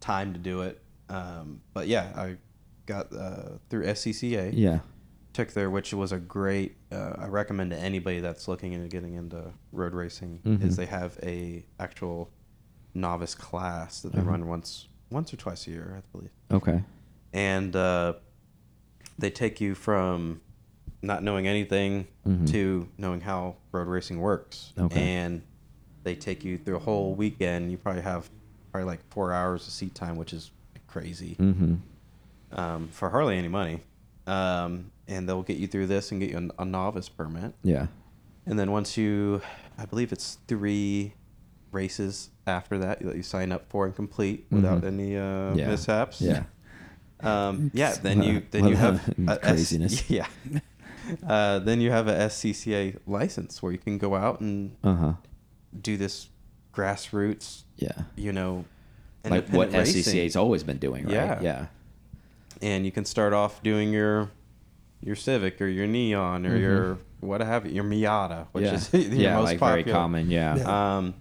time 0.00 0.32
to 0.34 0.38
do 0.40 0.62
it, 0.62 0.82
um, 1.08 1.60
but 1.72 1.86
yeah, 1.86 2.12
I 2.16 2.36
got 2.86 3.12
uh, 3.14 3.58
through 3.70 3.84
SCCA. 3.86 4.50
Yeah. 4.52 4.80
Took 5.34 5.52
there, 5.52 5.68
which 5.68 5.92
was 5.92 6.12
a 6.12 6.18
great. 6.18 6.76
Uh, 6.90 7.12
I 7.18 7.26
recommend 7.26 7.70
to 7.72 7.76
anybody 7.78 8.20
that's 8.20 8.48
looking 8.48 8.72
into 8.72 8.88
getting 8.88 9.14
into 9.14 9.52
road 9.72 9.92
racing 9.92 10.40
Mhm. 10.44 10.62
is 10.62 10.76
they 10.76 10.86
have 10.86 11.18
a 11.22 11.66
actual 11.78 12.30
novice 12.94 13.34
class 13.34 14.00
that 14.02 14.12
they 14.12 14.20
Uh-huh. 14.20 14.30
run 14.30 14.46
once 14.46 14.88
once 15.10 15.32
or 15.32 15.36
twice 15.36 15.66
a 15.66 15.70
year, 15.70 15.94
I 15.98 16.02
believe, 16.16 16.30
Okay. 16.50 16.82
and 17.32 17.76
uh, 17.76 18.14
they 19.18 19.30
take 19.30 19.60
you 19.60 19.74
from 19.74 20.40
not 21.02 21.22
knowing 21.22 21.46
anything 21.46 22.08
Mhm. 22.26 22.48
to 22.50 22.88
knowing 22.98 23.20
how 23.20 23.56
road 23.70 23.86
racing 23.86 24.20
works, 24.20 24.72
Okay. 24.78 25.00
and 25.00 25.42
they 26.02 26.14
take 26.16 26.42
you 26.44 26.58
through 26.58 26.76
a 26.76 26.80
whole 26.80 27.14
weekend. 27.14 27.70
You 27.70 27.76
probably 27.78 28.02
have 28.02 28.28
probably 28.72 28.86
like 28.86 29.00
four 29.10 29.32
hours 29.32 29.66
of 29.68 29.72
seat 29.72 29.94
time, 29.94 30.16
which 30.16 30.32
is 30.32 30.50
crazy 30.88 31.36
Mm-hmm. 31.38 31.74
um, 32.58 32.88
for 32.88 33.10
hardly 33.10 33.36
any 33.36 33.48
money. 33.48 33.82
Um, 34.26 34.90
and 35.06 35.28
they'll 35.28 35.42
get 35.42 35.58
you 35.58 35.66
through 35.66 35.86
this 35.88 36.10
and 36.12 36.20
get 36.20 36.30
you 36.30 36.50
a, 36.58 36.62
a 36.62 36.64
novice 36.64 37.08
permit. 37.08 37.52
Yeah. 37.62 37.88
And 38.46 38.58
then 38.58 38.70
once 38.72 38.96
you, 38.96 39.42
I 39.78 39.84
believe 39.86 40.12
it's 40.12 40.38
three 40.48 41.14
races 41.72 42.30
after 42.46 42.78
that 42.78 43.00
that 43.00 43.16
you 43.16 43.22
sign 43.22 43.52
up 43.52 43.68
for 43.68 43.84
and 43.86 43.94
complete 43.94 44.46
without 44.50 44.82
Mhm. 44.82 44.86
any 44.86 45.16
uh, 45.16 45.54
Yeah. 45.54 45.68
mishaps. 45.68 46.20
Yeah. 46.20 46.44
Um, 47.20 47.70
yeah. 47.72 47.94
Then 47.94 48.22
you 48.22 48.42
then 48.50 48.68
you 48.68 48.76
have 48.76 49.08
a 49.28 49.32
S- 49.32 49.38
craziness. 49.38 50.10
yeah. 50.10 50.26
Uh, 51.26 51.58
then 51.60 51.80
you 51.80 51.90
have 51.90 52.06
a 52.06 52.12
SCCA 52.28 52.98
license 53.06 53.62
where 53.62 53.72
you 53.72 53.78
can 53.78 53.96
go 53.98 54.14
out 54.14 54.40
and 54.40 54.76
Uh 54.84 54.94
huh. 54.94 55.12
do 55.80 55.96
this 55.96 56.28
grassroots, 56.74 57.62
Yeah. 57.76 57.92
you 58.16 58.32
know, 58.32 58.64
Like 59.24 59.48
what 59.50 59.72
racing. 59.72 60.02
SCCA's 60.02 60.36
always 60.36 60.62
been 60.64 60.76
doing, 60.78 61.04
right? 61.04 61.14
Yeah. 61.14 61.40
Yeah. 61.40 61.66
And 62.62 62.84
you 62.84 62.92
can 62.92 63.04
start 63.04 63.32
off 63.32 63.62
doing 63.62 63.92
your 63.92 64.30
your 65.00 65.16
Civic 65.16 65.60
or 65.60 65.66
your 65.66 65.86
Neon 65.86 66.46
or 66.46 66.56
Mhm. 66.56 66.60
your 66.60 66.98
what 67.20 67.40
have 67.40 67.66
you, 67.66 67.72
your 67.72 67.84
Miata, 67.84 68.46
which 68.52 68.64
yeah. 68.64 68.74
is 68.74 68.90
your 68.92 69.02
yeah, 69.02 69.36
most 69.36 69.44
like 69.46 69.58
popular. 69.58 69.82
very 69.82 69.92
common. 69.92 70.30
Yeah. 70.30 70.56
Yeah. 70.56 70.96
Um, 70.96 71.14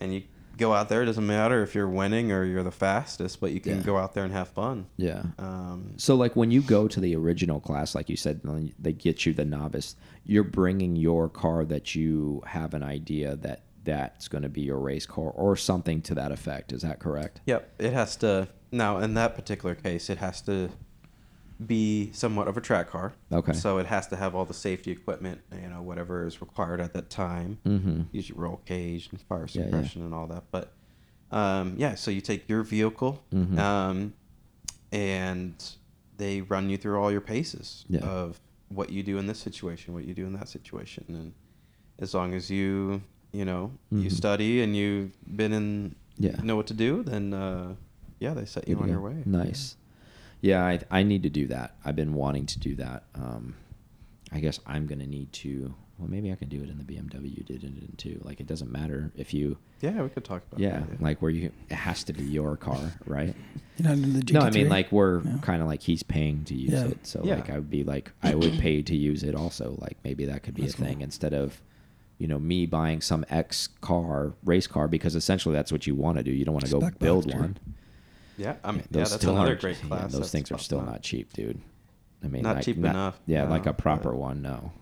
and 0.00 0.14
you 0.14 0.22
go 0.58 0.72
out 0.72 0.88
there. 0.88 1.02
It 1.02 1.06
doesn't 1.06 1.26
matter 1.26 1.62
if 1.62 1.74
you're 1.74 1.88
winning 1.88 2.32
or 2.32 2.42
you're 2.44 2.62
the 2.62 2.70
fastest, 2.70 3.40
but 3.40 3.52
you 3.52 3.60
can 3.60 3.78
Yeah. 3.78 3.82
go 3.82 3.96
out 3.96 4.14
there 4.14 4.24
and 4.24 4.32
have 4.32 4.48
fun. 4.48 4.86
Yeah. 4.96 5.22
Um, 5.38 5.92
So, 5.98 6.14
like 6.14 6.34
when 6.36 6.50
you 6.50 6.62
go 6.62 6.88
to 6.88 6.98
the 7.00 7.14
original 7.16 7.60
class, 7.60 7.94
like 7.94 8.08
you 8.08 8.16
said, 8.16 8.40
they 8.78 8.92
get 8.92 9.26
you 9.26 9.32
the 9.34 9.44
novice. 9.44 9.96
You're 10.24 10.44
bringing 10.44 10.96
your 10.96 11.28
car 11.28 11.64
that 11.66 11.94
you 11.94 12.42
have 12.46 12.74
an 12.74 12.82
idea 12.82 13.36
that 13.36 13.62
that's 13.84 14.26
going 14.28 14.42
to 14.42 14.48
be 14.48 14.62
your 14.62 14.78
race 14.80 15.06
car 15.06 15.30
or 15.30 15.54
something 15.56 16.00
to 16.02 16.14
that 16.16 16.32
effect. 16.32 16.72
Is 16.72 16.82
that 16.82 16.98
correct? 17.00 17.40
yep, 17.46 17.72
it 17.78 17.92
has 17.92 18.16
to. 18.16 18.48
Now, 18.72 18.98
in 18.98 19.14
that 19.14 19.34
particular 19.34 19.74
case, 19.74 20.10
it 20.10 20.18
has 20.18 20.40
to 20.42 20.70
be 21.64 22.10
somewhat 22.12 22.48
of 22.48 22.56
a 22.56 22.60
track 22.60 22.90
car. 22.90 23.14
Okay. 23.32 23.52
So 23.54 23.78
it 23.78 23.86
has 23.86 24.06
to 24.08 24.16
have 24.16 24.34
all 24.34 24.44
the 24.44 24.52
safety 24.54 24.90
equipment, 24.90 25.40
you 25.52 25.68
know, 25.68 25.80
whatever 25.80 26.26
is 26.26 26.40
required 26.40 26.80
at 26.80 26.92
that 26.94 27.08
time. 27.08 27.58
Mm-hmm. 27.64 28.02
usually 28.12 28.38
roll 28.38 28.60
cage 28.66 29.08
and 29.10 29.20
fire 29.22 29.46
Yeah, 29.50 29.60
yeah. 29.62 29.64
suppression 29.66 30.02
and 30.02 30.12
all 30.12 30.26
that. 30.26 30.44
But 30.50 30.72
um, 31.30 31.74
yeah, 31.78 31.94
so 31.94 32.10
you 32.10 32.20
take 32.20 32.48
your 32.48 32.62
vehicle 32.62 33.22
Mhm. 33.32 33.58
um, 33.58 34.12
and 34.92 35.54
they 36.16 36.40
run 36.42 36.70
you 36.70 36.76
through 36.76 37.00
all 37.00 37.10
your 37.10 37.20
paces 37.20 37.84
Yeah. 37.88 38.00
of 38.00 38.40
what 38.68 38.90
you 38.90 39.02
do 39.02 39.18
in 39.18 39.26
this 39.26 39.38
situation, 39.38 39.94
what 39.94 40.04
you 40.04 40.14
do 40.14 40.26
in 40.26 40.32
that 40.34 40.48
situation, 40.48 41.04
and 41.08 41.32
as 41.98 42.12
long 42.14 42.34
as 42.34 42.50
you 42.50 43.02
you 43.32 43.44
know 43.44 43.72
you 43.90 44.08
Mhm. 44.08 44.12
study 44.12 44.62
and 44.62 44.74
you've 44.76 45.12
been 45.36 45.52
in 45.52 45.94
Yeah. 46.18 46.36
know 46.42 46.56
what 46.56 46.66
to 46.68 46.74
do, 46.74 47.02
then 47.02 47.32
uh, 47.34 47.74
yeah, 48.18 48.34
they 48.34 48.44
set 48.44 48.68
you 48.68 48.76
on 48.78 48.86
go. 48.86 48.90
your 48.92 49.00
way. 49.00 49.22
Nice. 49.24 49.76
Yeah, 50.40 50.64
I, 50.64 50.80
I 50.90 51.02
need 51.02 51.22
to 51.24 51.30
do 51.30 51.46
that. 51.48 51.76
I've 51.84 51.96
been 51.96 52.14
wanting 52.14 52.46
to 52.46 52.58
do 52.58 52.74
that. 52.76 53.04
Um, 53.14 53.54
I 54.32 54.40
guess 54.40 54.60
I'm 54.66 54.86
gonna 54.86 55.06
need 55.06 55.32
to. 55.34 55.74
Well, 55.98 56.10
maybe 56.10 56.30
I 56.30 56.34
can 56.34 56.48
do 56.50 56.62
it 56.62 56.68
in 56.68 56.76
the 56.76 56.84
BMW 56.84 57.38
you 57.38 57.42
did 57.42 57.64
it 57.64 57.68
in 57.68 57.94
too. 57.96 58.20
Like 58.22 58.38
it 58.38 58.46
doesn't 58.46 58.70
matter 58.70 59.10
if 59.16 59.32
you. 59.32 59.56
Yeah, 59.80 60.02
we 60.02 60.10
could 60.10 60.24
talk 60.26 60.42
about 60.48 60.60
Yeah, 60.60 60.80
that. 60.80 61.00
like 61.00 61.22
where 61.22 61.30
you 61.30 61.50
it 61.70 61.74
has 61.74 62.04
to 62.04 62.12
be 62.12 62.22
your 62.24 62.56
car, 62.58 62.92
right? 63.06 63.34
You're 63.78 63.88
not 63.88 63.92
into 64.04 64.20
the 64.24 64.32
No, 64.34 64.40
I 64.40 64.50
mean 64.50 64.68
like 64.68 64.92
we're 64.92 65.22
Yeah. 65.22 65.38
kind 65.40 65.62
of 65.62 65.68
like 65.68 65.80
he's 65.80 66.02
paying 66.02 66.44
to 66.44 66.54
use 66.54 66.72
Yeah. 66.72 66.88
it, 66.88 67.06
so 67.06 67.22
Yeah. 67.24 67.36
like 67.36 67.48
I 67.48 67.54
would 67.54 67.70
be 67.70 67.82
like 67.82 68.12
I 68.22 68.34
would 68.34 68.58
pay 68.58 68.82
to 68.82 68.94
use 68.94 69.22
it 69.22 69.34
also. 69.34 69.78
Like 69.80 69.96
maybe 70.04 70.26
that 70.26 70.42
could 70.42 70.54
be 70.54 70.62
That's 70.62 70.74
a 70.74 70.78
thing 70.78 70.94
cool. 70.96 71.04
instead 71.04 71.32
of, 71.32 71.62
you 72.18 72.26
know, 72.28 72.38
me 72.38 72.66
buying 72.66 73.00
some 73.00 73.24
X 73.30 73.68
car 73.80 74.34
race 74.44 74.66
car 74.66 74.88
because 74.88 75.14
essentially 75.16 75.54
that's 75.54 75.72
what 75.72 75.86
you 75.86 75.94
want 75.94 76.18
to 76.18 76.22
do. 76.22 76.30
You 76.30 76.44
don't 76.44 76.54
want 76.54 76.66
to 76.66 76.72
go 76.72 76.90
build 76.98 77.26
Boxster. 77.28 77.38
one. 77.40 77.56
Yeah, 78.36 78.56
I'm, 78.64 78.76
Yeah, 78.76 78.82
yeah, 78.90 79.04
that's 79.04 79.24
another 79.24 79.48
aren't- 79.50 79.60
great 79.60 79.78
yeah, 79.88 80.02
those 80.02 80.12
that's 80.12 80.30
things 80.30 80.50
are 80.52 80.58
still 80.58 80.82
not 80.82 81.02
cheap, 81.02 81.32
dude. 81.32 81.60
I 82.24 82.28
mean, 82.28 82.42
Not 82.42 82.56
like, 82.56 82.64
cheap 82.64 82.76
enough, 82.78 83.20
Yeah, 83.26 83.44
like 83.48 83.66
a 83.66 83.72
proper 83.72 84.10
but- 84.10 84.18
one, 84.18 84.42
no. 84.42 84.72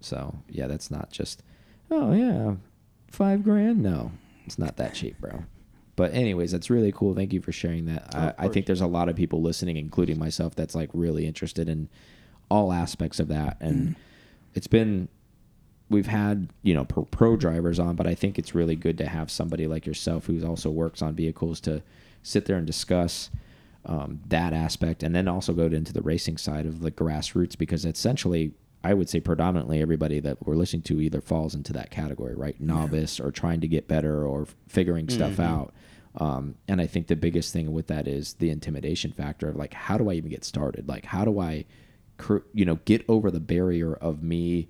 So 0.00 0.36
yeah, 0.48 0.66
that's 0.66 0.90
not 0.90 1.10
just. 1.10 1.42
Oh 1.90 2.12
yeah, 2.12 2.56
five 3.08 3.42
grand. 3.42 3.82
No, 3.82 4.12
it's 4.46 4.58
not 4.58 4.76
that 4.76 4.94
cheap, 4.94 5.18
bro. 5.20 5.44
But 5.96 6.12
anyways, 6.12 6.50
that's 6.50 6.70
really 6.70 6.90
cool. 6.92 7.14
Thank 7.14 7.32
you 7.32 7.40
for 7.40 7.52
sharing 7.52 7.86
that. 7.86 8.10
Oh, 8.14 8.18
I, 8.18 8.46
I 8.46 8.48
think 8.48 8.66
there's 8.66 8.80
a 8.80 8.86
lot 8.86 9.08
of 9.08 9.14
people 9.16 9.40
listening, 9.40 9.76
including 9.76 10.18
myself, 10.18 10.54
that's 10.56 10.74
like 10.74 10.90
really 10.92 11.26
interested 11.26 11.68
in 11.68 11.88
all 12.50 12.72
aspects 12.72 13.20
of 13.20 13.28
that, 13.28 13.56
and 13.60 13.94
it's 14.54 14.66
been 14.66 15.08
we've 15.90 16.06
had 16.08 16.48
you 16.62 16.74
know 16.74 16.84
pro, 16.84 17.04
pro 17.04 17.36
drivers 17.36 17.78
on, 17.78 17.94
but 17.96 18.06
I 18.06 18.14
think 18.14 18.38
it's 18.38 18.54
really 18.54 18.76
good 18.76 18.98
to 18.98 19.06
have 19.06 19.30
somebody 19.30 19.66
like 19.66 19.86
yourself 19.86 20.26
who 20.26 20.44
also 20.44 20.70
works 20.70 21.00
on 21.00 21.14
vehicles 21.14 21.60
to 21.60 21.82
sit 22.24 22.46
there 22.46 22.56
and 22.56 22.66
discuss 22.66 23.30
um, 23.84 24.18
that 24.28 24.52
aspect, 24.52 25.02
and 25.04 25.14
then 25.14 25.28
also 25.28 25.52
go 25.52 25.66
into 25.66 25.92
the 25.92 26.02
racing 26.02 26.38
side 26.38 26.66
of 26.66 26.80
the 26.80 26.90
grassroots 26.90 27.56
because 27.56 27.84
essentially. 27.84 28.52
I 28.86 28.92
would 28.92 29.08
say 29.08 29.18
predominantly 29.18 29.80
everybody 29.80 30.20
that 30.20 30.46
we're 30.46 30.56
listening 30.56 30.82
to 30.82 31.00
either 31.00 31.22
falls 31.22 31.54
into 31.54 31.72
that 31.72 31.90
category, 31.90 32.34
right? 32.34 32.60
Novice 32.60 33.18
or 33.18 33.30
trying 33.30 33.62
to 33.62 33.66
get 33.66 33.88
better 33.88 34.26
or 34.26 34.46
figuring 34.68 35.08
stuff 35.08 35.36
Mhm. 35.36 35.42
out. 35.42 35.74
Um, 36.16 36.56
and 36.68 36.82
I 36.82 36.86
think 36.86 37.06
the 37.06 37.16
biggest 37.16 37.50
thing 37.50 37.72
with 37.72 37.86
that 37.86 38.06
is 38.06 38.34
the 38.34 38.50
intimidation 38.50 39.10
factor 39.10 39.48
of 39.48 39.56
like, 39.56 39.72
how 39.72 39.96
do 39.96 40.10
I 40.10 40.12
even 40.12 40.28
get 40.28 40.44
started? 40.44 40.86
Like, 40.86 41.06
how 41.06 41.24
do 41.24 41.38
I, 41.38 41.64
you 42.52 42.66
know, 42.66 42.78
get 42.84 43.06
over 43.08 43.30
the 43.30 43.40
barrier 43.40 43.94
of 43.94 44.22
me 44.22 44.68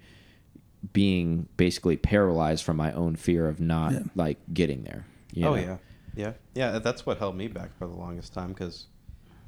being 0.92 1.48
basically 1.56 1.96
paralyzed 1.96 2.62
from 2.64 2.76
my 2.76 2.92
own 2.92 3.16
fear 3.16 3.48
of 3.48 3.58
not 3.60 3.92
Yeah. 3.92 4.02
like 4.14 4.38
getting 4.52 4.84
there? 4.84 5.06
you 5.32 5.44
oh 5.44 5.56
know? 5.56 5.60
yeah, 5.60 5.76
yeah, 6.16 6.32
yeah. 6.54 6.78
That's 6.78 7.04
what 7.06 7.18
held 7.18 7.36
me 7.36 7.48
back 7.48 7.76
for 7.78 7.86
the 7.86 7.94
longest 7.94 8.32
time 8.34 8.48
because, 8.48 8.86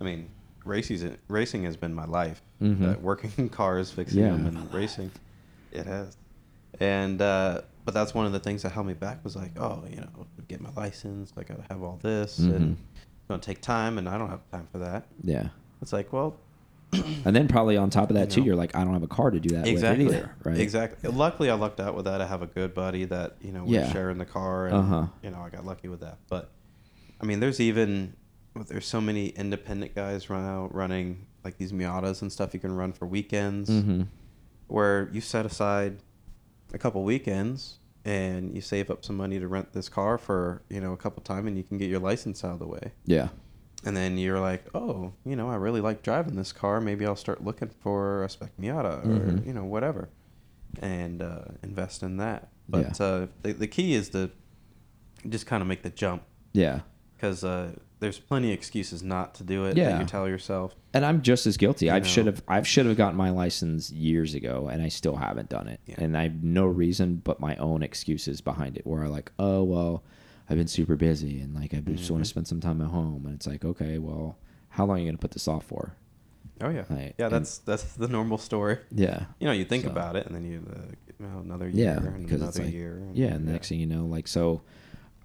I 0.00 0.04
mean, 0.04 0.28
racing 0.64 1.16
racing 1.28 1.64
has 1.64 1.76
been 1.76 1.94
my 1.94 2.06
life. 2.06 2.42
Mhm. 2.60 2.94
Uh, 2.96 2.98
working 3.00 3.32
in 3.36 3.48
cars, 3.48 3.90
fixing 3.90 4.20
Yeah. 4.22 4.30
them, 4.32 4.46
and 4.46 4.72
racing, 4.74 5.10
it 5.72 5.86
has. 5.86 6.16
And 6.80 7.20
uh, 7.22 7.62
but 7.84 7.94
that's 7.94 8.14
one 8.14 8.26
of 8.26 8.32
the 8.32 8.40
things 8.40 8.62
that 8.62 8.72
held 8.72 8.86
me 8.86 8.94
back 8.94 9.22
was 9.24 9.36
like, 9.36 9.58
oh, 9.60 9.84
you 9.88 9.96
know, 10.00 10.26
get 10.48 10.60
my 10.60 10.70
license. 10.76 11.32
Like 11.36 11.50
I 11.50 11.54
gotta 11.54 11.66
have 11.72 11.82
all 11.82 11.98
this, 12.02 12.40
Mhm. 12.40 12.56
and 12.56 12.76
it's 12.92 13.28
gonna 13.28 13.40
take 13.42 13.60
time, 13.62 13.98
and 13.98 14.08
I 14.08 14.18
don't 14.18 14.28
have 14.30 14.40
time 14.50 14.66
for 14.72 14.78
that. 14.78 15.06
Yeah. 15.22 15.48
It's 15.82 15.92
like, 15.92 16.12
well, 16.12 16.36
And 17.24 17.34
then 17.34 17.48
probably 17.48 17.76
on 17.76 17.90
top 17.90 18.10
of 18.10 18.14
that 18.14 18.28
You 18.30 18.34
too, 18.36 18.40
know. 18.40 18.46
you're 18.46 18.56
like, 18.56 18.74
I 18.76 18.84
don't 18.84 18.92
have 18.92 19.02
a 19.02 19.08
car 19.08 19.30
to 19.32 19.40
do 19.40 19.50
that 19.56 19.66
exactly, 19.66 20.04
with 20.06 20.14
either, 20.14 20.30
right? 20.44 20.56
Exactly. 20.58 21.10
Luckily, 21.10 21.50
I 21.50 21.54
lucked 21.54 21.80
out 21.80 21.96
with 21.96 22.04
that. 22.04 22.20
I 22.20 22.26
have 22.26 22.42
a 22.42 22.46
good 22.46 22.74
buddy 22.74 23.04
that 23.06 23.36
you 23.40 23.50
know 23.52 23.64
we're 23.64 23.80
Yeah. 23.80 23.92
sharing 23.92 24.18
the 24.18 24.24
car, 24.24 24.66
and 24.66 24.76
Uh-huh. 24.76 25.06
you 25.22 25.30
know 25.30 25.40
I 25.40 25.50
got 25.50 25.66
lucky 25.66 25.88
with 25.88 26.00
that. 26.00 26.18
But 26.28 26.50
I 27.20 27.26
mean, 27.26 27.40
there's 27.40 27.60
even 27.60 28.14
there's 28.68 28.86
so 28.86 29.00
many 29.00 29.28
independent 29.28 29.94
guys 29.94 30.30
run 30.30 30.44
out 30.44 30.74
running 30.74 31.26
like 31.44 31.58
these 31.58 31.72
Miatas 31.72 32.22
and 32.22 32.32
stuff. 32.32 32.54
You 32.54 32.60
can 32.60 32.74
run 32.74 32.92
for 32.92 33.06
weekends 33.06 33.68
Mm-hmm. 33.70 34.02
where 34.68 35.08
you 35.12 35.20
set 35.20 35.46
aside 35.46 35.98
a 36.72 36.78
couple 36.78 37.02
weekends 37.04 37.78
and 38.04 38.54
you 38.54 38.60
save 38.60 38.90
up 38.90 39.04
some 39.04 39.16
money 39.16 39.38
to 39.38 39.46
rent 39.48 39.72
this 39.72 39.88
car 39.88 40.16
for 40.18 40.62
you 40.70 40.80
know 40.80 40.92
a 40.92 40.96
couple 40.96 41.22
time, 41.22 41.46
and 41.46 41.56
you 41.56 41.62
can 41.62 41.78
get 41.78 41.88
your 41.90 42.00
license 42.00 42.44
out 42.44 42.52
of 42.52 42.58
the 42.58 42.66
way. 42.66 42.92
Yeah. 43.04 43.28
And 43.84 43.96
then 43.96 44.16
you're 44.18 44.40
like, 44.40 44.64
oh, 44.74 45.12
you 45.24 45.36
know, 45.36 45.48
I 45.50 45.56
really 45.56 45.80
like 45.80 46.02
driving 46.02 46.34
this 46.34 46.50
car. 46.52 46.80
Maybe 46.80 47.06
I'll 47.06 47.14
start 47.14 47.44
looking 47.44 47.68
for 47.68 48.24
a 48.24 48.28
spec 48.28 48.50
Miata 48.60 49.04
or 49.06 49.32
Mhm. 49.32 49.46
you 49.46 49.52
know 49.52 49.64
whatever, 49.64 50.08
and 50.80 51.22
uh, 51.22 51.42
invest 51.62 52.02
in 52.02 52.16
that. 52.16 52.48
But 52.68 52.98
Yeah. 52.98 53.06
uh, 53.06 53.26
the 53.42 53.52
the 53.52 53.66
key 53.68 53.94
is 53.94 54.08
to 54.10 54.30
just 55.28 55.46
kind 55.46 55.62
of 55.62 55.68
make 55.68 55.82
the 55.82 55.90
jump. 55.90 56.22
Yeah. 56.52 56.80
Because 57.16 57.42
uh, 57.44 57.72
there's 58.00 58.18
plenty 58.18 58.48
of 58.48 58.54
excuses 58.54 59.02
not 59.02 59.34
to 59.36 59.44
do 59.44 59.64
it. 59.64 59.74
that 59.74 59.80
Yeah. 59.80 60.00
you 60.00 60.04
tell 60.06 60.28
yourself. 60.28 60.74
and 60.94 61.04
I'm 61.04 61.22
just 61.22 61.46
as 61.46 61.56
guilty. 61.56 61.90
I 61.90 62.02
should 62.02 62.26
have 62.26 62.42
I 62.48 62.62
should 62.62 62.86
have 62.86 62.96
gotten 62.96 63.16
my 63.16 63.30
license 63.30 63.90
years 63.90 64.34
ago, 64.34 64.68
and 64.70 64.82
I 64.82 64.88
still 64.88 65.16
haven't 65.16 65.48
done 65.48 65.68
it. 65.68 65.80
Yeah. 65.86 65.96
And 65.98 66.16
I 66.16 66.24
have 66.24 66.42
no 66.42 66.66
reason 66.66 67.22
but 67.24 67.40
my 67.40 67.56
own 67.56 67.82
excuses 67.82 68.40
behind 68.40 68.76
it. 68.76 68.86
Where 68.86 69.02
I'm 69.04 69.10
like, 69.10 69.32
oh 69.38 69.62
well, 69.64 70.04
I've 70.48 70.56
been 70.58 70.68
super 70.68 70.96
busy, 70.96 71.40
and 71.40 71.54
like 71.54 71.74
I 71.74 71.78
just 71.78 72.10
want 72.10 72.20
Mhm. 72.20 72.24
to 72.26 72.28
spend 72.30 72.46
some 72.48 72.60
time 72.60 72.80
at 72.80 72.88
home. 72.88 73.24
And 73.26 73.34
it's 73.34 73.46
like, 73.46 73.64
okay, 73.64 73.98
well, 73.98 74.38
how 74.70 74.84
long 74.86 74.98
are 74.98 75.00
you 75.00 75.06
gonna 75.06 75.18
put 75.18 75.32
this 75.32 75.48
off 75.48 75.64
for? 75.64 75.94
Oh 76.60 76.70
yeah, 76.70 76.84
yeah. 76.90 77.10
and- 77.18 77.32
That's 77.32 77.58
that's 77.58 77.84
the 77.94 78.08
normal 78.08 78.38
story. 78.38 78.78
Yeah. 78.90 79.26
You 79.40 79.46
know, 79.46 79.52
you 79.52 79.64
think 79.64 79.84
So- 79.84 79.90
about 79.90 80.16
it, 80.16 80.26
and 80.26 80.34
then 80.34 80.44
you 80.44 80.62
uh, 80.70 81.38
another 81.40 81.68
year, 81.68 81.84
Yeah, 81.86 81.96
and 81.98 82.24
because 82.24 82.40
another 82.42 82.48
it's 82.48 82.58
like, 82.58 82.72
year. 82.74 82.98
and- 82.98 83.16
yeah, 83.16 83.28
and 83.34 83.46
the 83.48 83.52
next 83.52 83.68
thing 83.70 83.80
you 83.80 83.86
know, 83.86 84.04
like 84.06 84.28
so. 84.28 84.62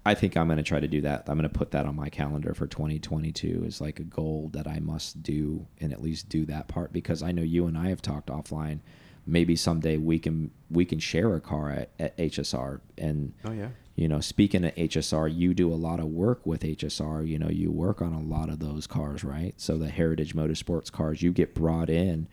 I 0.04 0.14
think 0.14 0.36
I'm 0.36 0.48
going 0.48 0.56
to 0.56 0.64
try 0.64 0.80
to 0.80 0.88
do 0.88 1.00
that. 1.02 1.24
I'm 1.28 1.38
going 1.38 1.48
to 1.48 1.58
put 1.58 1.70
that 1.72 1.86
on 1.86 1.94
my 1.94 2.08
calendar 2.08 2.54
for 2.54 2.66
2022 2.66 3.64
as 3.66 3.80
like 3.80 4.00
a 4.00 4.04
goal 4.04 4.50
that 4.52 4.66
I 4.66 4.80
must 4.80 5.22
do 5.22 5.66
and 5.80 5.92
at 5.92 6.02
least 6.02 6.28
do 6.28 6.44
that 6.46 6.66
part 6.66 6.92
because 6.92 7.22
I 7.22 7.30
know 7.30 7.42
you 7.42 7.66
and 7.66 7.78
I 7.78 7.88
have 7.90 8.02
talked 8.02 8.28
offline. 8.28 8.80
Maybe 9.26 9.54
someday 9.54 9.96
we 9.98 10.18
can 10.18 10.50
we 10.68 10.84
can 10.84 10.98
share 10.98 11.34
a 11.36 11.40
car 11.40 11.70
at, 11.70 11.90
at 12.00 12.16
HSR 12.18 12.80
and 12.98 13.32
Oh 13.44 13.52
yeah. 13.52 13.68
you 13.94 14.08
know 14.08 14.18
speaking 14.18 14.64
of 14.64 14.74
HSR, 14.74 15.32
you 15.32 15.54
do 15.54 15.72
a 15.72 15.76
lot 15.76 16.00
of 16.00 16.06
work 16.06 16.44
with 16.44 16.62
HSR. 16.62 17.24
You 17.28 17.38
know, 17.38 17.48
you 17.48 17.70
work 17.70 18.02
on 18.02 18.12
a 18.12 18.20
lot 18.20 18.48
of 18.48 18.58
those 18.58 18.88
cars, 18.88 19.22
right? 19.22 19.54
So 19.58 19.78
the 19.78 19.88
Heritage 19.88 20.34
Motorsports 20.34 20.90
cars, 20.90 21.22
you 21.22 21.32
get 21.32 21.54
brought 21.54 21.88
in 21.88 22.26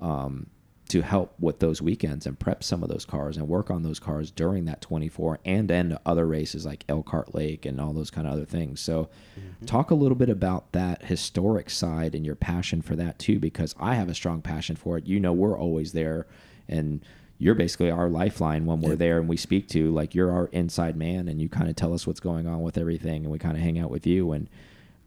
um, 0.00 0.46
to 0.88 1.02
help 1.02 1.34
with 1.40 1.58
those 1.58 1.82
weekends 1.82 2.26
and 2.26 2.38
prep 2.38 2.62
some 2.62 2.82
of 2.82 2.88
those 2.88 3.04
cars 3.04 3.36
and 3.36 3.48
work 3.48 3.70
on 3.70 3.82
those 3.82 3.98
cars 3.98 4.30
during 4.30 4.64
that 4.66 4.80
24 4.80 5.40
and 5.44 5.68
then 5.68 5.98
other 6.06 6.26
races 6.26 6.64
like 6.64 6.84
Elkhart 6.88 7.34
Lake 7.34 7.66
and 7.66 7.80
all 7.80 7.92
those 7.92 8.10
kind 8.10 8.26
of 8.26 8.32
other 8.32 8.44
things. 8.44 8.80
So, 8.80 9.08
mm-hmm. 9.38 9.66
talk 9.66 9.90
a 9.90 9.96
little 9.96 10.16
bit 10.16 10.28
about 10.28 10.72
that 10.72 11.04
historic 11.06 11.70
side 11.70 12.14
and 12.14 12.24
your 12.24 12.36
passion 12.36 12.82
for 12.82 12.94
that 12.96 13.18
too, 13.18 13.38
because 13.38 13.74
I 13.80 13.94
have 13.96 14.08
a 14.08 14.14
strong 14.14 14.42
passion 14.42 14.76
for 14.76 14.96
it. 14.98 15.06
You 15.06 15.18
know, 15.18 15.32
we're 15.32 15.58
always 15.58 15.92
there 15.92 16.26
and 16.68 17.04
you're 17.38 17.54
basically 17.54 17.90
our 17.90 18.08
lifeline 18.08 18.64
when 18.64 18.80
we're 18.80 18.96
there 18.96 19.18
and 19.18 19.28
we 19.28 19.36
speak 19.36 19.68
to 19.68 19.90
like 19.92 20.14
you're 20.14 20.32
our 20.32 20.46
inside 20.52 20.96
man 20.96 21.28
and 21.28 21.40
you 21.40 21.48
kind 21.48 21.68
of 21.68 21.76
tell 21.76 21.92
us 21.92 22.06
what's 22.06 22.20
going 22.20 22.46
on 22.46 22.62
with 22.62 22.78
everything 22.78 23.24
and 23.24 23.32
we 23.32 23.38
kind 23.38 23.56
of 23.56 23.62
hang 23.62 23.78
out 23.78 23.90
with 23.90 24.06
you 24.06 24.32
and 24.32 24.48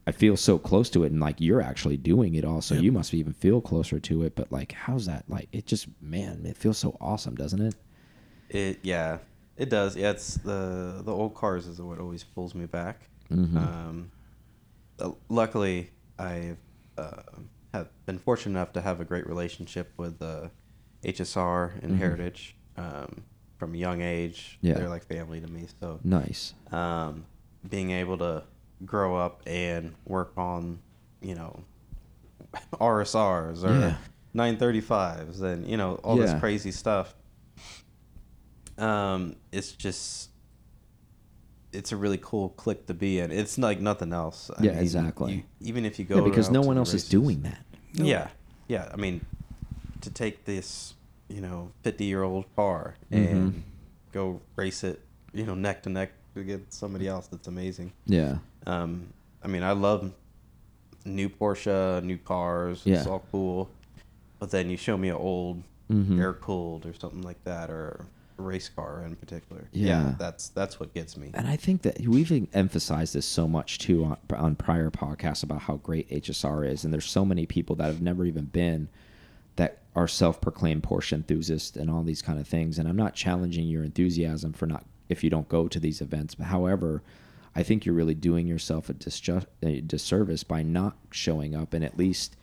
I 0.10 0.12
feel 0.12 0.36
so 0.38 0.58
close 0.58 0.90
to 0.92 1.04
it 1.04 1.12
and 1.12 1.22
like 1.22 1.40
you're 1.40 1.62
actually 1.62 1.98
doing 1.98 2.34
it 2.36 2.44
also 2.44 2.74
Yep. 2.76 2.84
you 2.84 2.92
must 2.92 3.14
even 3.14 3.34
feel 3.34 3.62
closer 3.62 4.00
to 4.00 4.24
it 4.24 4.36
but 4.36 4.52
like 4.52 4.72
how's 4.72 5.06
that 5.06 5.24
like 5.28 5.48
it 5.52 5.66
just 5.68 5.88
man 6.02 6.46
it 6.46 6.58
feels 6.58 6.78
so 6.80 6.98
awesome 7.00 7.36
doesn't 7.36 7.62
it 7.62 7.76
It 8.50 8.80
yeah, 8.82 9.20
it 9.56 9.70
does. 9.70 9.96
Yeah, 9.96 10.12
it's 10.16 10.36
the 10.50 11.02
the 11.06 11.14
old 11.14 11.36
cars 11.36 11.68
is 11.68 11.80
what 11.80 12.00
always 12.00 12.24
pulls 12.24 12.56
me 12.56 12.66
back. 12.66 12.98
Mhm. 13.30 13.56
Um, 13.56 14.12
uh, 15.00 15.12
luckily, 15.42 15.92
I've 16.18 16.58
uh, 16.98 17.22
have 17.76 17.88
been 18.08 18.18
fortunate 18.18 18.54
enough 18.58 18.74
to 18.74 18.82
have 18.82 19.00
a 19.02 19.06
great 19.06 19.28
relationship 19.28 19.88
with 19.98 20.20
uh, 20.22 20.50
HSR 21.04 21.74
and 21.84 21.92
Mhm. 21.94 21.98
Heritage 22.04 22.56
um, 22.78 23.10
from 23.60 23.76
a 23.76 23.78
young 23.78 24.02
age. 24.02 24.58
Yeah. 24.62 24.74
they're 24.76 24.90
like 24.96 25.06
family 25.06 25.40
to 25.42 25.48
me. 25.48 25.68
So 25.80 26.00
nice 26.04 26.56
um, 26.72 27.26
being 27.70 27.92
able 27.92 28.18
to 28.18 28.44
grow 28.86 29.16
up 29.16 29.42
and 29.46 29.94
work 30.06 30.32
on, 30.38 30.80
you 31.22 31.36
know, 31.36 31.64
RSRs 32.74 33.64
or 33.64 33.80
Yeah. 33.80 33.96
935s 34.36 35.42
and 35.42 35.68
you 35.68 35.76
know 35.78 35.96
all 36.04 36.18
Yeah. 36.18 36.26
this 36.28 36.40
crazy 36.40 36.72
stuff. 36.72 37.16
Um, 38.78 39.36
it's 39.52 39.72
just, 39.74 40.30
it's 41.74 41.92
a 41.92 41.98
really 41.98 42.20
cool 42.22 42.50
clique 42.50 42.86
to 42.88 42.94
be 42.94 43.20
in. 43.20 43.32
It's 43.32 43.58
like 43.58 43.80
nothing 43.82 44.14
else. 44.14 44.50
I 44.58 44.64
Yeah, 44.64 44.72
mean, 44.72 44.80
exactly. 44.82 45.34
you- 45.34 45.44
even 45.60 45.84
if 45.86 46.00
you 46.00 46.06
go 46.06 46.18
yeah 46.18 46.24
because 46.24 46.50
no 46.50 46.62
one 46.62 46.76
the 46.76 46.80
else 46.82 46.94
is 46.94 47.08
doing 47.10 47.42
that 47.42 47.66
No. 47.96 48.06
yeah, 48.06 48.30
yeah. 48.68 48.90
I 48.94 48.96
mean, 48.98 49.26
to 50.02 50.10
take 50.10 50.46
this, 50.46 50.94
you 51.28 51.42
know, 51.42 51.72
fifty-year-old 51.84 52.46
car 52.56 52.96
and 53.12 53.64
go 54.14 54.42
race 54.56 54.84
it, 54.84 55.02
you 55.34 55.46
know, 55.46 55.56
neck 55.56 55.84
to 55.84 55.90
neck 55.90 56.12
against 56.36 56.74
somebody 56.74 57.08
else, 57.08 57.28
that's 57.28 57.48
amazing. 57.48 57.92
yeah 58.06 58.38
Um, 58.66 59.08
I 59.44 59.48
mean, 59.48 59.64
I 59.64 59.72
love 59.72 60.12
new 61.06 61.30
Porsche, 61.30 62.04
new 62.04 62.18
cars. 62.18 62.82
Yeah. 62.86 62.98
It's 62.98 63.08
all 63.08 63.24
cool. 63.32 63.70
But 64.40 64.52
then 64.52 64.70
you 64.70 64.78
show 64.78 64.98
me 64.98 65.10
an 65.10 65.16
old 65.16 65.64
Mhm. 65.90 66.20
air 66.20 66.34
cooled 66.34 66.86
or 66.86 66.94
something 66.94 67.22
like 67.24 67.44
that, 67.46 67.70
or 67.72 68.06
a 68.38 68.42
race 68.42 68.70
car 68.70 69.04
in 69.06 69.16
particular. 69.16 69.68
Yeah. 69.74 70.14
that's 70.20 70.50
that's 70.50 70.80
what 70.80 70.94
gets 70.94 71.18
me. 71.18 71.32
And 71.34 71.48
I 71.48 71.56
think 71.56 71.82
that 71.82 72.00
we've 72.08 72.48
emphasized 72.54 73.16
this 73.16 73.26
so 73.26 73.48
much 73.48 73.80
too 73.80 74.06
on, 74.06 74.18
on 74.38 74.56
prior 74.56 74.92
podcasts 74.92 75.44
about 75.44 75.62
how 75.64 75.78
great 75.78 76.08
HSR 76.10 76.64
is, 76.64 76.84
and 76.86 76.94
there's 76.94 77.06
so 77.10 77.26
many 77.26 77.46
people 77.46 77.76
that 77.78 77.86
have 77.88 78.02
never 78.02 78.24
even 78.26 78.46
been 78.46 78.88
that 79.56 79.80
are 79.96 80.08
self-proclaimed 80.08 80.84
Porsche 80.84 81.14
enthusiasts 81.14 81.76
and 81.76 81.90
all 81.90 82.04
these 82.04 82.22
kind 82.22 82.40
of 82.40 82.48
things. 82.48 82.78
And 82.80 82.88
I'm 82.88 82.96
not 82.96 83.14
challenging 83.16 83.68
your 83.68 83.84
enthusiasm 83.84 84.54
for 84.54 84.68
not 84.68 84.86
if 85.10 85.24
you 85.24 85.30
don't 85.30 85.50
go 85.50 85.68
to 85.68 85.80
these 85.80 86.00
events. 86.02 86.36
But 86.36 86.46
however, 86.48 87.02
I 87.56 87.64
think 87.64 87.86
you're 87.86 87.96
really 87.96 88.16
doing 88.16 88.48
yourself 88.48 88.90
a, 88.90 88.94
disju- 88.94 89.46
a 89.64 89.82
disservice 89.82 90.44
by 90.44 90.64
not 90.64 90.98
showing 91.12 91.56
up 91.56 91.74
and 91.74 91.84
at 91.84 91.98
least 91.98 92.36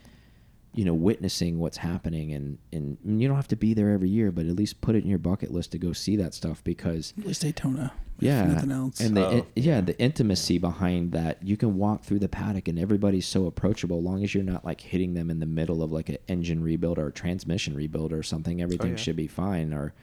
you 0.77 0.85
know 0.85 0.95
witnessing 0.95 1.59
what's 1.59 1.79
happening 1.79 2.33
and 2.35 2.59
and 2.71 2.99
you 3.21 3.27
don't 3.27 3.37
have 3.37 3.49
to 3.49 3.57
be 3.57 3.73
there 3.73 3.91
every 3.91 4.11
year 4.11 4.31
but 4.31 4.45
at 4.45 4.55
least 4.55 4.83
put 4.83 4.95
it 4.95 5.03
in 5.03 5.09
your 5.09 5.19
bucket 5.19 5.51
list 5.51 5.73
to 5.73 5.79
go 5.79 5.93
see 5.95 6.17
that 6.17 6.35
stuff 6.35 6.63
because 6.65 7.15
At 7.19 7.27
least 7.27 7.43
Daytona. 7.43 7.93
Uh, 7.95 7.99
if 8.19 8.25
yeah 8.25 8.47
nothing 8.47 8.73
else. 8.73 9.01
and 9.01 9.17
the 9.17 9.27
Oh, 9.27 9.47
yeah 9.57 9.81
the 9.81 9.99
intimacy 9.99 10.59
behind 10.59 11.13
that 11.13 11.43
you 11.43 11.57
can 11.57 11.79
walk 11.79 12.05
through 12.05 12.19
the 12.19 12.29
paddock 12.29 12.69
and 12.69 12.79
everybody's 12.79 13.27
so 13.27 13.47
approachable 13.47 14.03
long 14.03 14.23
as 14.23 14.35
you're 14.35 14.45
not 14.45 14.67
like 14.67 14.83
hitting 14.83 15.15
them 15.15 15.31
in 15.31 15.41
the 15.41 15.47
middle 15.47 15.83
of 15.83 15.93
like 15.93 16.11
an 16.11 16.19
engine 16.29 16.63
rebuild 16.63 16.99
or 16.99 17.09
a 17.09 17.13
transmission 17.13 17.75
rebuild 17.75 18.13
or 18.13 18.23
something 18.23 18.61
oh, 18.61 18.65
everything 18.65 18.91
yeah. 18.91 18.97
should 18.97 19.17
be 19.17 19.27
fine 19.27 19.73
or 19.73 19.95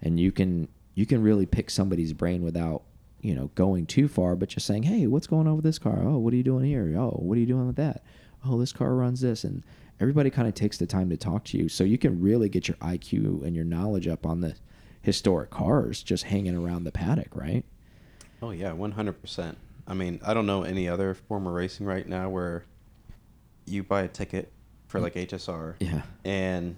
and 0.00 0.20
you 0.20 0.30
can 0.30 0.68
you 0.94 1.06
can 1.06 1.22
really 1.22 1.46
pick 1.46 1.70
somebody's 1.70 2.12
brain 2.12 2.42
without 2.42 2.82
you 3.20 3.34
know 3.34 3.50
going 3.54 3.86
too 3.86 4.08
far 4.08 4.34
but 4.34 4.48
just 4.48 4.66
saying 4.66 4.82
hey 4.84 5.06
what's 5.06 5.26
going 5.26 5.46
on 5.46 5.56
with 5.56 5.64
this 5.64 5.78
car? 5.78 6.02
Oh 6.04 6.18
what 6.18 6.32
are 6.32 6.36
you 6.36 6.42
doing 6.42 6.64
here? 6.64 6.94
Oh 6.98 7.10
what 7.10 7.36
are 7.36 7.40
you 7.40 7.46
doing 7.46 7.66
with 7.66 7.76
that? 7.76 8.02
Oh 8.44 8.58
this 8.58 8.72
car 8.72 8.94
runs 8.94 9.20
this. 9.20 9.44
And 9.44 9.62
everybody 10.00 10.30
kind 10.30 10.48
of 10.48 10.54
takes 10.54 10.78
the 10.78 10.86
time 10.86 11.10
to 11.10 11.16
talk 11.16 11.44
to 11.44 11.58
you 11.58 11.68
so 11.68 11.84
you 11.84 11.98
can 11.98 12.20
really 12.20 12.48
get 12.48 12.68
your 12.68 12.76
iq 12.78 13.12
and 13.44 13.54
your 13.54 13.64
knowledge 13.64 14.08
up 14.08 14.24
on 14.24 14.40
the 14.40 14.54
historic 15.02 15.50
cars 15.50 16.02
just 16.02 16.24
hanging 16.24 16.56
around 16.56 16.84
the 16.84 16.92
paddock 16.92 17.34
right? 17.34 17.64
Oh 18.42 18.50
yeah, 18.50 18.72
one 18.72 18.92
hundred 18.92 19.20
percent. 19.20 19.58
I 19.86 19.94
mean, 19.94 20.20
I 20.24 20.34
don't 20.34 20.46
know 20.46 20.62
any 20.62 20.88
other 20.88 21.14
form 21.14 21.46
of 21.46 21.52
racing 21.52 21.86
right 21.86 22.08
now 22.08 22.28
where 22.30 22.64
you 23.66 23.82
buy 23.82 24.02
a 24.02 24.08
ticket 24.08 24.52
for 24.88 24.98
mm. 24.98 25.02
like 25.02 25.14
HSR, 25.14 25.74
yeah. 25.80 26.02
and 26.24 26.76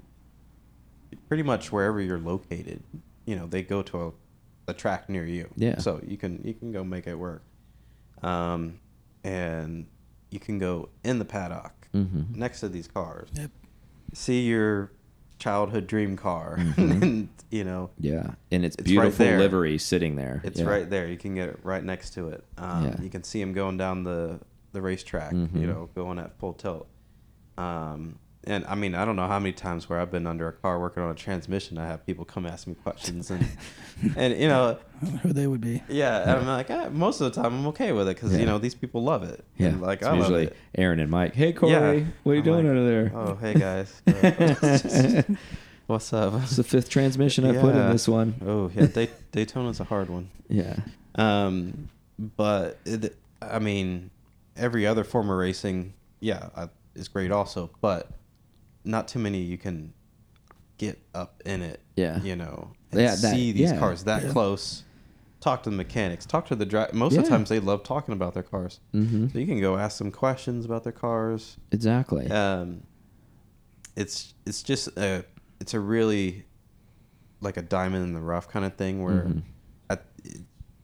pretty 1.28 1.42
much 1.42 1.70
wherever 1.70 2.00
you're 2.00 2.18
located, 2.18 2.82
you 3.26 3.36
know, 3.36 3.46
they 3.46 3.62
go 3.62 3.82
to 3.82 4.02
a, 4.06 4.12
a 4.68 4.74
track 4.74 5.08
near 5.08 5.24
you. 5.26 5.50
Yeah. 5.56 5.78
So 5.78 6.00
you 6.06 6.16
can 6.16 6.40
you 6.44 6.54
can 6.54 6.72
go 6.72 6.84
make 6.84 7.06
it 7.06 7.14
work, 7.14 7.42
um, 8.22 8.78
and 9.24 9.86
you 10.30 10.40
can 10.40 10.58
go 10.58 10.88
in 11.04 11.18
the 11.18 11.24
paddock 11.24 11.88
Mhm. 11.94 12.34
next 12.34 12.60
to 12.60 12.68
these 12.68 12.88
cars, 12.88 13.28
Yep. 13.34 13.50
see 14.14 14.46
your 14.46 14.92
childhood 15.38 15.86
dream 15.86 16.16
car, 16.16 16.56
Mhm. 16.58 17.02
and 17.02 17.28
you 17.50 17.64
know, 17.64 17.90
Yeah, 17.98 18.34
and 18.50 18.64
it's, 18.64 18.76
It's 18.76 18.82
right 18.90 19.02
beautiful 19.02 19.26
there. 19.26 19.38
livery 19.38 19.76
sitting 19.78 20.16
there. 20.16 20.40
It's 20.44 20.60
Yeah. 20.60 20.66
right 20.66 20.88
there. 20.88 21.06
You 21.08 21.18
can 21.18 21.34
get 21.34 21.48
it 21.48 21.58
right 21.62 21.84
next 21.84 22.10
to 22.14 22.28
it. 22.28 22.44
Um, 22.56 22.84
Yeah. 22.84 23.00
You 23.02 23.10
can 23.10 23.24
see 23.24 23.40
him 23.40 23.52
going 23.52 23.76
down 23.76 24.04
the 24.04 24.40
the 24.72 24.80
racetrack. 24.80 25.34
Mhm. 25.34 25.60
You 25.60 25.66
know, 25.66 25.90
going 25.94 26.18
at 26.18 26.38
full 26.38 26.54
tilt. 26.54 26.88
Um, 27.58 28.18
and 28.44 28.64
I 28.66 28.74
mean, 28.74 28.94
I 28.94 29.04
don't 29.04 29.16
know 29.16 29.26
how 29.28 29.38
many 29.38 29.52
times 29.52 29.88
where 29.88 30.00
I've 30.00 30.10
been 30.10 30.26
under 30.26 30.48
a 30.48 30.52
car 30.52 30.78
working 30.80 31.02
on 31.02 31.10
a 31.10 31.14
transmission. 31.14 31.78
I 31.78 31.86
have 31.86 32.04
people 32.06 32.24
come 32.24 32.44
ask 32.46 32.66
me 32.66 32.74
questions, 32.74 33.30
and 33.30 33.46
and 34.16 34.38
you 34.40 34.48
know, 34.48 34.78
I 35.00 35.04
don't 35.04 35.12
know 35.14 35.18
who 35.20 35.32
they 35.32 35.46
would 35.46 35.60
be. 35.60 35.82
yeah, 35.88 36.22
and 36.22 36.30
I'm 36.30 36.46
like, 36.46 36.70
ah, 36.70 36.88
most 36.90 37.20
of 37.20 37.32
the 37.32 37.42
time 37.42 37.52
I'm 37.54 37.66
okay 37.68 37.92
with 37.92 38.08
it 38.08 38.16
because 38.16 38.32
Yeah. 38.32 38.40
you 38.40 38.46
know 38.46 38.58
these 38.58 38.74
people 38.74 39.02
love 39.02 39.22
it. 39.22 39.44
Yeah, 39.58 39.68
and, 39.68 39.80
like 39.82 39.98
it's 40.00 40.06
I 40.08 40.10
love 40.10 40.18
usually 40.20 40.44
it. 40.46 40.56
Aaron 40.76 40.98
and 41.00 41.10
Mike. 41.10 41.34
Hey 41.34 41.52
Corey, 41.52 41.72
Yeah. 41.72 42.04
what 42.24 42.32
are 42.32 42.34
you 42.34 42.40
I'm 42.40 42.44
doing 42.44 42.66
like, 42.66 42.76
under 42.76 42.84
there? 42.84 43.12
Oh, 43.14 43.34
hey 43.36 43.54
guys. 43.54 44.02
What's 45.86 46.12
up? 46.12 46.34
It's 46.42 46.56
the 46.56 46.64
fifth 46.64 46.88
transmission 46.88 47.44
I 47.44 47.60
put 47.60 47.74
in 47.74 47.90
this 47.90 48.08
one. 48.08 48.34
Oh 48.46 48.70
yeah, 48.74 48.86
Day- 48.86 49.10
Daytona's 49.32 49.80
a 49.80 49.84
hard 49.84 50.08
one. 50.10 50.30
Yeah, 50.48 50.76
Um, 51.14 51.88
but 52.36 52.78
it, 52.84 53.16
I 53.40 53.58
mean, 53.58 54.10
every 54.54 54.86
other 54.86 55.02
form 55.02 55.30
of 55.30 55.38
racing, 55.38 55.94
yeah, 56.20 56.50
I, 56.54 56.68
is 56.94 57.08
great 57.08 57.30
also. 57.30 57.70
But 57.80 58.10
not 58.84 59.08
too 59.08 59.18
many 59.18 59.38
you 59.38 59.58
can 59.58 59.92
get 60.78 60.98
up 61.14 61.42
in 61.46 61.62
it. 61.62 61.80
Yeah. 61.96 62.20
you 62.22 62.36
know, 62.36 62.72
and 62.90 63.00
Yeah, 63.00 63.10
that- 63.10 63.18
see 63.34 63.52
these 63.52 63.70
yeah. 63.70 63.78
cars 63.78 64.04
that 64.04 64.24
Yeah. 64.24 64.32
close. 64.32 64.82
Talk 65.40 65.64
to 65.64 65.70
the 65.70 65.76
mechanics. 65.76 66.24
Talk 66.24 66.46
to 66.46 66.54
the 66.56 66.64
driver. 66.64 66.94
Most 66.94 67.16
of 67.16 67.24
the 67.24 67.28
times 67.30 67.48
they 67.48 67.58
love 67.60 67.82
talking 67.82 68.12
about 68.14 68.32
their 68.34 68.42
cars. 68.44 68.78
hmm 68.92 69.26
So 69.28 69.38
you 69.38 69.46
can 69.46 69.60
go 69.60 69.76
ask 69.76 69.98
them 69.98 70.10
questions 70.12 70.64
about 70.64 70.84
their 70.84 70.92
cars. 70.92 71.56
exactly. 71.72 72.30
Um, 72.30 72.82
it's 73.96 74.34
it's 74.46 74.62
just 74.62 74.88
a 74.96 75.24
it's 75.60 75.74
a 75.74 75.80
really 75.80 76.44
like 77.40 77.56
a 77.56 77.62
diamond 77.62 78.04
in 78.04 78.12
the 78.14 78.20
rough 78.20 78.48
kind 78.48 78.64
of 78.64 78.74
thing 78.76 79.02
where 79.02 79.24
Mhm. 79.24 79.42
I, 79.90 79.98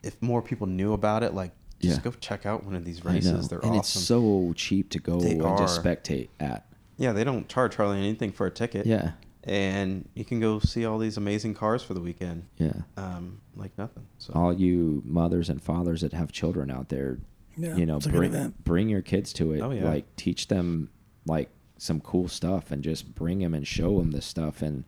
if 0.02 0.20
more 0.20 0.42
people 0.42 0.66
knew 0.66 0.92
about 0.92 1.22
it, 1.22 1.34
like 1.34 1.52
just 1.80 1.98
Yeah. 1.98 2.02
go 2.04 2.10
check 2.18 2.44
out 2.44 2.64
one 2.64 2.74
of 2.74 2.84
these 2.84 3.04
races. 3.04 3.48
They're 3.48 3.60
and 3.60 3.70
awesome. 3.70 3.78
it's 3.80 3.88
so 3.90 4.52
cheap 4.56 4.90
to 4.90 4.98
go 4.98 5.20
They 5.20 5.32
and 5.32 5.42
are. 5.42 5.56
just 5.58 5.82
spectate 5.82 6.28
at. 6.40 6.66
Yeah, 6.98 7.12
they 7.12 7.24
don't 7.24 7.48
charge 7.48 7.76
hardly 7.76 7.98
anything 7.98 8.32
for 8.32 8.46
a 8.46 8.50
ticket. 8.50 8.84
Yeah. 8.86 9.12
and 9.44 10.06
you 10.14 10.24
can 10.24 10.40
go 10.40 10.58
see 10.58 10.84
all 10.84 10.98
these 10.98 11.16
amazing 11.16 11.54
cars 11.54 11.82
for 11.82 11.94
the 11.94 12.00
weekend. 12.00 12.44
Yeah. 12.58 12.72
Um, 12.98 13.40
like 13.56 13.76
nothing. 13.78 14.06
So 14.18 14.32
All 14.34 14.52
you 14.52 15.02
mothers 15.06 15.48
and 15.48 15.62
fathers 15.62 16.02
that 16.02 16.12
have 16.12 16.32
children 16.32 16.70
out 16.70 16.88
there, 16.90 17.18
Yeah, 17.56 17.74
you 17.76 17.86
know, 17.86 17.96
it's 17.96 18.06
a 18.06 18.10
good 18.10 18.30
bring 18.32 18.54
bring 18.64 18.88
your 18.90 19.00
kids 19.02 19.32
to 19.34 19.52
it. 19.52 19.60
Oh, 19.62 19.70
yeah. 19.70 19.84
Like 19.88 20.04
teach 20.16 20.48
them 20.48 20.90
like 21.26 21.48
some 21.78 22.00
cool 22.00 22.28
stuff 22.28 22.70
and 22.70 22.82
just 22.82 23.14
bring 23.14 23.38
them 23.38 23.54
and 23.54 23.66
show 23.66 23.98
them 23.98 24.10
this 24.10 24.26
stuff 24.26 24.60
and 24.62 24.84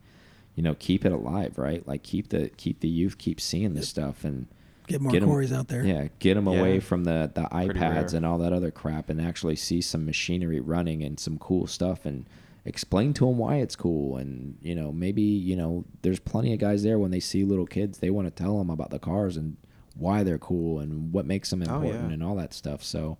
you 0.56 0.62
know 0.62 0.74
keep 0.78 1.04
it 1.06 1.12
alive, 1.12 1.56
right? 1.56 1.86
Like 1.86 2.02
keep 2.02 2.28
the 2.30 2.50
keep 2.56 2.80
the 2.80 2.88
youth 2.88 3.16
keep 3.18 3.40
seeing 3.40 3.74
this 3.74 3.88
stuff 3.88 4.24
and 4.24 4.46
Get 4.90 5.00
more 5.00 5.12
get 5.12 5.22
'em- 5.22 5.28
Corys 5.28 5.52
out 5.52 5.68
there. 5.68 5.84
Yeah, 5.84 6.08
get 6.18 6.34
them 6.34 6.46
away 6.46 6.80
from 6.80 7.04
the 7.04 7.30
the 7.34 7.42
iPads 7.42 8.12
and 8.14 8.24
all 8.26 8.38
that 8.38 8.52
other 8.52 8.70
crap, 8.70 9.08
and 9.08 9.20
actually 9.20 9.56
see 9.56 9.80
some 9.80 10.04
machinery 10.04 10.60
running 10.60 11.02
and 11.02 11.18
some 11.18 11.38
cool 11.38 11.66
stuff, 11.66 12.04
and 12.04 12.26
explain 12.64 13.14
to 13.14 13.26
them 13.26 13.38
why 13.38 13.56
it's 13.56 13.74
cool. 13.76 14.16
And 14.16 14.56
you 14.62 14.74
know, 14.74 14.92
maybe 14.92 15.22
you 15.22 15.56
know, 15.56 15.84
there's 16.02 16.20
plenty 16.20 16.52
of 16.52 16.58
guys 16.60 16.82
there 16.82 16.98
when 16.98 17.10
they 17.10 17.20
see 17.20 17.44
little 17.44 17.66
kids, 17.66 17.98
they 17.98 18.10
want 18.10 18.26
to 18.26 18.30
tell 18.42 18.58
them 18.58 18.70
about 18.70 18.90
the 18.90 18.98
cars 18.98 19.36
and 19.36 19.56
why 19.96 20.22
they're 20.22 20.38
cool 20.38 20.78
and 20.78 21.12
what 21.12 21.26
makes 21.26 21.50
them 21.50 21.62
Oh, 21.62 21.74
important 21.76 22.08
yeah. 22.08 22.12
and 22.14 22.22
all 22.22 22.36
that 22.36 22.54
stuff. 22.54 22.82
So, 22.82 23.18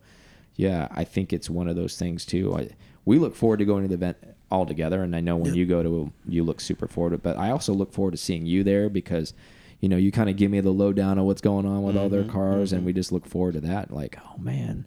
yeah, 0.57 0.89
I 0.93 1.05
think 1.05 1.33
it's 1.33 1.51
one 1.51 1.68
of 1.68 1.77
those 1.77 1.97
things 1.99 2.25
too. 2.25 2.55
I, 2.55 2.68
we 3.05 3.18
look 3.18 3.35
forward 3.35 3.59
to 3.59 3.64
going 3.64 3.83
to 3.83 3.89
the 3.89 3.95
event 3.95 4.16
all 4.51 4.66
together, 4.66 5.03
and 5.03 5.14
I 5.14 5.21
know 5.21 5.37
when 5.37 5.49
Yep. 5.49 5.57
you 5.57 5.66
go 5.66 5.83
to, 5.83 6.12
you 6.29 6.43
look 6.45 6.61
super 6.61 6.87
forward 6.89 7.11
to 7.11 7.14
it. 7.16 7.23
But 7.23 7.37
I 7.39 7.51
also 7.51 7.73
look 7.73 7.93
forward 7.93 8.12
to 8.12 8.16
seeing 8.16 8.47
you 8.47 8.62
there 8.64 8.89
because, 8.89 9.33
you 9.81 9.89
know, 9.89 9.97
you 9.97 10.12
kind 10.12 10.28
of 10.31 10.37
give 10.37 10.51
me 10.51 10.61
the 10.61 10.70
lowdown 10.72 11.18
of 11.18 11.24
what's 11.24 11.41
going 11.41 11.66
on 11.66 11.83
with 11.83 11.97
all 11.97 12.09
their 12.09 12.24
Mhm, 12.24 12.31
cars, 12.31 12.72
and 12.72 12.83
mhm. 12.83 12.87
we 12.87 12.93
just 12.93 13.12
look 13.12 13.26
forward 13.26 13.55
to 13.55 13.61
that. 13.62 13.91
Like, 13.93 14.18
oh 14.24 14.39
man, 14.39 14.87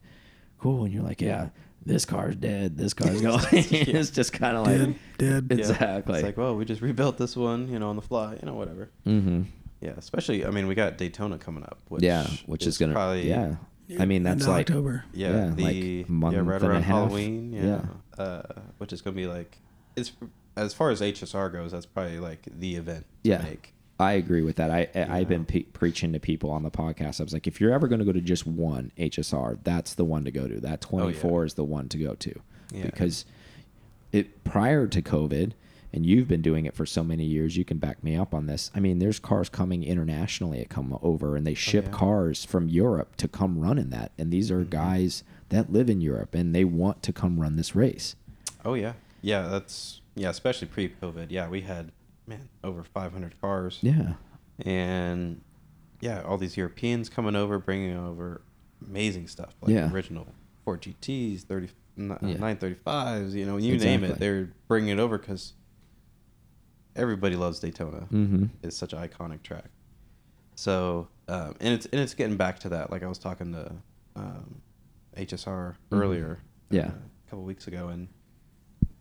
cool, 0.59 0.85
and 0.85 0.93
you're 0.93 1.03
like, 1.03 1.21
yeah, 1.21 1.49
this 1.85 2.05
car's 2.05 2.35
dead, 2.35 2.77
this 2.77 2.93
car's 2.93 3.21
going. 3.29 3.43
it's 3.51 4.11
just 4.11 4.31
kind 4.33 4.55
of 4.57 4.65
like, 4.67 4.95
Dead, 5.17 5.47
dead. 5.47 5.57
Yeah. 5.59 5.65
exactly. 5.71 6.15
It's 6.15 6.23
like, 6.23 6.37
well, 6.37 6.55
we 6.55 6.65
just 6.65 6.81
rebuilt 6.81 7.17
this 7.17 7.35
one, 7.35 7.69
you 7.69 7.79
know, 7.79 7.89
on 7.89 7.95
the 7.95 8.01
fly, 8.01 8.33
you 8.39 8.45
know, 8.45 8.53
whatever. 8.55 8.89
mm-hmm. 9.05 9.43
Yeah, 9.81 9.93
especially 9.97 10.45
I 10.45 10.49
mean, 10.49 10.67
we 10.67 10.75
got 10.75 10.97
Daytona 10.97 11.37
coming 11.37 11.63
up. 11.63 11.77
Which 11.89 12.03
yeah, 12.03 12.25
which 12.45 12.65
is, 12.65 12.77
gonna, 12.77 12.93
probably 12.93 13.27
yeah. 13.27 13.55
I 13.99 14.05
mean, 14.05 14.23
that's 14.23 14.47
like, 14.47 14.69
October. 14.69 15.03
yeah, 15.13 15.29
Yeah, 15.47 15.49
the 15.53 15.63
like 16.01 16.09
month 16.09 16.33
yeah 16.35 16.39
right 16.39 16.55
and 16.55 16.63
a 16.63 16.69
around 16.69 16.83
half. 16.83 16.95
Halloween. 17.09 17.51
Yeah, 17.51 17.81
Uh, 18.17 18.43
which 18.77 18.93
is 18.93 19.01
gonna 19.01 19.17
be 19.17 19.27
like 19.27 19.57
it's 19.97 20.13
as 20.55 20.73
far 20.73 20.89
as 20.89 21.01
HSR 21.01 21.51
goes, 21.51 21.73
that's 21.73 21.85
probably 21.85 22.19
like 22.19 22.47
the 22.49 22.75
event. 22.77 23.05
To 23.25 23.29
Yeah. 23.31 23.41
make. 23.41 23.73
I 24.03 24.13
agree 24.13 24.41
with 24.43 24.57
that. 24.57 24.69
I, 24.69 24.87
I 24.95 25.19
I've 25.19 25.29
been 25.29 25.45
pe- 25.45 25.63
preaching 25.63 26.13
to 26.13 26.19
people 26.19 26.49
on 26.51 26.63
the 26.63 26.71
podcast. 26.71 27.19
I 27.19 27.23
was 27.23 27.33
like, 27.33 27.47
if 27.47 27.59
you're 27.61 27.73
ever 27.73 27.87
going 27.87 27.99
to 27.99 28.05
go 28.05 28.11
to 28.11 28.21
just 28.21 28.45
one 28.45 28.91
HSR, 28.97 29.59
that's 29.63 29.93
the 29.95 30.05
one 30.05 30.23
to 30.25 30.31
go 30.31 30.47
to. 30.47 30.59
That 30.59 30.81
24 30.81 31.45
is 31.45 31.53
the 31.55 31.63
one 31.63 31.89
to 31.89 31.97
go 31.97 32.13
to, 32.15 32.33
Oh, 32.37 32.41
Yeah. 32.77 32.83
because 32.85 33.25
it 34.11 34.43
prior 34.43 34.87
to 34.87 35.01
COVID, 35.01 35.53
and 35.91 36.05
you've 36.05 36.27
been 36.27 36.41
doing 36.41 36.65
it 36.65 36.75
for 36.75 36.85
so 36.85 37.03
many 37.03 37.23
years. 37.23 37.55
You 37.55 37.63
can 37.65 37.77
back 37.77 38.03
me 38.03 38.15
up 38.15 38.33
on 38.33 38.47
this. 38.47 38.71
I 38.75 38.79
mean, 38.79 38.99
there's 38.99 39.19
cars 39.19 39.47
coming 39.49 39.83
internationally 39.83 40.59
that 40.59 40.69
come 40.69 40.97
over, 41.01 41.35
and 41.35 41.45
they 41.45 41.53
ship 41.53 41.85
Oh, 41.85 41.91
yeah. 41.91 41.97
cars 41.97 42.45
from 42.45 42.67
Europe 42.67 43.15
to 43.17 43.27
come 43.27 43.59
run 43.59 43.77
in 43.77 43.89
that. 43.91 44.11
And 44.17 44.31
these 44.31 44.49
are 44.51 44.63
Mhm. 44.65 44.69
guys 44.71 45.23
that 45.49 45.71
live 45.71 45.89
in 45.89 46.01
Europe, 46.01 46.33
and 46.35 46.53
they 46.55 46.63
want 46.65 47.03
to 47.03 47.13
come 47.13 47.39
run 47.39 47.55
this 47.57 47.75
race. 47.75 48.15
Oh 48.65 48.73
yeah, 48.73 48.93
yeah. 49.21 49.47
That's 49.47 50.01
yeah, 50.15 50.29
especially 50.29 50.67
pre-COVID. 50.67 51.27
Yeah, 51.31 51.47
we 51.49 51.61
had 51.61 51.91
man 52.27 52.49
over 52.63 52.83
500 52.83 53.39
cars. 53.41 53.79
Yeah, 53.81 54.13
and 54.65 55.41
yeah, 56.01 56.21
all 56.21 56.37
these 56.37 56.57
Europeans 56.57 57.09
coming 57.09 57.35
over, 57.35 57.59
bringing 57.59 57.95
over 57.97 58.41
amazing 58.85 59.27
stuff 59.27 59.55
like 59.61 59.73
Yeah. 59.73 59.91
original 59.91 60.27
Ford 60.65 60.81
GTS, 60.81 61.41
30, 61.43 61.69
n- 61.97 62.17
Yeah. 62.21 62.35
935s, 62.37 63.33
you 63.33 63.45
know, 63.45 63.57
you 63.57 63.77
name 63.77 64.03
it, 64.03 64.19
they're 64.19 64.49
bringing 64.67 64.89
it 64.97 64.99
over 64.99 65.17
because 65.17 65.53
everybody 66.95 67.35
loves 67.35 67.59
Daytona. 67.59 68.01
mm-hmm. 68.11 68.45
It's 68.61 68.75
such 68.77 68.93
an 68.93 68.99
iconic 68.99 69.43
track. 69.43 69.65
So, 70.55 71.07
um, 71.27 71.55
and 71.59 71.73
it's 71.73 71.85
and 71.87 71.99
it's 71.99 72.13
getting 72.13 72.37
back 72.37 72.59
to 72.59 72.69
that. 72.69 72.91
Like 72.91 73.01
I 73.03 73.07
was 73.07 73.17
talking 73.17 73.51
to 73.53 73.71
um, 74.15 74.61
HSR 75.17 75.75
Mhm. 75.91 75.99
earlier, 75.99 76.39
Yeah. 76.69 76.87
uh, 76.87 76.91
a 76.91 77.29
couple 77.29 77.43
weeks 77.45 77.67
ago, 77.67 77.87
and 77.87 78.07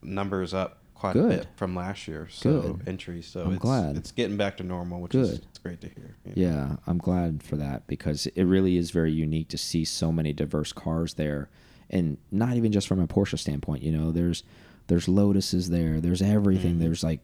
numbers 0.02 0.54
up 0.54 0.81
quite 1.02 1.14
Good. 1.14 1.32
a 1.32 1.36
bit 1.38 1.46
from 1.56 1.74
last 1.74 2.06
year. 2.06 2.28
So 2.30 2.60
Good. 2.60 2.88
entries. 2.88 3.26
So 3.26 3.42
I'm 3.44 3.52
it's, 3.54 3.60
glad. 3.62 3.96
it's 3.96 4.12
getting 4.12 4.36
back 4.36 4.56
to 4.58 4.62
normal, 4.62 5.00
which 5.00 5.14
is 5.14 5.38
it's 5.38 5.58
great 5.58 5.80
to 5.80 5.88
hear. 5.88 6.16
you 6.24 6.32
know. 6.46 6.50
Yeah, 6.50 6.76
I'm 6.86 6.98
glad 6.98 7.42
for 7.42 7.56
that 7.56 7.86
because 7.88 8.26
it 8.28 8.44
really 8.44 8.76
is 8.76 8.90
very 8.92 9.10
unique 9.12 9.48
to 9.48 9.58
see 9.58 9.84
so 9.84 10.12
many 10.12 10.32
diverse 10.32 10.72
cars 10.72 11.14
there, 11.14 11.48
and 11.90 12.18
not 12.30 12.54
even 12.56 12.70
just 12.72 12.86
from 12.86 13.00
a 13.00 13.06
Porsche 13.08 13.38
standpoint. 13.38 13.82
You 13.82 13.90
know, 13.92 14.12
there's 14.12 14.44
there's 14.86 15.06
Lotuses 15.06 15.68
there, 15.70 16.00
there's 16.00 16.22
everything. 16.22 16.76
Mhm. 16.76 16.80
There's 16.80 17.02
like 17.02 17.20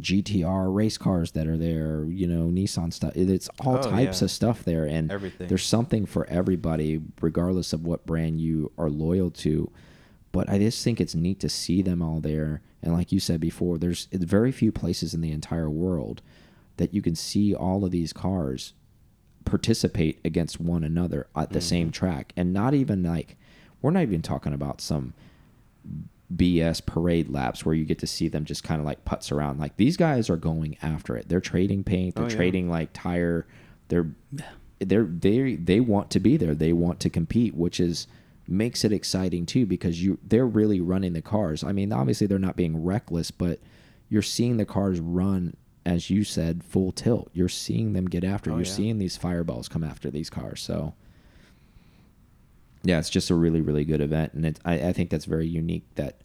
GTR 0.00 0.70
race 0.74 0.96
cars 0.96 1.32
that 1.32 1.46
are 1.46 1.56
there. 1.58 2.04
You 2.04 2.26
know, 2.26 2.44
Nissan 2.46 2.92
stuff. 2.92 3.12
It's 3.16 3.48
all 3.60 3.76
Oh, 3.78 3.82
types 3.82 4.20
yeah. 4.20 4.24
of 4.26 4.30
stuff 4.30 4.64
there, 4.64 4.84
and 4.84 5.10
Everything. 5.10 5.48
there's 5.48 5.64
something 5.64 6.06
for 6.06 6.26
everybody, 6.30 7.00
regardless 7.20 7.72
of 7.72 7.84
what 7.84 8.06
brand 8.06 8.40
you 8.40 8.72
are 8.78 8.88
loyal 8.88 9.30
to. 9.30 9.70
But 10.38 10.48
I 10.48 10.56
just 10.60 10.84
think 10.84 11.00
it's 11.00 11.16
neat 11.16 11.40
to 11.40 11.48
see 11.48 11.82
them 11.82 12.00
all 12.00 12.20
there. 12.20 12.62
And 12.80 12.94
like 12.94 13.10
you 13.10 13.18
said 13.18 13.40
before, 13.40 13.76
there's 13.76 14.06
very 14.12 14.52
few 14.52 14.70
places 14.70 15.12
in 15.12 15.20
the 15.20 15.32
entire 15.32 15.68
world 15.68 16.22
that 16.76 16.94
you 16.94 17.02
can 17.02 17.16
see 17.16 17.52
all 17.52 17.84
of 17.84 17.90
these 17.90 18.12
cars 18.12 18.72
participate 19.44 20.20
against 20.24 20.60
one 20.60 20.84
another 20.84 21.26
at 21.34 21.50
the 21.50 21.60
same 21.60 21.88
Mhm. 21.88 21.92
track. 21.92 22.32
And 22.36 22.52
not 22.52 22.72
even 22.72 23.02
like, 23.02 23.36
we're 23.82 23.90
not 23.90 24.04
even 24.04 24.22
talking 24.22 24.52
about 24.52 24.80
some 24.80 25.12
BS 26.36 26.82
parade 26.86 27.28
laps 27.30 27.66
where 27.66 27.74
you 27.74 27.84
get 27.84 27.98
to 27.98 28.06
see 28.06 28.28
them 28.28 28.44
just 28.44 28.62
kind 28.62 28.78
of 28.80 28.86
like 28.86 29.04
putts 29.04 29.32
around. 29.32 29.58
Like 29.58 29.76
these 29.76 29.96
guys 29.96 30.30
are 30.30 30.36
going 30.36 30.76
after 30.82 31.16
it. 31.16 31.28
They're 31.28 31.40
trading 31.40 31.82
paint. 31.82 32.14
They're 32.14 32.26
Oh, 32.26 32.28
yeah. 32.28 32.36
trading 32.36 32.68
like 32.70 32.90
tire. 32.92 33.44
They're 33.88 34.10
they're 34.78 35.02
they 35.04 35.56
they 35.56 35.80
want 35.80 36.10
to 36.12 36.20
be 36.20 36.36
there. 36.36 36.54
They 36.54 36.72
want 36.72 37.00
to 37.00 37.10
compete, 37.10 37.56
which 37.56 37.80
is 37.80 38.06
makes 38.48 38.84
it 38.84 38.92
exciting 38.92 39.44
too 39.46 39.66
because 39.66 40.02
you 40.02 40.18
they're 40.26 40.46
really 40.46 40.80
running 40.80 41.12
the 41.12 41.22
cars. 41.22 41.62
I 41.62 41.72
mean, 41.72 41.92
obviously 41.92 42.26
they're 42.26 42.38
not 42.38 42.56
being 42.56 42.82
reckless, 42.84 43.30
but 43.30 43.60
you're 44.08 44.22
seeing 44.22 44.56
the 44.56 44.64
cars 44.64 45.00
run 45.00 45.56
as 45.84 46.10
you 46.10 46.24
said 46.24 46.64
full 46.64 46.92
tilt. 46.92 47.30
You're 47.32 47.48
seeing 47.48 47.92
them 47.92 48.06
get 48.06 48.24
after. 48.24 48.50
Oh, 48.50 48.54
you're 48.56 48.64
yeah. 48.64 48.72
seeing 48.72 48.98
these 48.98 49.16
fireballs 49.16 49.68
come 49.68 49.84
after 49.84 50.10
these 50.10 50.30
cars. 50.30 50.60
So 50.62 50.94
yeah, 52.82 52.98
it's 52.98 53.10
just 53.10 53.30
a 53.30 53.34
really 53.34 53.60
really 53.60 53.84
good 53.84 54.00
event, 54.00 54.32
and 54.34 54.46
it, 54.46 54.60
I, 54.64 54.74
I 54.88 54.92
think 54.92 55.10
that's 55.10 55.24
very 55.24 55.46
unique 55.46 55.84
that 55.96 56.20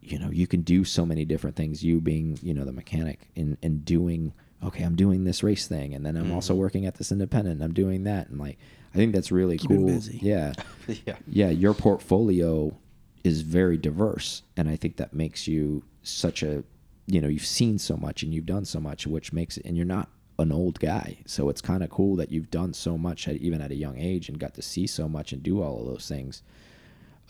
you 0.00 0.18
know 0.18 0.30
you 0.30 0.46
can 0.46 0.62
do 0.62 0.84
so 0.84 1.04
many 1.04 1.24
different 1.24 1.56
things. 1.56 1.82
You 1.84 2.00
being 2.00 2.38
you 2.42 2.54
know 2.54 2.64
the 2.64 2.72
mechanic 2.72 3.28
and 3.36 3.56
and 3.62 3.84
doing 3.84 4.32
okay, 4.62 4.82
I'm 4.84 4.96
doing 4.96 5.24
this 5.24 5.42
race 5.42 5.66
thing, 5.66 5.92
and 5.94 6.06
then 6.06 6.16
I'm 6.16 6.32
also 6.32 6.54
Mhm. 6.54 6.58
working 6.58 6.86
at 6.86 6.94
this 6.94 7.12
independent. 7.12 7.56
And 7.56 7.64
I'm 7.64 7.74
doing 7.74 8.04
that, 8.04 8.30
and 8.30 8.38
like 8.38 8.56
I 8.94 8.98
think 8.98 9.12
that's 9.12 9.32
really 9.32 9.58
Keep 9.58 9.70
cool. 9.70 9.86
busy. 9.86 10.18
Yeah, 10.22 10.52
yeah. 11.06 11.16
yeah. 11.26 11.50
Your 11.50 11.74
portfolio 11.74 12.76
is 13.24 13.40
very 13.42 13.76
diverse, 13.76 14.42
and 14.56 14.68
I 14.68 14.76
think 14.76 14.96
that 14.96 15.12
makes 15.12 15.48
you 15.48 15.82
such 16.02 16.42
a 16.42 16.62
you 17.06 17.20
know 17.20 17.28
you've 17.28 17.46
seen 17.46 17.78
so 17.78 17.96
much 17.96 18.22
and 18.22 18.32
you've 18.32 18.46
done 18.46 18.64
so 18.64 18.80
much, 18.80 19.06
which 19.06 19.32
makes 19.32 19.56
it, 19.56 19.64
and 19.66 19.76
you're 19.76 19.86
not 19.86 20.08
an 20.38 20.50
old 20.52 20.80
guy, 20.80 21.18
so 21.26 21.48
it's 21.48 21.60
kind 21.60 21.82
of 21.82 21.90
cool 21.90 22.16
that 22.16 22.32
you've 22.32 22.50
done 22.50 22.72
so 22.72 22.98
much 22.98 23.28
at, 23.28 23.36
even 23.36 23.60
at 23.60 23.70
a 23.70 23.76
young 23.76 23.98
age 23.98 24.28
and 24.28 24.38
got 24.40 24.54
to 24.54 24.62
see 24.62 24.86
so 24.86 25.08
much 25.08 25.32
and 25.32 25.42
do 25.44 25.62
all 25.62 25.80
of 25.80 25.86
those 25.86 26.08
things 26.08 26.42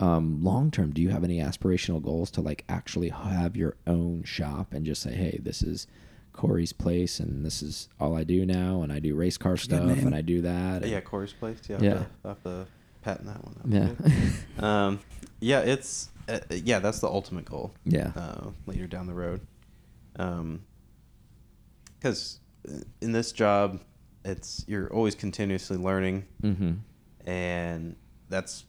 um, 0.00 0.42
long 0.42 0.70
term, 0.70 0.90
do 0.92 1.00
you 1.00 1.10
have 1.10 1.24
any 1.24 1.38
aspirational 1.38 2.02
goals 2.02 2.30
to 2.32 2.40
like 2.40 2.64
actually 2.68 3.10
have 3.10 3.56
your 3.56 3.76
own 3.86 4.24
shop 4.24 4.72
and 4.72 4.84
just 4.84 5.02
say, 5.02 5.12
hey, 5.14 5.38
this 5.42 5.62
is 5.62 5.86
Corey's 6.34 6.72
place 6.72 7.20
and 7.20 7.44
this 7.46 7.62
is 7.62 7.88
all 7.98 8.14
I 8.14 8.24
do 8.24 8.44
now 8.44 8.82
and 8.82 8.92
I 8.92 8.98
do 8.98 9.14
race 9.14 9.38
car 9.38 9.52
Good 9.54 9.60
stuff 9.60 9.84
name. 9.84 10.06
and 10.06 10.14
I 10.14 10.20
do 10.20 10.42
that. 10.42 10.82
and- 10.82 10.90
Yeah, 10.90 11.00
Corey's 11.00 11.32
place. 11.32 11.58
Yeah, 11.68 11.78
Yeah. 11.80 12.04
I'll 12.24 12.30
have 12.30 12.42
to, 12.42 12.50
I'll 12.50 12.56
have 12.56 12.64
to 12.66 12.66
patent 13.02 13.26
that 13.28 13.44
one. 13.44 13.54
Yeah. 13.66 13.88
That'd 13.98 14.34
um, 14.64 15.00
yeah, 15.40 15.60
it's 15.60 16.10
uh, 16.28 16.40
yeah, 16.50 16.78
that's 16.78 17.00
the 17.00 17.08
ultimate 17.08 17.44
goal. 17.44 17.72
Yeah. 17.84 18.12
Uh, 18.16 18.50
later 18.66 18.86
down 18.86 19.06
the 19.06 19.14
road, 19.14 19.40
because 22.00 22.40
in 23.00 23.12
this 23.12 23.30
job, 23.32 23.80
it's 24.24 24.64
you're 24.66 24.90
always 24.92 25.14
continuously 25.14 25.76
learning, 25.76 26.24
mm-hmm. 26.42 27.28
and 27.28 27.96
that's 28.30 28.64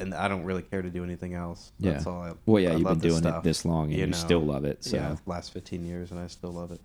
and 0.00 0.12
I 0.14 0.28
don't 0.28 0.44
really 0.44 0.62
care 0.62 0.82
to 0.82 0.90
do 0.90 1.04
anything 1.04 1.34
else. 1.34 1.72
Yeah. 1.78 1.92
That's 1.92 2.06
all 2.06 2.20
I. 2.22 2.32
Well, 2.46 2.60
yeah, 2.62 2.70
I 2.70 2.76
you've 2.76 2.84
been 2.86 2.98
this 2.98 3.20
doing 3.20 3.34
it 3.34 3.42
this 3.42 3.64
long 3.64 3.92
and 3.92 4.08
you 4.08 4.12
still 4.12 4.40
love 4.40 4.64
it, 4.64 4.84
so- 4.84 4.96
yeah, 4.96 5.16
last 5.26 5.52
15 5.52 5.84
years, 5.86 6.10
and 6.10 6.18
I 6.20 6.26
still 6.26 6.50
love 6.52 6.72
it. 6.72 6.80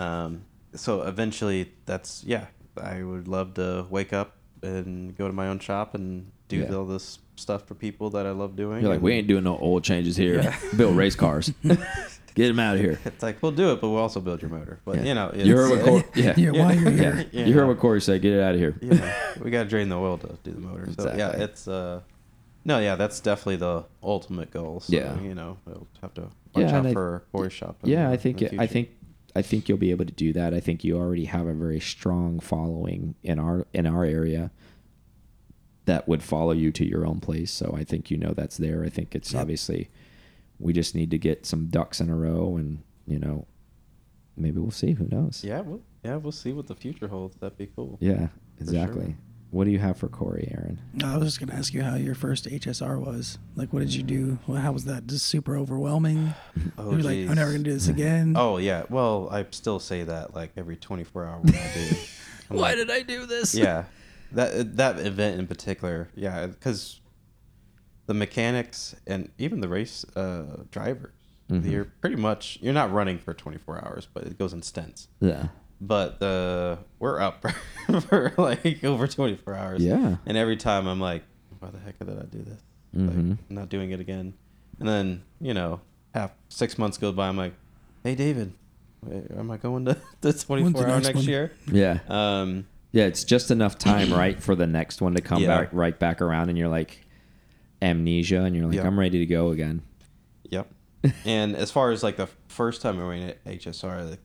Um, 0.00 0.44
so 0.74 1.02
eventually, 1.02 1.72
that's 1.86 2.24
yeah, 2.24 2.46
I 2.80 3.02
would 3.02 3.28
love 3.28 3.54
to 3.54 3.86
wake 3.90 4.12
up 4.12 4.36
and 4.62 5.16
go 5.16 5.26
to 5.26 5.32
my 5.32 5.48
own 5.48 5.58
shop 5.58 5.94
and 5.94 6.30
do 6.48 6.58
Yeah. 6.58 6.74
all 6.74 6.86
this 6.86 7.18
stuff 7.36 7.66
for 7.66 7.74
people 7.74 8.10
that 8.10 8.26
I 8.26 8.30
love 8.30 8.56
doing. 8.56 8.80
You're 8.80 8.88
like, 8.88 8.96
and 8.96 9.02
we 9.02 9.12
ain't 9.14 9.26
doing 9.26 9.44
no 9.44 9.58
oil 9.60 9.80
changes 9.80 10.16
here. 10.16 10.40
Yeah. 10.42 10.56
Build 10.76 10.96
race 10.96 11.14
cars. 11.14 11.52
Get 12.34 12.48
them 12.48 12.58
out 12.60 12.76
of 12.76 12.80
here. 12.80 12.98
It's 13.04 13.22
like 13.22 13.42
we'll 13.42 13.52
do 13.52 13.72
it, 13.72 13.82
but 13.82 13.90
we'll 13.90 13.98
also 14.00 14.18
build 14.18 14.40
your 14.40 14.50
motor. 14.50 14.80
But 14.86 14.96
Yeah. 14.96 15.02
you 15.04 15.14
know, 15.14 15.32
You 15.34 15.54
heard 15.54 15.70
what 15.70 15.78
it's- 15.80 15.88
Corey, 15.88 16.24
yeah. 16.24 16.34
Yeah, 16.38 16.50
while 16.62 16.74
you're 16.74 16.90
Yeah. 16.90 17.14
here. 17.16 17.26
Yeah. 17.30 17.44
You 17.44 17.52
heard 17.54 17.68
what 17.68 17.78
Corey 17.78 18.00
said. 18.00 18.22
Get 18.22 18.32
it 18.32 18.40
out 18.40 18.54
of 18.54 18.60
here. 18.60 18.74
you 18.80 18.88
know, 18.94 19.14
we 19.42 19.50
got 19.50 19.64
to 19.64 19.68
drain 19.68 19.90
the 19.90 19.98
oil 19.98 20.16
to 20.18 20.38
do 20.42 20.52
the 20.52 20.60
motor. 20.60 20.88
So 20.98 21.12
yeah, 21.14 21.32
it's 21.32 21.68
uh, 21.68 22.00
no, 22.64 22.78
yeah, 22.78 22.94
that's 22.96 23.20
definitely 23.20 23.56
the 23.56 23.84
ultimate 24.02 24.50
goal. 24.50 24.80
So, 24.80 24.94
Yeah. 24.96 25.20
you 25.20 25.34
know, 25.34 25.58
we'll 25.64 25.86
have 26.00 26.14
to 26.14 26.22
watch 26.22 26.30
Yeah, 26.56 26.78
out 26.78 26.86
I- 26.86 26.92
for 26.92 27.24
Corey's 27.32 27.52
shop. 27.52 27.78
Yeah, 27.84 28.10
I 28.10 28.16
think 28.16 28.42
I 28.58 28.66
think 28.66 28.90
I 29.34 29.40
think 29.42 29.68
you'll 29.68 29.78
be 29.78 29.90
able 29.90 30.04
to 30.04 30.12
do 30.12 30.32
that. 30.34 30.52
I 30.52 30.60
think 30.60 30.84
you 30.84 30.96
already 30.98 31.24
have 31.24 31.46
a 31.46 31.54
very 31.54 31.80
strong 31.80 32.38
following 32.40 33.14
in 33.22 33.38
our 33.38 33.66
in 33.72 33.86
our 33.86 34.04
area 34.04 34.50
that 35.84 36.06
would 36.06 36.22
follow 36.22 36.52
you 36.52 36.70
to 36.72 36.86
your 36.86 37.06
own 37.06 37.18
place. 37.20 37.50
So 37.50 37.74
I 37.76 37.82
think 37.84 38.10
you 38.10 38.16
know 38.16 38.32
that's 38.34 38.56
there. 38.56 38.84
I 38.84 38.88
think 38.88 39.14
it's 39.14 39.32
Yep. 39.32 39.40
obviously 39.42 39.88
we 40.58 40.72
just 40.72 40.94
need 40.94 41.10
to 41.10 41.18
get 41.18 41.44
some 41.44 41.66
ducks 41.66 42.00
in 42.00 42.08
a 42.08 42.14
row 42.14 42.56
and, 42.56 42.82
you 43.04 43.18
know, 43.18 43.46
maybe 44.36 44.60
we'll 44.60 44.70
see, 44.70 44.92
who 44.92 45.08
knows. 45.08 45.42
Yeah, 45.42 45.60
we'll 45.62 45.80
yeah 46.04 46.16
we'll 46.16 46.30
see 46.30 46.52
what 46.52 46.66
the 46.68 46.76
future 46.76 47.08
holds. 47.08 47.36
That'd 47.36 47.58
be 47.58 47.66
cool. 47.74 47.96
Yeah, 48.00 48.28
exactly. 48.60 49.06
sure. 49.06 49.14
What 49.52 49.64
do 49.64 49.70
you 49.70 49.78
have 49.80 49.98
for 49.98 50.08
Corey, 50.08 50.48
Aaron? 50.50 50.80
I 51.04 51.18
was 51.18 51.26
just 51.28 51.38
gonna 51.40 51.52
ask 51.58 51.74
you 51.74 51.82
how 51.82 51.94
your 51.96 52.14
first 52.14 52.46
HSR 52.48 52.98
was. 52.98 53.38
Like, 53.54 53.70
what 53.70 53.80
did 53.80 53.92
you 53.94 54.02
do? 54.02 54.38
Well, 54.46 54.56
how 54.58 54.72
was 54.72 54.86
that? 54.86 55.06
Just 55.06 55.26
super 55.26 55.56
overwhelming. 55.56 56.32
Oh, 56.78 56.92
You're 56.92 57.02
like, 57.02 57.18
I'm 57.28 57.34
never 57.34 57.52
gonna 57.52 57.62
do 57.62 57.72
this 57.74 57.86
again. 57.88 58.32
Oh 58.36 58.56
yeah. 58.56 58.84
Well, 58.88 59.28
I 59.30 59.44
still 59.50 59.78
say 59.78 60.04
that 60.04 60.34
like 60.34 60.52
every 60.56 60.76
24 60.76 61.26
hour 61.26 61.40
when 61.40 61.54
I 61.54 61.70
do. 61.74 61.96
Why 62.48 62.56
like, 62.60 62.76
did 62.76 62.90
I 62.90 63.02
do 63.02 63.26
this? 63.26 63.54
yeah, 63.54 63.84
that 64.32 64.76
that 64.78 64.98
event 65.00 65.38
in 65.38 65.46
particular. 65.46 66.08
Yeah, 66.14 66.46
because 66.46 67.00
the 68.06 68.14
mechanics 68.14 68.96
and 69.06 69.30
even 69.36 69.60
the 69.60 69.68
race 69.68 70.04
uh, 70.16 70.62
drivers, 70.70 71.12
Mhm. 71.50 71.70
you're 71.70 71.84
pretty 72.00 72.16
much 72.16 72.58
you're 72.62 72.72
not 72.72 72.90
running 72.90 73.18
for 73.18 73.34
24 73.34 73.84
hours, 73.84 74.08
but 74.14 74.24
it 74.24 74.38
goes 74.38 74.54
in 74.54 74.62
stints. 74.62 75.08
Yeah. 75.20 75.48
But 75.84 76.20
the 76.20 76.78
we're 77.00 77.20
up 77.20 77.44
for 78.08 78.32
like 78.38 78.84
over 78.84 79.08
24 79.08 79.54
hours. 79.54 79.82
Yeah. 79.82 80.16
And 80.24 80.36
every 80.36 80.56
time 80.56 80.86
I'm 80.86 81.00
like, 81.00 81.24
why 81.58 81.70
the 81.70 81.78
heck 81.80 81.98
did 81.98 82.08
I 82.08 82.22
do 82.22 82.42
this? 82.42 82.60
Mhm. 82.96 83.06
Like, 83.30 83.38
I'm 83.50 83.54
not 83.56 83.68
doing 83.68 83.90
it 83.90 83.98
again. 83.98 84.34
And 84.78 84.88
then 84.88 85.22
you 85.40 85.52
know, 85.54 85.80
half 86.14 86.30
six 86.48 86.78
months 86.78 86.98
go 86.98 87.10
by. 87.10 87.26
I'm 87.26 87.36
like, 87.36 87.54
hey 88.04 88.14
David, 88.14 88.52
am 89.36 89.50
I 89.50 89.56
going 89.56 89.84
to 89.86 89.96
the 90.20 90.32
24 90.32 90.82
hour 90.86 90.94
next 91.00 91.06
next 91.08 91.26
year? 91.26 91.50
Yeah. 91.66 91.98
Um, 92.08 92.68
Yeah, 92.92 93.06
it's 93.06 93.24
just 93.24 93.50
enough 93.50 93.76
time, 93.76 94.12
right, 94.22 94.40
for 94.40 94.54
the 94.54 94.68
next 94.68 95.02
one 95.02 95.14
to 95.16 95.20
come 95.20 95.42
Yeah. 95.42 95.48
back 95.62 95.70
right 95.72 95.98
back 95.98 96.20
around, 96.22 96.48
and 96.48 96.56
you're 96.56 96.68
like 96.68 97.04
amnesia, 97.80 98.42
and 98.42 98.54
you're 98.54 98.66
like, 98.66 98.76
Yeah. 98.76 98.86
I'm 98.86 98.98
ready 99.00 99.18
to 99.18 99.26
go 99.26 99.50
again. 99.50 99.82
Yep. 100.50 100.70
and 101.24 101.56
as 101.56 101.72
far 101.72 101.90
as 101.90 102.04
like 102.04 102.16
the 102.16 102.28
first 102.46 102.82
time 102.82 103.00
I 103.00 103.06
went 103.08 103.28
at 103.30 103.44
HSR, 103.44 104.08
like, 104.10 104.20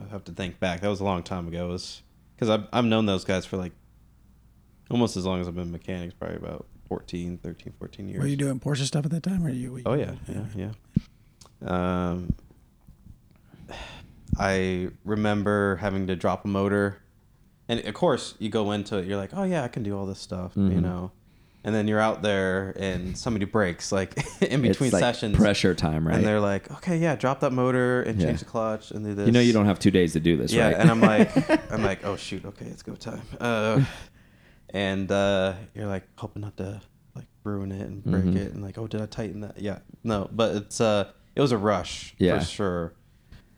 I 0.00 0.04
have 0.10 0.24
to 0.24 0.32
think 0.32 0.58
back. 0.60 0.80
That 0.80 0.88
was 0.88 1.00
a 1.00 1.04
long 1.04 1.22
time 1.22 1.48
ago. 1.48 1.68
It 1.68 1.72
was 1.72 2.02
because 2.36 2.50
I've 2.50 2.66
I've 2.72 2.84
known 2.84 3.06
those 3.06 3.24
guys 3.24 3.44
for 3.46 3.56
like 3.56 3.72
almost 4.90 5.16
as 5.16 5.24
long 5.24 5.40
as 5.40 5.48
I've 5.48 5.54
been 5.54 5.70
mechanics, 5.72 6.14
probably 6.18 6.36
about 6.36 6.66
14, 6.88 7.38
13, 7.38 7.72
14 7.78 8.08
years. 8.08 8.20
Were 8.20 8.26
you 8.26 8.36
doing 8.36 8.60
Porsche 8.60 8.82
stuff 8.84 9.04
at 9.06 9.10
that 9.12 9.22
time, 9.22 9.44
or 9.44 9.48
you? 9.50 9.72
were 9.72 9.78
you- 9.78 9.84
Oh 9.86 9.94
yeah, 9.94 10.12
yeah, 10.28 10.44
yeah. 10.54 10.70
Um, 11.66 12.34
I 14.38 14.88
remember 15.04 15.76
having 15.76 16.06
to 16.08 16.16
drop 16.16 16.44
a 16.44 16.48
motor, 16.48 17.00
and 17.68 17.80
of 17.80 17.94
course 17.94 18.34
you 18.38 18.48
go 18.50 18.72
into 18.72 18.98
it. 18.98 19.06
You're 19.06 19.16
like, 19.16 19.30
oh 19.32 19.44
yeah, 19.44 19.62
I 19.64 19.68
can 19.68 19.82
do 19.82 19.96
all 19.96 20.06
this 20.06 20.18
stuff, 20.18 20.52
you 20.56 20.62
Mhm. 20.62 20.82
know. 20.82 21.12
And 21.66 21.74
then 21.74 21.88
you're 21.88 21.98
out 22.00 22.20
there, 22.20 22.74
and 22.78 23.16
somebody 23.16 23.46
breaks 23.46 23.90
like 23.90 24.14
in 24.42 24.60
between 24.60 24.88
it's 24.88 24.92
like 24.92 25.00
sessions. 25.00 25.34
pressure 25.36 25.74
time, 25.74 26.06
right? 26.06 26.16
And 26.18 26.26
they're 26.26 26.38
like, 26.38 26.70
okay, 26.70 26.98
yeah, 26.98 27.16
drop 27.16 27.40
that 27.40 27.52
motor 27.54 28.02
and 28.02 28.20
Yeah. 28.20 28.26
change 28.26 28.40
the 28.40 28.44
clutch 28.44 28.90
and 28.90 29.02
do 29.02 29.14
this. 29.14 29.24
you 29.26 29.32
know, 29.32 29.40
you 29.40 29.54
don't 29.54 29.64
have 29.64 29.78
two 29.78 29.90
days 29.90 30.12
to 30.12 30.20
do 30.20 30.36
this, 30.36 30.52
right? 30.52 30.58
yeah, 30.58 30.66
right? 30.72 30.76
and 30.76 30.90
I'm 30.90 31.00
like, 31.00 31.30
I'm 31.72 31.82
like, 31.82 32.04
oh 32.04 32.16
shoot, 32.16 32.44
okay, 32.44 32.66
it's 32.66 32.82
go 32.82 32.94
time. 32.94 33.22
Uh, 33.40 33.82
and 34.70 35.10
uh, 35.10 35.54
you're 35.74 35.86
like 35.86 36.04
hoping 36.18 36.42
not 36.42 36.56
to 36.58 36.82
like 37.14 37.26
ruin 37.44 37.72
it 37.72 37.80
and 37.86 38.04
break 38.04 38.24
Mhm. 38.24 38.36
it, 38.36 38.52
and 38.52 38.62
like, 38.62 38.76
oh, 38.76 38.86
did 38.86 39.00
I 39.00 39.06
tighten 39.06 39.40
that? 39.40 39.58
Yeah, 39.58 39.78
no, 40.02 40.28
but 40.32 40.54
it's 40.56 40.80
uh, 40.82 41.10
it 41.34 41.40
was 41.40 41.52
a 41.52 41.58
rush 41.58 42.14
Yeah. 42.18 42.38
for 42.40 42.44
sure. 42.44 42.92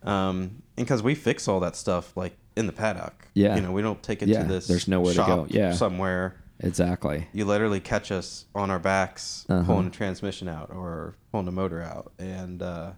Um, 0.04 0.62
and 0.76 0.86
because 0.86 1.02
we 1.02 1.14
fix 1.16 1.48
all 1.48 1.58
that 1.60 1.74
stuff 1.74 2.16
like 2.16 2.36
in 2.56 2.66
the 2.66 2.72
paddock. 2.72 3.28
Yeah. 3.34 3.56
you 3.56 3.62
know, 3.62 3.72
we 3.72 3.82
don't 3.82 4.00
take 4.02 4.22
it 4.22 4.28
Yeah, 4.28 4.42
to 4.42 4.48
this. 4.48 4.66
there's 4.68 4.86
nowhere 4.88 5.12
to 5.14 5.18
go. 5.18 5.46
Yeah. 5.50 5.72
somewhere. 5.72 6.36
Exactly. 6.60 7.28
You 7.32 7.44
literally 7.44 7.80
catch 7.80 8.10
us 8.12 8.46
on 8.54 8.70
our 8.70 8.78
backs 8.78 9.44
Uh-huh. 9.48 9.64
pulling 9.64 9.86
a 9.86 9.90
transmission 9.90 10.48
out 10.48 10.70
or 10.70 11.14
pulling 11.32 11.48
a 11.48 11.52
motor 11.52 11.82
out, 11.82 12.12
and 12.18 12.62
uh, 12.62 12.92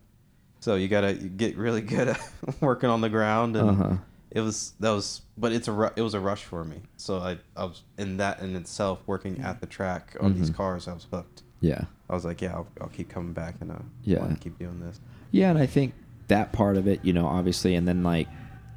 so 0.60 0.74
you 0.76 0.88
gotta 0.88 1.14
get 1.14 1.56
really 1.56 1.80
good 1.80 2.08
at 2.08 2.20
working 2.60 2.90
on 2.90 3.00
the 3.00 3.08
ground. 3.08 3.56
And 3.56 3.70
Uh-huh. 3.70 3.96
it 4.30 4.40
was 4.40 4.72
that 4.80 4.90
was, 4.90 5.22
but 5.36 5.52
it's 5.52 5.68
a 5.68 5.72
ru- 5.72 5.90
it 5.96 6.02
was 6.02 6.14
a 6.14 6.20
rush 6.20 6.44
for 6.44 6.64
me. 6.64 6.82
So 6.96 7.18
I 7.18 7.38
I 7.56 7.64
was 7.64 7.82
in 7.98 8.16
that 8.18 8.40
in 8.40 8.54
itself 8.56 9.00
working 9.06 9.40
at 9.40 9.60
the 9.60 9.66
track 9.66 10.16
on 10.20 10.34
these 10.34 10.50
Mhm. 10.50 10.54
cars. 10.56 10.88
I 10.88 10.94
was 10.94 11.06
hooked. 11.10 11.42
Yeah. 11.60 11.84
I 12.10 12.14
was 12.14 12.24
like, 12.24 12.40
yeah, 12.40 12.54
I'll, 12.54 12.68
I'll 12.80 12.88
keep 12.88 13.08
coming 13.10 13.32
back 13.34 13.56
and 13.60 13.70
I 13.72 13.80
yeah. 14.04 14.32
keep 14.40 14.58
doing 14.58 14.80
this. 14.80 14.98
Yeah, 15.30 15.50
and 15.50 15.58
I 15.58 15.66
think 15.66 15.92
that 16.28 16.52
part 16.52 16.76
of 16.76 16.86
it, 16.86 17.04
you 17.04 17.12
know, 17.12 17.26
obviously, 17.26 17.74
and 17.74 17.86
then 17.86 18.02
like 18.02 18.28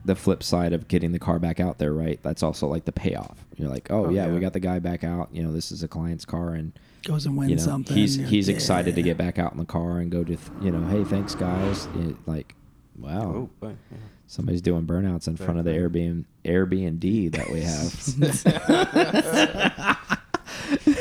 the 0.06 0.16
flip 0.16 0.42
side 0.44 0.74
of 0.74 0.88
getting 0.88 1.12
the 1.12 1.20
car 1.20 1.38
back 1.40 1.60
out 1.60 1.78
there, 1.78 1.94
right? 1.94 2.20
That's 2.24 2.42
also 2.44 2.68
like 2.68 2.86
the 2.86 2.92
payoff. 2.92 3.38
You're 3.58 3.70
like, 3.70 3.92
oh, 3.92 4.06
Oh, 4.08 4.10
yeah, 4.10 4.28
we 4.32 4.40
got 4.40 4.54
the 4.54 4.60
guy 4.60 4.80
back 4.80 5.04
out. 5.04 5.30
You 5.32 5.44
know, 5.44 5.52
this 5.52 5.72
is 5.72 5.84
a 5.84 5.88
client's 5.88 6.26
car, 6.26 6.54
and 6.54 6.74
Goes 7.04 7.26
and 7.26 7.36
wins 7.38 7.50
you 7.50 7.56
know, 7.58 7.62
something. 7.64 7.96
he's 7.96 8.18
You're 8.18 8.28
he's 8.28 8.48
like, 8.48 8.56
excited 8.56 8.96
to 8.96 9.02
get 9.04 9.18
back 9.18 9.38
out 9.40 9.52
in 9.52 9.58
the 9.58 9.66
car 9.66 9.98
and 10.00 10.12
go 10.12 10.24
to, 10.24 10.36
th- 10.36 10.40
you 10.62 10.72
know, 10.72 10.88
hey, 10.88 11.04
thanks 11.04 11.36
guys. 11.36 11.88
It, 11.96 12.16
like, 12.28 12.56
wow, 12.98 13.50
Oh, 13.62 13.68
yeah. 13.68 13.98
somebody's 14.28 14.62
doing 14.62 14.86
burnouts 14.86 15.28
in 15.28 15.36
front 15.38 15.58
of 15.60 15.66
the 15.66 15.72
Airbnb 15.72 16.26
Airbnb 16.46 17.32
that 17.34 17.50
we 17.52 17.62
have. 17.62 17.92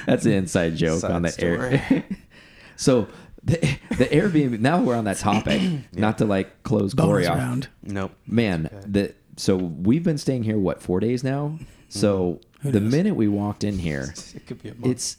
That's 0.06 0.24
an 0.24 0.32
inside 0.32 0.76
joke 0.76 1.00
Side 1.00 1.10
on 1.10 1.22
the 1.22 1.28
story. 1.30 1.82
air. 1.90 2.04
so 2.76 3.06
the 3.44 3.56
the 3.96 4.06
Airbnb. 4.06 4.60
Now 4.60 4.82
we're 4.82 4.96
on 4.96 5.04
that 5.04 5.18
topic. 5.18 5.60
Not 5.92 6.18
to 6.18 6.24
like 6.24 6.62
close 6.62 6.94
Corey 6.94 7.24
bonus 7.24 7.28
off. 7.28 7.36
round. 7.38 7.68
Nope. 7.82 8.12
Man, 8.26 8.66
Okay. 8.66 8.84
the 8.86 9.14
so 9.36 9.56
we've 9.56 10.04
been 10.04 10.18
staying 10.18 10.42
here 10.44 10.58
what 10.58 10.82
four 10.82 11.00
days 11.00 11.24
now. 11.24 11.48
Mm-hmm. 11.54 11.64
So 11.88 12.40
Who 12.60 12.70
the 12.70 12.80
knows? 12.80 12.92
minute 12.92 13.16
we 13.16 13.28
walked 13.28 13.64
in 13.64 13.78
here, 13.78 14.14
It 14.34 14.46
could 14.46 14.62
be 14.62 14.68
a 14.68 14.74
month. 14.74 14.86
it's 14.86 15.16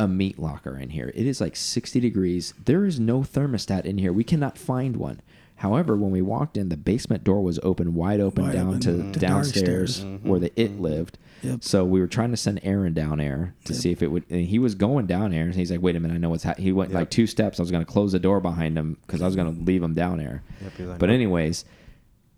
a 0.00 0.06
meat 0.06 0.38
locker 0.38 0.78
in 0.78 0.90
here. 0.90 1.10
It 1.14 1.26
is 1.26 1.40
like 1.40 1.56
60 1.56 1.98
degrees. 2.00 2.54
There 2.64 2.84
is 2.86 3.00
no 3.00 3.20
thermostat 3.22 3.84
in 3.84 3.98
here. 3.98 4.12
We 4.12 4.22
cannot 4.24 4.56
find 4.56 4.96
one. 4.96 5.20
However, 5.56 5.96
when 5.96 6.12
we 6.12 6.22
walked 6.22 6.56
in, 6.56 6.68
the 6.68 6.76
basement 6.76 7.24
door 7.24 7.42
was 7.42 7.58
open, 7.64 7.94
wide 7.94 8.20
open 8.20 8.44
Wide 8.44 8.52
down 8.52 8.68
open 8.68 8.80
to 8.80 8.90
mm-hmm. 8.90 9.12
to 9.12 9.18
dark 9.18 9.32
downstairs 9.32 9.96
stairs. 9.96 10.20
where 10.22 10.38
the 10.38 10.52
it 10.60 10.70
mm-hmm. 10.70 10.82
lived. 10.82 11.18
Yep. 11.42 11.62
So 11.62 11.84
we 11.84 12.00
were 12.00 12.06
trying 12.06 12.30
to 12.32 12.36
send 12.36 12.60
Aaron 12.62 12.94
down 12.94 13.18
there 13.18 13.54
to 13.64 13.72
Yep. 13.72 13.82
see 13.82 13.90
if 13.92 14.02
it 14.02 14.08
would. 14.10 14.24
And 14.30 14.46
he 14.46 14.58
was 14.58 14.74
going 14.74 15.06
down 15.06 15.30
there, 15.30 15.44
and 15.44 15.54
he's 15.54 15.70
like, 15.70 15.82
"Wait 15.82 15.94
a 15.96 16.00
minute, 16.00 16.14
I 16.14 16.18
know 16.18 16.30
what's 16.30 16.42
happening." 16.44 16.64
He 16.66 16.72
went 16.72 16.90
Yep. 16.90 16.94
like 16.98 17.10
two 17.10 17.26
steps. 17.26 17.58
I 17.60 17.62
was 17.62 17.70
going 17.70 17.84
to 17.84 17.90
close 17.90 18.12
the 18.12 18.18
door 18.18 18.40
behind 18.40 18.76
him 18.76 18.96
because 19.06 19.22
I 19.22 19.26
was 19.26 19.36
going 19.36 19.54
to 19.54 19.62
leave 19.62 19.82
him 19.82 19.94
down 19.94 20.18
there. 20.18 20.42
Yep, 20.62 20.88
like, 20.88 20.98
but 20.98 21.10
anyways, 21.10 21.64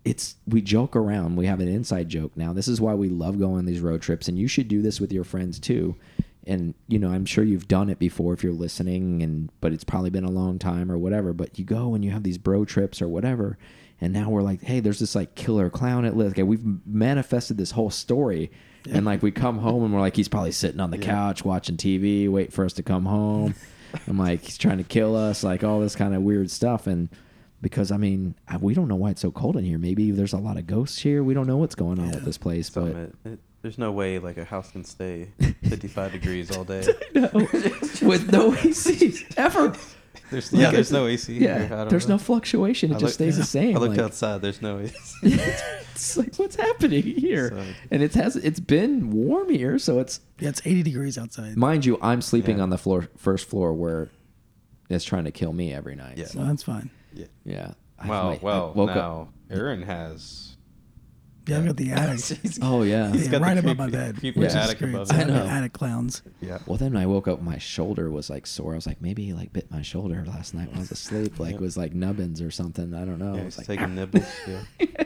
it's 0.04 0.36
we 0.46 0.62
joke 0.62 0.96
around. 0.96 1.36
We 1.36 1.46
have 1.46 1.60
an 1.60 1.68
inside 1.68 2.08
joke 2.08 2.32
now. 2.36 2.52
This 2.52 2.68
is 2.68 2.80
why 2.80 2.94
we 2.94 3.08
love 3.08 3.38
going 3.38 3.58
on 3.58 3.64
these 3.66 3.80
road 3.80 4.00
trips, 4.02 4.28
and 4.28 4.38
you 4.38 4.48
should 4.48 4.68
do 4.68 4.82
this 4.82 5.00
with 5.00 5.12
your 5.12 5.24
friends 5.24 5.58
too. 5.58 5.96
And 6.46 6.74
you 6.88 6.98
know, 6.98 7.10
I'm 7.10 7.26
sure 7.26 7.44
you've 7.44 7.68
done 7.68 7.90
it 7.90 7.98
before 7.98 8.32
if 8.32 8.42
you're 8.42 8.52
listening, 8.52 9.22
and 9.22 9.50
but 9.60 9.72
it's 9.72 9.84
probably 9.84 10.10
been 10.10 10.24
a 10.24 10.30
long 10.30 10.58
time 10.58 10.90
or 10.90 10.96
whatever. 10.98 11.32
But 11.34 11.58
you 11.58 11.64
go 11.64 11.94
and 11.94 12.02
you 12.04 12.10
have 12.12 12.22
these 12.22 12.38
bro 12.38 12.64
trips 12.64 13.02
or 13.02 13.08
whatever, 13.08 13.58
and 14.00 14.12
now 14.12 14.30
we're 14.30 14.42
like, 14.42 14.62
hey, 14.62 14.80
there's 14.80 15.00
this 15.00 15.14
like 15.14 15.34
killer 15.34 15.68
clown 15.68 16.06
at. 16.06 16.14
Okay, 16.14 16.42
we've 16.42 16.64
manifested 16.86 17.58
this 17.58 17.72
whole 17.72 17.90
story. 17.90 18.50
And 18.90 19.04
like 19.04 19.22
we 19.22 19.30
come 19.30 19.58
home 19.58 19.84
and 19.84 19.92
we're 19.92 20.00
like, 20.00 20.16
he's 20.16 20.28
probably 20.28 20.52
sitting 20.52 20.80
on 20.80 20.90
the 20.90 20.98
Yeah. 20.98 21.04
couch 21.06 21.44
watching 21.44 21.76
TV, 21.76 22.28
wait 22.28 22.52
for 22.52 22.64
us 22.64 22.72
to 22.74 22.82
come 22.82 23.04
home. 23.06 23.54
I'm 24.06 24.16
like, 24.18 24.42
he's 24.42 24.56
trying 24.58 24.78
to 24.78 24.84
kill 24.84 25.16
us, 25.16 25.42
like 25.42 25.64
all 25.64 25.80
this 25.80 25.96
kind 25.96 26.14
of 26.14 26.22
weird 26.22 26.50
stuff. 26.50 26.86
And 26.86 27.08
because 27.60 27.90
I 27.90 27.96
mean, 27.96 28.34
I- 28.48 28.56
we 28.56 28.72
don't 28.74 28.88
know 28.88 28.96
why 28.96 29.10
it's 29.10 29.20
so 29.20 29.30
cold 29.30 29.56
in 29.56 29.64
here. 29.64 29.78
Maybe 29.78 30.10
there's 30.12 30.32
a 30.32 30.38
lot 30.38 30.56
of 30.56 30.66
ghosts 30.66 30.98
here. 31.00 31.22
We 31.24 31.34
don't 31.34 31.46
know 31.46 31.56
what's 31.56 31.74
going 31.74 31.98
on 31.98 32.10
with 32.10 32.24
this 32.24 32.38
place. 32.38 32.70
So 32.70 32.86
But 32.86 32.96
it, 32.96 33.14
it, 33.32 33.38
there's 33.62 33.76
no 33.78 33.92
way 33.92 34.18
like 34.18 34.38
a 34.38 34.44
house 34.44 34.70
can 34.70 34.84
stay 34.84 35.28
55 35.68 36.12
degrees 36.12 36.56
all 36.56 36.64
day. 36.64 36.82
no, 37.14 37.28
with 38.02 38.30
no 38.32 38.54
AC 38.54 39.26
ever. 39.36 39.74
There's 40.30 40.52
Like, 40.52 40.62
yeah, 40.62 40.70
there's 40.70 40.90
it's- 40.90 40.92
no 40.92 41.06
AC. 41.06 41.38
Yeah, 41.38 41.68
don't 41.68 41.88
there's 41.88 42.08
know. 42.08 42.14
no 42.14 42.18
fluctuation. 42.18 42.90
It 42.92 42.96
I 42.96 42.98
just 42.98 43.04
look- 43.04 43.12
stays 43.14 43.36
the 43.36 43.44
same. 43.58 43.76
I 43.76 43.80
looked 43.80 43.96
like- 43.96 44.04
outside. 44.04 44.42
There's 44.42 44.62
no 44.62 44.78
AC. 44.78 44.94
it's 45.22 46.16
like 46.16 46.34
what's 46.36 46.56
happening 46.56 47.02
here? 47.02 47.50
So- 47.50 47.64
and 47.90 48.02
it 48.02 48.14
has 48.14 48.36
it's 48.36 48.60
been 48.60 49.10
warm 49.10 49.50
here, 49.50 49.78
so 49.78 49.98
it's 49.98 50.20
Yeah, 50.38 50.50
it's 50.50 50.62
80 50.64 50.82
degrees 50.82 51.18
outside. 51.18 51.56
mind 51.56 51.84
you, 51.84 51.98
I'm 52.00 52.22
sleeping 52.22 52.58
Yeah. 52.58 52.62
on 52.64 52.70
the 52.70 52.78
floor, 52.78 53.08
first 53.16 53.48
floor, 53.48 53.72
where 53.74 54.08
it's 54.88 55.04
trying 55.04 55.24
to 55.24 55.30
kill 55.32 55.52
me 55.52 55.72
every 55.72 55.96
night. 55.96 56.18
Yeah. 56.18 56.26
so 56.26 56.44
that's 56.44 56.62
fine. 56.62 56.90
yeah. 57.12 57.26
yeah. 57.44 57.72
Well, 58.06 58.30
my- 58.30 58.38
well, 58.42 58.72
woke 58.74 58.90
up- 58.90 58.96
now 58.96 59.28
Aaron 59.50 59.82
has 59.82 60.49
Yeah, 61.50 61.58
I've 61.58 61.66
got 61.66 61.76
the 61.76 61.90
attic. 61.92 62.38
Oh 62.62 62.82
yeah. 62.82 63.12
yeah, 63.12 63.22
got 63.24 63.30
the 63.30 63.40
right 63.40 63.58
above 63.58 63.76
my 63.76 63.84
creepy- 63.84 63.96
bed. 63.96 64.16
creepy 64.18 64.40
which 64.40 64.48
is 64.48 64.54
attic 64.54 64.78
great. 64.78 64.94
above 64.94 65.08
So. 65.08 65.14
I 65.14 65.18
have 65.18 65.28
I 65.28 65.32
the 65.32 65.38
know. 65.44 65.46
attic 65.50 65.72
clowns. 65.72 66.22
Yeah. 66.40 66.58
Well, 66.66 66.76
then 66.78 66.96
I 66.96 67.06
woke 67.06 67.28
up, 67.28 67.42
my 67.42 67.58
shoulder 67.58 68.10
was 68.10 68.30
like 68.30 68.46
sore. 68.46 68.72
I 68.72 68.76
was 68.76 68.86
like, 68.86 69.00
maybe 69.02 69.24
he 69.24 69.32
like 69.32 69.52
bit 69.52 69.70
my 69.70 69.82
shoulder 69.82 70.24
last 70.26 70.54
night 70.54 70.68
when 70.68 70.76
I 70.76 70.80
was 70.80 70.90
asleep. 70.90 71.38
Like 71.40 71.54
it 71.56 71.60
was 71.60 71.76
like 71.76 71.92
nubbins 71.94 72.40
or 72.40 72.50
something. 72.50 72.94
I 72.94 73.04
don't 73.04 73.18
know. 73.18 73.34
Yeah, 73.34 73.40
I 73.40 73.44
he's 73.44 73.58
like, 73.58 73.66
taking 73.66 73.84
ah. 73.84 73.88
nibbles. 73.88 74.26
Yeah. 74.46 74.86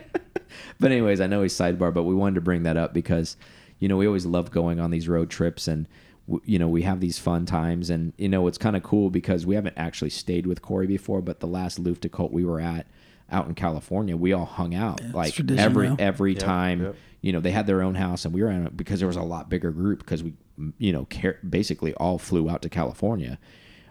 but 0.80 0.92
anyways, 0.92 1.20
I 1.20 1.26
know 1.26 1.42
he's 1.42 1.54
sidebar, 1.54 1.92
but 1.92 2.04
we 2.04 2.14
wanted 2.14 2.36
to 2.36 2.40
bring 2.40 2.64
that 2.64 2.76
up 2.76 2.92
because, 2.94 3.36
you 3.78 3.88
know, 3.88 3.96
we 3.96 4.06
always 4.06 4.26
love 4.26 4.50
going 4.50 4.80
on 4.80 4.90
these 4.90 5.08
road 5.08 5.30
trips 5.30 5.66
and, 5.68 5.88
w- 6.28 6.42
you 6.44 6.58
know, 6.58 6.68
we 6.68 6.82
have 6.82 7.00
these 7.00 7.18
fun 7.18 7.46
times. 7.46 7.90
And, 7.90 8.12
you 8.18 8.28
know, 8.28 8.46
it's 8.46 8.58
kind 8.58 8.76
of 8.76 8.82
cool 8.82 9.10
because 9.10 9.46
we 9.46 9.54
haven't 9.54 9.74
actually 9.76 10.10
stayed 10.10 10.46
with 10.46 10.62
Corey 10.62 10.86
before, 10.86 11.22
but 11.22 11.40
the 11.40 11.46
last 11.46 11.82
Luftgekühlt 11.82 12.30
we 12.32 12.44
were 12.44 12.60
at 12.60 12.86
out 13.30 13.46
in 13.46 13.54
California, 13.54 14.16
we 14.16 14.32
all 14.32 14.44
hung 14.44 14.74
out 14.74 15.00
Yeah, 15.02 15.10
like 15.14 15.38
every, 15.58 15.88
now. 15.88 15.96
every 15.98 16.32
Yep, 16.32 16.42
time, 16.42 16.82
yep. 16.82 16.96
you 17.20 17.32
know, 17.32 17.40
they 17.40 17.50
had 17.50 17.66
their 17.66 17.82
own 17.82 17.94
house 17.94 18.24
and 18.24 18.34
we 18.34 18.42
were 18.42 18.50
in 18.50 18.66
it 18.66 18.76
because 18.76 18.98
there 19.00 19.08
was 19.08 19.16
a 19.16 19.22
lot 19.22 19.48
bigger 19.48 19.70
group 19.70 20.00
because 20.00 20.22
we, 20.22 20.34
you 20.78 20.92
know, 20.92 21.04
care, 21.06 21.38
basically 21.48 21.94
all 21.94 22.18
flew 22.18 22.48
out 22.50 22.62
to 22.62 22.68
California. 22.68 23.38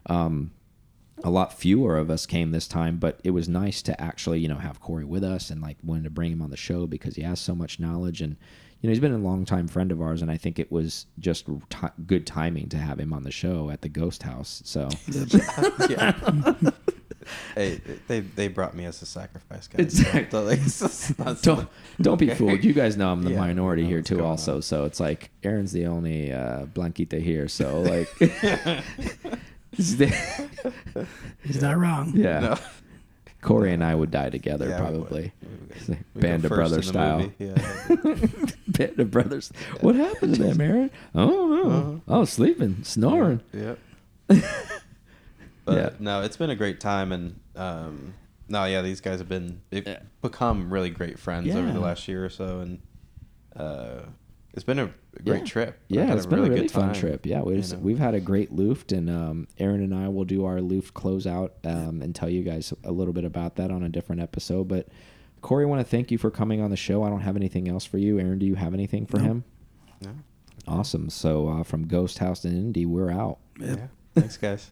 Um, 0.08 0.52
a 1.24 1.30
lot 1.30 1.54
fewer 1.58 1.98
of 1.98 2.10
us 2.10 2.26
came 2.26 2.52
this 2.52 2.68
time, 2.68 2.98
but 2.98 3.20
it 3.24 3.32
was 3.32 3.48
nice 3.48 3.82
to 3.84 4.00
actually, 4.02 4.40
you 4.40 4.48
know, 4.48 4.58
have 4.58 4.80
Corey 4.82 5.06
with 5.06 5.24
us 5.24 5.50
and 5.50 5.62
like 5.62 5.78
wanted 5.84 6.04
to 6.04 6.10
bring 6.10 6.32
him 6.32 6.42
on 6.42 6.50
the 6.50 6.58
show 6.58 6.86
because 6.86 7.16
he 7.16 7.22
has 7.22 7.40
so 7.40 7.56
much 7.56 7.80
knowledge 7.80 8.22
and, 8.22 8.36
you 8.82 8.88
know, 8.90 8.92
he's 8.92 9.00
been 9.00 9.14
a 9.14 9.18
longtime 9.18 9.70
friend 9.70 9.94
of 9.94 10.02
ours, 10.02 10.22
and 10.22 10.30
I 10.30 10.36
think 10.36 10.60
it 10.60 10.70
was 10.70 11.06
just 11.18 11.46
ti 11.46 11.88
good 12.06 12.28
timing 12.28 12.68
to 12.68 12.78
have 12.78 13.00
him 13.00 13.14
on 13.14 13.24
the 13.24 13.32
show 13.32 13.70
at 13.70 13.82
the 13.82 13.88
Ghost 13.88 14.24
House. 14.24 14.62
So 14.66 14.90
yeah. 15.90 16.14
Hey, 17.56 17.82
they 18.08 18.20
they 18.22 18.48
brought 18.48 18.76
me 18.76 18.86
as 18.86 19.02
a 19.02 19.06
sacrifice, 19.06 19.68
guys. 19.68 19.80
Exactly. 19.82 20.58
So, 20.58 20.86
like, 21.16 21.18
that's- 21.18 21.42
don't 21.42 21.68
don't 22.02 22.20
be 22.20 22.30
fooled. 22.36 22.64
You 22.64 22.74
guys 22.74 22.98
know 22.98 23.12
I'm 23.12 23.24
the 23.24 23.32
Yeah, 23.32 23.40
minority 23.40 23.86
here 23.86 24.02
too, 24.02 24.24
also. 24.24 24.56
on. 24.58 24.62
So 24.62 24.86
it's 24.86 25.00
like 25.00 25.30
Aaron's 25.44 25.72
the 25.72 25.86
only 25.88 26.32
uh, 26.32 26.66
blanquita 26.66 27.20
here. 27.22 27.48
So 27.48 27.82
like, 27.82 28.10
it's 28.20 29.96
the- 29.96 31.08
He's 31.44 31.62
not 31.62 31.78
wrong. 31.78 32.14
yeah. 32.16 32.40
No. 32.40 32.56
Corey 33.42 33.74
and 33.74 33.84
I 33.84 33.94
would 33.94 34.10
die 34.10 34.30
together 34.30 34.70
Yeah, 34.70 34.78
probably. 34.80 35.34
We 35.42 35.50
would. 35.50 35.90
Like 35.90 36.00
We 36.16 36.22
Band 36.22 36.46
of 36.46 36.50
first 36.50 36.58
Brothers 36.60 36.88
style. 36.88 37.30
Yeah. 37.40 37.56
Band 38.70 39.00
of 39.02 39.12
Brothers. 39.12 39.52
What 39.82 39.96
happened 39.96 40.36
to 40.36 40.44
them, 40.44 40.62
Aaron? 40.62 40.92
I 41.14 41.26
don't 41.26 41.50
know. 41.50 41.70
Uh-huh. 41.72 42.00
Oh, 42.08 42.24
sleeping, 42.26 42.84
snoring. 42.84 43.42
Yep. 43.52 43.80
But 45.66 45.76
Yeah. 45.78 45.90
no, 46.00 46.22
it's 46.22 46.38
been 46.38 46.50
a 46.50 46.56
great 46.56 46.80
time, 46.80 47.12
and 47.12 47.40
um, 47.56 48.14
no, 48.50 48.66
yeah, 48.66 48.82
these 48.82 49.00
guys 49.02 49.20
have 49.20 49.30
been 49.30 49.62
they've 49.70 49.86
Yeah. 49.88 50.00
become 50.22 50.72
really 50.74 50.90
great 50.90 51.18
friends 51.20 51.54
over 51.56 51.72
the 51.72 51.80
last 51.80 52.08
year 52.08 52.26
or 52.26 52.30
so, 52.30 52.60
and 52.60 52.80
uh, 53.56 54.02
it's 54.54 54.64
been 54.64 54.80
a 54.80 54.92
great 55.24 55.40
Yeah. 55.40 55.46
trip. 55.46 55.80
Yeah, 55.88 56.02
I've 56.04 56.08
had 56.10 56.18
it's 56.18 56.26
been 56.26 56.40
a 56.40 56.42
really 56.44 56.62
good 56.62 56.72
fun 56.72 56.86
time, 56.92 56.94
trip. 56.96 57.26
Yeah, 57.26 57.42
we 57.44 57.54
you 57.56 57.62
just, 57.62 57.74
know. 57.74 57.80
we've 57.80 58.00
had 58.00 58.14
a 58.14 58.20
great 58.20 58.52
Luft, 58.52 58.92
and 58.92 59.10
um, 59.10 59.48
Aaron 59.58 59.82
and 59.82 59.96
I 59.96 60.10
will 60.10 60.26
do 60.26 60.44
our 60.46 60.60
Luft 60.62 60.94
closeout 60.94 61.52
um, 61.64 62.02
and 62.02 62.14
tell 62.14 62.30
you 62.30 62.44
guys 62.44 62.74
a 62.84 62.92
little 62.92 63.14
bit 63.14 63.24
about 63.26 63.56
that 63.56 63.72
on 63.72 63.84
a 63.84 63.90
different 63.90 64.22
episode. 64.22 64.68
But 64.68 64.88
Corey, 65.42 65.64
I 65.66 65.68
want 65.68 65.80
to 65.82 65.90
thank 65.90 66.12
you 66.12 66.18
for 66.18 66.30
coming 66.32 66.62
on 66.62 66.70
the 66.72 66.78
show. 66.78 67.04
I 67.04 67.10
don't 67.10 67.22
have 67.22 67.36
anything 67.36 67.68
else 67.70 67.86
for 67.86 67.98
you. 67.98 68.20
Aaron, 68.20 68.40
do 68.40 68.46
you 68.46 68.56
have 68.56 68.74
anything 68.74 69.06
for 69.06 69.18
No. 69.18 69.24
him? 69.24 69.44
Yeah. 70.02 70.10
Awesome. 70.68 71.10
So 71.10 71.48
uh, 71.50 71.64
from 71.64 71.88
Ghost 71.88 72.20
House 72.20 72.44
in 72.46 72.52
Indy, 72.56 72.86
we're 72.86 73.12
out. 73.12 73.40
Yep. 73.60 73.78
yeah. 73.78 73.88
Thanks, 74.16 74.38
guys. 74.38 74.72